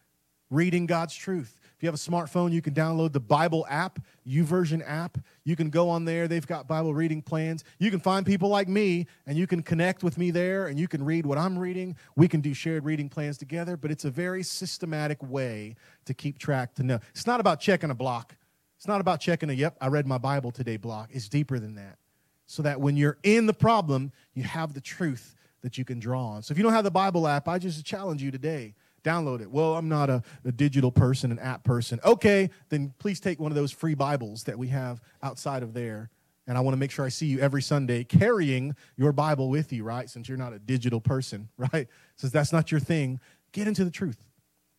reading 0.51 0.87
God's 0.87 1.15
truth. 1.15 1.61
If 1.77 1.85
you 1.85 1.87
have 1.87 1.95
a 1.95 1.99
smartphone, 1.99 2.51
you 2.51 2.61
can 2.61 2.75
download 2.75 3.13
the 3.13 3.21
Bible 3.21 3.65
app, 3.71 4.01
YouVersion 4.27 4.83
app. 4.85 5.17
You 5.45 5.55
can 5.55 5.71
go 5.71 5.89
on 5.89 6.05
there. 6.05 6.27
They've 6.27 6.45
got 6.45 6.67
Bible 6.67 6.93
reading 6.93 7.23
plans. 7.23 7.63
You 7.79 7.93
can 7.93 8.01
find 8.01 8.27
people 8.27 8.49
like 8.49 8.67
me, 8.67 9.07
and 9.29 9.39
you 9.39 9.47
can 9.47 9.63
connect 9.63 10.03
with 10.03 10.19
me 10.19 10.33
there, 10.33 10.67
and 10.67 10.77
you 10.77 10.89
can 10.89 11.05
read 11.05 11.25
what 11.25 11.39
I'm 11.39 11.57
reading. 11.57 11.95
We 12.17 12.27
can 12.27 12.41
do 12.41 12.53
shared 12.53 12.85
reading 12.85 13.09
plans 13.09 13.39
together, 13.39 13.77
but 13.77 13.93
it's 13.93 14.05
a 14.05 14.11
very 14.11 14.43
systematic 14.43 15.23
way 15.23 15.77
to 16.07 16.15
keep 16.15 16.39
track 16.39 16.75
to 16.77 16.83
know. 16.83 16.99
It's 17.11 17.29
not 17.29 17.39
about 17.39 17.61
checking 17.61 17.91
a 17.91 17.95
block. 17.95 18.35
It's 18.79 18.89
not 18.89 19.01
about 19.01 19.21
checking 19.21 19.51
a, 19.51 19.53
yep, 19.53 19.77
I 19.81 19.89
read 19.89 20.07
my 20.07 20.19
Bible 20.19 20.51
today 20.51 20.77
block. 20.77 21.11
It's 21.13 21.29
deeper 21.29 21.59
than 21.59 21.75
that. 21.75 21.99
So 22.47 22.63
that 22.63 22.81
when 22.81 22.97
you're 22.97 23.19
in 23.25 23.47
the 23.47 23.53
problem, 23.53 24.13
you 24.35 24.45
have 24.45 24.73
the 24.73 24.81
truth 24.81 25.35
that 25.61 25.77
you 25.77 25.85
can 25.85 25.99
draw 25.99 26.29
on. 26.29 26.43
So 26.43 26.53
if 26.53 26.59
you 26.59 26.65
don't 26.65 26.73
have 26.73 26.85
the 26.85 26.91
Bible 26.91 27.27
app, 27.27 27.49
I 27.49 27.59
just 27.59 27.85
challenge 27.85 28.23
you 28.23 28.31
today 28.31 28.75
download 29.05 29.41
it. 29.41 29.51
Well, 29.51 29.75
I'm 29.75 29.89
not 29.89 30.11
a, 30.11 30.23
a, 30.45 30.53
digital 30.53 30.91
person, 30.91 31.31
an 31.33 31.39
app 31.39 31.65
person. 31.65 32.01
Okay, 32.05 32.51
then 32.69 32.93
please 32.99 33.21
take 33.21 33.41
one 33.41 33.51
of 33.51 33.57
those 33.57 33.73
free 33.73 33.95
Bibles 33.95 34.45
that 34.45 34.59
we 34.59 34.69
have 34.69 35.01
outside 35.23 35.63
of 35.63 35.73
there. 35.73 36.11
And 36.47 36.57
I 36.57 36.61
want 36.63 36.75
to 36.75 36.79
make 36.79 36.91
sure 36.91 37.05
I 37.05 37.11
see 37.11 37.27
you 37.27 37.41
every 37.41 37.63
Sunday 37.63 38.05
carrying 38.05 38.75
your 38.97 39.13
Bible 39.13 39.51
with 39.51 39.73
you, 39.73 39.85
right? 39.85 40.09
Since 40.09 40.29
you're 40.29 40.39
not 40.39 40.53
a 40.53 40.59
digital 40.59 41.01
person, 41.01 41.49
right? 41.73 41.89
Since 42.17 42.33
that's 42.33 42.53
not 42.53 42.71
your 42.71 42.81
thing, 42.81 43.21
get 43.53 43.69
into 43.69 43.85
the 43.85 43.91
truth. 43.91 44.17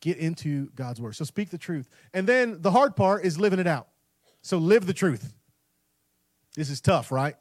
Get 0.02 0.18
into 0.18 0.70
God's 0.76 1.02
word. 1.02 1.16
So 1.16 1.26
speak 1.26 1.50
the 1.50 1.58
truth. 1.58 1.89
And 2.14 2.28
then 2.28 2.62
the 2.62 2.72
hard 2.72 2.95
part 2.95 3.26
is 3.26 3.39
living 3.39 3.60
it 3.60 3.68
out. 3.68 3.88
So 4.41 4.58
live 4.58 4.86
the 4.86 4.93
truth. 4.93 5.34
This 6.56 6.70
is 6.70 6.82
tough, 6.82 7.12
right? 7.12 7.36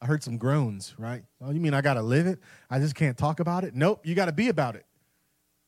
I 0.00 0.06
heard 0.06 0.22
some 0.22 0.38
groans, 0.38 0.94
right? 0.98 1.22
Oh, 1.40 1.50
you 1.50 1.60
mean 1.60 1.74
I 1.74 1.80
got 1.80 1.94
to 1.94 2.02
live 2.02 2.26
it? 2.26 2.38
I 2.70 2.78
just 2.78 2.94
can't 2.94 3.16
talk 3.16 3.40
about 3.40 3.64
it? 3.64 3.74
Nope, 3.74 4.06
you 4.06 4.14
got 4.14 4.26
to 4.26 4.32
be 4.32 4.48
about 4.48 4.76
it. 4.76 4.86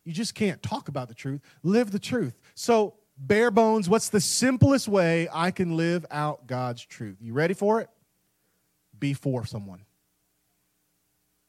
You 0.05 0.13
just 0.13 0.35
can't 0.35 0.63
talk 0.63 0.89
about 0.89 1.09
the 1.09 1.15
truth. 1.15 1.41
Live 1.63 1.91
the 1.91 1.99
truth. 1.99 2.39
So, 2.55 2.95
bare 3.19 3.51
bones, 3.51 3.89
what's 3.89 4.09
the 4.09 4.21
simplest 4.21 4.89
way 4.89 5.29
I 5.33 5.51
can 5.51 5.77
live 5.77 6.05
out 6.11 6.47
God's 6.47 6.85
truth? 6.85 7.19
You 7.21 7.35
ready 7.35 7.55
for 7.55 7.81
it? 7.81 7.89
Be 8.99 9.13
for 9.13 9.45
someone. 9.47 9.85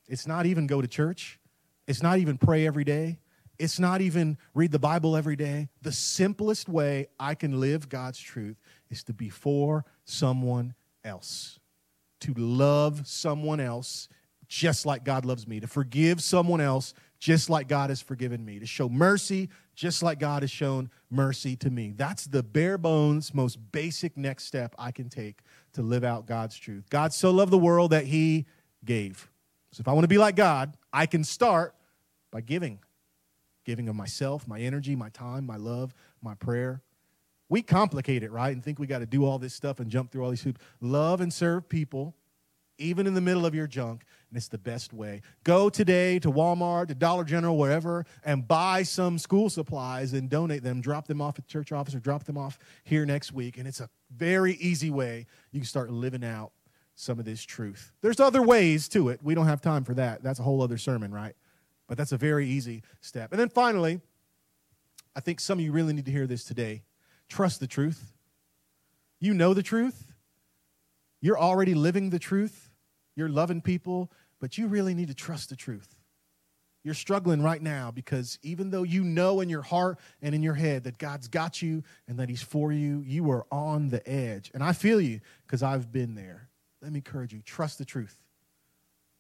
It's 0.08 0.28
not 0.28 0.46
even 0.46 0.68
go 0.68 0.82
to 0.82 0.88
church, 0.88 1.40
it's 1.88 2.04
not 2.04 2.20
even 2.20 2.38
pray 2.38 2.68
every 2.68 2.84
day. 2.84 3.20
It's 3.60 3.80
not 3.80 4.02
even 4.02 4.38
read 4.54 4.72
the 4.72 4.80
Bible 4.80 5.16
every 5.16 5.36
day. 5.36 5.70
The 5.82 5.92
simplest 5.92 6.68
way 6.68 7.08
I 7.20 7.36
can 7.36 7.60
live 7.60 7.90
God's 7.90 8.20
truth 8.20 8.58
is 8.90 9.04
to 9.06 9.14
be 9.14 9.30
for 9.30 9.86
someone 10.06 10.74
else, 11.04 11.60
to 12.22 12.34
love 12.36 13.08
someone 13.08 13.60
else 13.60 14.10
just 14.48 14.86
like 14.86 15.04
God 15.04 15.26
loves 15.26 15.48
me, 15.48 15.60
to 15.60 15.68
forgive 15.68 16.22
someone 16.22 16.62
else 16.62 16.94
just 17.20 17.50
like 17.50 17.68
God 17.68 17.90
has 17.90 18.02
forgiven 18.02 18.44
me, 18.44 18.60
to 18.60 18.66
show 18.66 18.90
mercy 18.90 19.50
just 19.76 20.04
like 20.04 20.20
God 20.20 20.44
has 20.44 20.52
shown 20.52 20.90
mercy 21.10 21.56
to 21.58 21.70
me. 21.70 21.94
That's 21.96 22.26
the 22.26 22.44
bare 22.44 22.78
bones, 22.78 23.34
most 23.34 23.58
basic 23.72 24.18
next 24.18 24.46
step 24.46 24.76
I 24.78 24.92
can 24.92 25.10
take 25.10 25.40
to 25.74 25.82
live 25.82 26.04
out 26.04 26.26
God's 26.26 26.58
truth. 26.58 26.90
God 26.90 27.14
so 27.14 27.32
loved 27.32 27.52
the 27.52 27.58
world 27.58 27.92
that 27.92 28.06
he 28.06 28.46
gave. 28.86 29.30
So 29.72 29.82
if 29.82 29.88
I 29.88 29.94
want 29.94 30.04
to 30.04 30.10
be 30.10 30.18
like 30.18 30.36
God, 30.36 30.78
I 30.92 31.06
can 31.06 31.24
start 31.24 31.74
by 32.30 32.42
giving. 32.42 32.80
Giving 33.66 33.90
of 33.90 33.96
myself, 33.96 34.48
my 34.48 34.60
energy, 34.60 34.96
my 34.96 35.10
time, 35.10 35.46
my 35.46 35.58
love, 35.58 35.94
my 36.22 36.36
prayer. 36.36 36.82
We 37.50 37.62
complicate 37.62 38.24
it, 38.24 38.32
right? 38.32 38.52
And 38.52 38.64
think 38.64 38.80
we 38.80 38.88
got 38.88 39.00
to 39.00 39.06
do 39.06 39.26
all 39.26 39.38
this 39.40 39.54
stuff 39.54 39.80
and 39.80 39.90
jump 39.90 40.12
through 40.12 40.24
all 40.24 40.30
these 40.30 40.42
hoops. 40.42 40.60
Love 40.82 41.22
and 41.22 41.32
serve 41.32 41.70
people, 41.70 42.16
even 42.78 43.06
in 43.06 43.14
the 43.14 43.22
middle 43.22 43.46
of 43.46 43.54
your 43.54 43.68
junk, 43.68 44.06
and 44.30 44.38
it's 44.38 44.48
the 44.48 44.58
best 44.58 44.94
way. 44.94 45.22
Go 45.44 45.70
today 45.70 46.18
to 46.20 46.32
Walmart, 46.32 46.88
to 46.88 46.96
Dollar 46.96 47.24
General, 47.24 47.56
wherever, 47.56 48.06
and 48.26 48.48
buy 48.48 48.82
some 48.82 49.20
school 49.20 49.50
supplies 49.50 50.14
and 50.14 50.30
donate 50.30 50.64
them. 50.64 50.82
Drop 50.82 51.08
them 51.08 51.22
off 51.22 51.38
at 51.38 51.48
church 51.48 51.72
office 51.72 51.94
or 51.94 52.00
drop 52.00 52.24
them 52.24 52.38
off 52.38 52.58
here 52.84 53.06
next 53.06 53.32
week. 53.32 53.58
And 53.58 53.68
it's 53.68 53.80
a 53.80 53.90
very 54.10 54.54
easy 54.56 54.90
way 54.90 55.28
you 55.52 55.60
can 55.60 55.68
start 55.68 55.92
living 55.92 56.24
out 56.24 56.52
some 56.96 57.20
of 57.20 57.26
this 57.26 57.44
truth. 57.44 57.92
There's 58.02 58.20
other 58.20 58.42
ways 58.42 58.88
to 58.90 59.10
it. 59.10 59.20
We 59.24 59.36
don't 59.36 59.46
have 59.46 59.62
time 59.62 59.84
for 59.84 59.94
that. 59.96 60.24
That's 60.24 60.40
a 60.40 60.44
whole 60.44 60.62
other 60.62 60.78
sermon, 60.78 61.12
right? 61.14 61.36
But 61.88 61.98
that's 61.98 62.12
a 62.12 62.18
very 62.18 62.48
easy 62.48 62.84
step. 63.02 63.32
And 63.32 63.40
then 63.40 63.50
finally, 63.50 64.02
I 65.16 65.20
think 65.20 65.40
some 65.40 65.60
of 65.60 65.66
you 65.66 65.72
really 65.72 65.94
need 65.94 66.06
to 66.06 66.12
hear 66.12 66.28
this 66.28 66.44
today. 66.44 66.84
Trust 67.30 67.60
the 67.60 67.68
truth. 67.68 68.14
You 69.20 69.34
know 69.34 69.54
the 69.54 69.64
truth. 69.64 70.14
You're 71.22 71.40
already 71.40 71.74
living 71.74 72.10
the 72.10 72.20
truth. 72.20 72.70
You're 73.16 73.30
loving 73.30 73.62
people, 73.62 74.12
but 74.40 74.58
you 74.58 74.68
really 74.68 74.94
need 74.94 75.08
to 75.08 75.14
trust 75.14 75.50
the 75.50 75.56
truth. 75.56 75.96
You're 76.84 76.94
struggling 76.94 77.42
right 77.42 77.62
now 77.62 77.92
because 77.92 78.38
even 78.42 78.70
though 78.70 78.84
you 78.84 79.04
know 79.04 79.40
in 79.40 79.48
your 79.48 79.62
heart 79.62 80.00
and 80.22 80.36
in 80.36 80.44
your 80.44 80.56
head 80.56 80.84
that 80.84 80.98
God's 80.98 81.30
got 81.30 81.62
you 81.62 81.84
and 82.08 82.20
that 82.20 82.28
He's 82.28 82.42
for 82.42 82.74
you, 82.74 83.02
you 83.06 83.30
are 83.32 83.46
on 83.52 83.90
the 83.90 84.08
edge. 84.10 84.52
And 84.54 84.62
I 84.62 84.74
feel 84.74 85.00
you 85.00 85.22
because 85.46 85.64
I've 85.64 85.94
been 85.94 86.16
there. 86.16 86.50
Let 86.82 86.92
me 86.92 86.98
encourage 86.98 87.32
you 87.32 87.42
trust 87.42 87.78
the 87.78 87.86
truth. 87.86 88.23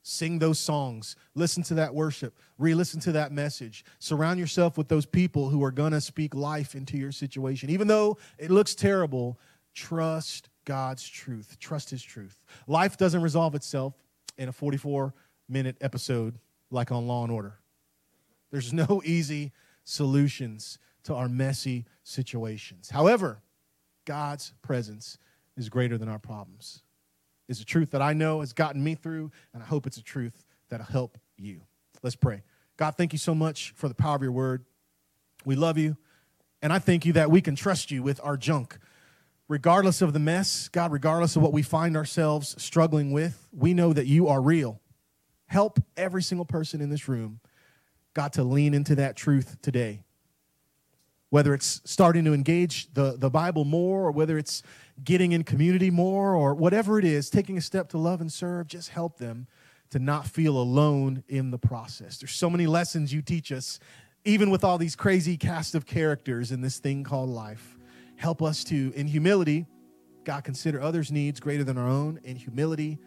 Sing 0.06 0.38
those 0.38 0.60
songs, 0.60 1.16
listen 1.34 1.64
to 1.64 1.76
that 1.76 1.96
worship, 1.96 2.38
re 2.58 2.76
listen 2.76 3.00
to 3.02 3.14
that 3.14 3.32
message. 3.32 3.86
Surround 4.00 4.38
yourself 4.38 4.78
with 4.78 4.90
those 4.90 5.06
people 5.06 5.48
who 5.48 5.64
are 5.64 5.72
going 5.72 5.94
to 5.94 6.02
speak 6.02 6.36
life 6.36 6.76
into 6.76 6.98
your 6.98 7.14
situation. 7.14 7.70
Even 7.70 7.88
though 7.88 8.18
it 8.38 8.52
looks 8.52 8.76
terrible, 8.76 9.40
trust 9.74 10.50
God's 10.66 11.08
truth. 11.08 11.58
Trust 11.58 11.90
His 11.90 12.04
truth. 12.04 12.44
Life 12.68 12.98
doesn't 12.98 13.22
resolve 13.22 13.56
itself 13.56 13.94
in 14.38 14.50
a 14.50 14.52
44 14.52 15.14
minute 15.48 15.78
episode 15.80 16.38
like 16.70 16.92
on 16.92 17.08
Law 17.08 17.24
and 17.24 17.32
Order. 17.32 17.60
There's 18.52 18.74
no 18.74 19.02
easy 19.06 19.54
solutions 19.86 20.80
to 21.04 21.16
our 21.16 21.30
messy 21.30 21.86
situations. 22.04 22.90
However, 22.90 23.42
God's 24.04 24.54
presence 24.62 25.18
is 25.56 25.70
greater 25.70 25.98
than 25.98 26.10
our 26.10 26.20
problems 26.20 26.83
is 27.54 27.62
a 27.62 27.66
truth 27.66 27.92
that 27.92 28.02
I 28.02 28.14
know 28.14 28.40
has 28.40 28.52
gotten 28.52 28.84
me 28.84 28.96
through, 28.96 29.32
and 29.54 29.62
I 29.62 29.66
hope 29.66 29.88
it's 29.88 29.98
a 29.98 30.04
truth 30.04 30.46
that'll 30.70 30.86
help 30.86 31.18
you. 31.38 31.62
Let's 32.02 32.16
pray. 32.16 32.42
God, 32.78 32.96
thank 32.98 33.14
you 33.14 33.20
so 33.20 33.36
much 33.36 33.74
for 33.76 33.88
the 33.88 33.94
power 33.94 34.16
of 34.16 34.24
your 34.24 34.32
word. 34.32 34.66
We 35.46 35.56
love 35.56 35.78
you, 35.78 35.98
and 36.62 36.74
I 36.74 36.80
thank 36.80 37.06
you 37.06 37.14
that 37.14 37.30
we 37.30 37.42
can 37.42 37.56
trust 37.56 37.92
you 37.92 38.02
with 38.02 38.20
our 38.24 38.38
junk. 38.38 38.78
Regardless 39.48 40.02
of 40.02 40.14
the 40.14 40.20
mess, 40.20 40.68
God, 40.70 40.92
regardless 40.92 41.36
of 41.36 41.42
what 41.42 41.54
we 41.54 41.62
find 41.62 41.96
ourselves 41.96 42.62
struggling 42.62 43.12
with, 43.12 43.48
we 43.52 43.74
know 43.74 43.94
that 43.94 44.08
you 44.08 44.28
are 44.28 44.42
real. 44.42 44.82
Help 45.46 45.80
every 45.96 46.24
single 46.24 46.46
person 46.46 46.82
in 46.82 46.90
this 46.90 47.08
room, 47.08 47.40
God, 48.14 48.34
to 48.34 48.44
lean 48.44 48.74
into 48.74 48.96
that 48.96 49.16
truth 49.16 49.58
today 49.62 50.04
whether 51.34 51.56
it's 51.56 51.82
starting 51.84 52.24
to 52.24 52.32
engage 52.32 52.94
the, 52.94 53.16
the 53.18 53.28
Bible 53.28 53.66
more 53.66 54.04
or 54.04 54.12
whether 54.12 54.38
it's 54.38 54.62
getting 55.04 55.32
in 55.32 55.44
community 55.44 55.90
more 55.90 56.36
or 56.36 56.54
whatever 56.54 57.00
it 57.00 57.06
is, 57.06 57.30
taking 57.30 57.58
a 57.58 57.62
step 57.62 57.90
to 57.90 57.98
love 57.98 58.22
and 58.22 58.32
serve, 58.32 58.68
just 58.68 58.90
help 58.90 59.18
them 59.18 59.48
to 59.90 60.00
not 60.00 60.28
feel 60.28 60.58
alone 60.58 61.24
in 61.28 61.52
the 61.52 61.58
process. 61.58 62.18
There's 62.18 62.32
so 62.32 62.50
many 62.50 62.68
lessons 62.68 63.14
you 63.14 63.22
teach 63.22 63.52
us, 63.52 63.80
even 64.26 64.50
with 64.50 64.64
all 64.64 64.78
these 64.78 64.96
crazy 64.96 65.38
cast 65.38 65.76
of 65.76 65.86
characters 65.86 66.52
in 66.52 66.62
this 66.62 66.80
thing 66.80 67.04
called 67.04 67.30
life. 67.30 67.78
Help 68.16 68.42
us 68.42 68.64
to, 68.66 68.92
in 68.96 69.08
humility, 69.08 69.66
God, 70.24 70.44
consider 70.44 70.82
others' 70.82 71.12
needs 71.12 71.40
greater 71.40 71.64
than 71.64 71.78
our 71.78 71.88
own, 71.88 72.20
in 72.24 72.36
humility, 72.36 72.98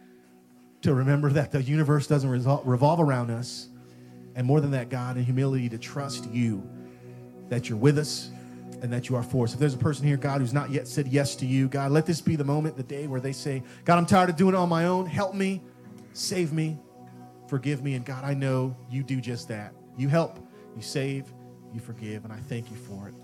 to 0.81 0.93
remember 0.93 1.29
that 1.31 1.51
the 1.51 1.61
universe 1.61 2.07
doesn't 2.07 2.29
revolve 2.29 2.99
around 2.99 3.31
us. 3.31 3.69
And 4.35 4.45
more 4.45 4.61
than 4.61 4.71
that, 4.71 4.89
God, 4.89 5.17
in 5.17 5.23
humility, 5.23 5.67
to 5.69 5.77
trust 5.79 6.29
you 6.29 6.61
that 7.49 7.67
you're 7.69 7.77
with 7.77 7.97
us 7.97 8.29
and 8.81 8.91
that 8.93 9.09
you 9.09 9.15
are 9.15 9.23
for 9.23 9.45
us. 9.45 9.53
If 9.53 9.59
there's 9.59 9.73
a 9.73 9.77
person 9.77 10.05
here, 10.05 10.17
God, 10.17 10.41
who's 10.41 10.53
not 10.53 10.69
yet 10.69 10.87
said 10.87 11.07
yes 11.07 11.35
to 11.37 11.45
you, 11.45 11.67
God, 11.67 11.91
let 11.91 12.05
this 12.05 12.21
be 12.21 12.35
the 12.35 12.43
moment, 12.43 12.77
the 12.77 12.83
day 12.83 13.07
where 13.07 13.21
they 13.21 13.31
say, 13.31 13.63
God, 13.85 13.97
I'm 13.97 14.05
tired 14.05 14.29
of 14.29 14.35
doing 14.35 14.53
it 14.53 14.57
on 14.57 14.69
my 14.69 14.85
own. 14.85 15.05
Help 15.05 15.33
me, 15.33 15.61
save 16.13 16.53
me, 16.53 16.77
forgive 17.47 17.83
me. 17.83 17.95
And 17.95 18.05
God, 18.05 18.23
I 18.23 18.33
know 18.33 18.75
you 18.89 19.03
do 19.03 19.19
just 19.19 19.47
that. 19.47 19.73
You 19.97 20.09
help, 20.09 20.39
you 20.75 20.81
save, 20.81 21.25
you 21.73 21.79
forgive, 21.79 22.23
and 22.23 22.31
I 22.31 22.37
thank 22.37 22.69
you 22.69 22.77
for 22.77 23.07
it. 23.07 23.15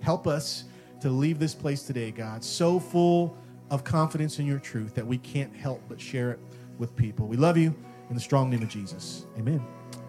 Help 0.00 0.26
us 0.26 0.64
to 1.00 1.10
leave 1.10 1.38
this 1.38 1.54
place 1.54 1.82
today, 1.82 2.10
God, 2.10 2.44
so 2.44 2.78
full 2.78 3.36
of 3.70 3.84
confidence 3.84 4.38
in 4.38 4.46
your 4.46 4.58
truth 4.58 4.94
that 4.94 5.06
we 5.06 5.18
can't 5.18 5.54
help 5.54 5.80
but 5.88 6.00
share 6.00 6.32
it 6.32 6.40
with 6.78 6.94
people. 6.96 7.26
We 7.26 7.36
love 7.36 7.56
you 7.56 7.74
in 8.08 8.14
the 8.14 8.20
strong 8.20 8.50
name 8.50 8.62
of 8.62 8.68
Jesus. 8.68 9.26
Amen. 9.38 9.64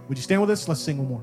Would 0.08 0.18
you 0.18 0.24
stand 0.24 0.42
with 0.42 0.50
us? 0.50 0.68
Let's 0.68 0.82
sing 0.82 0.98
one 0.98 1.08
more. 1.08 1.20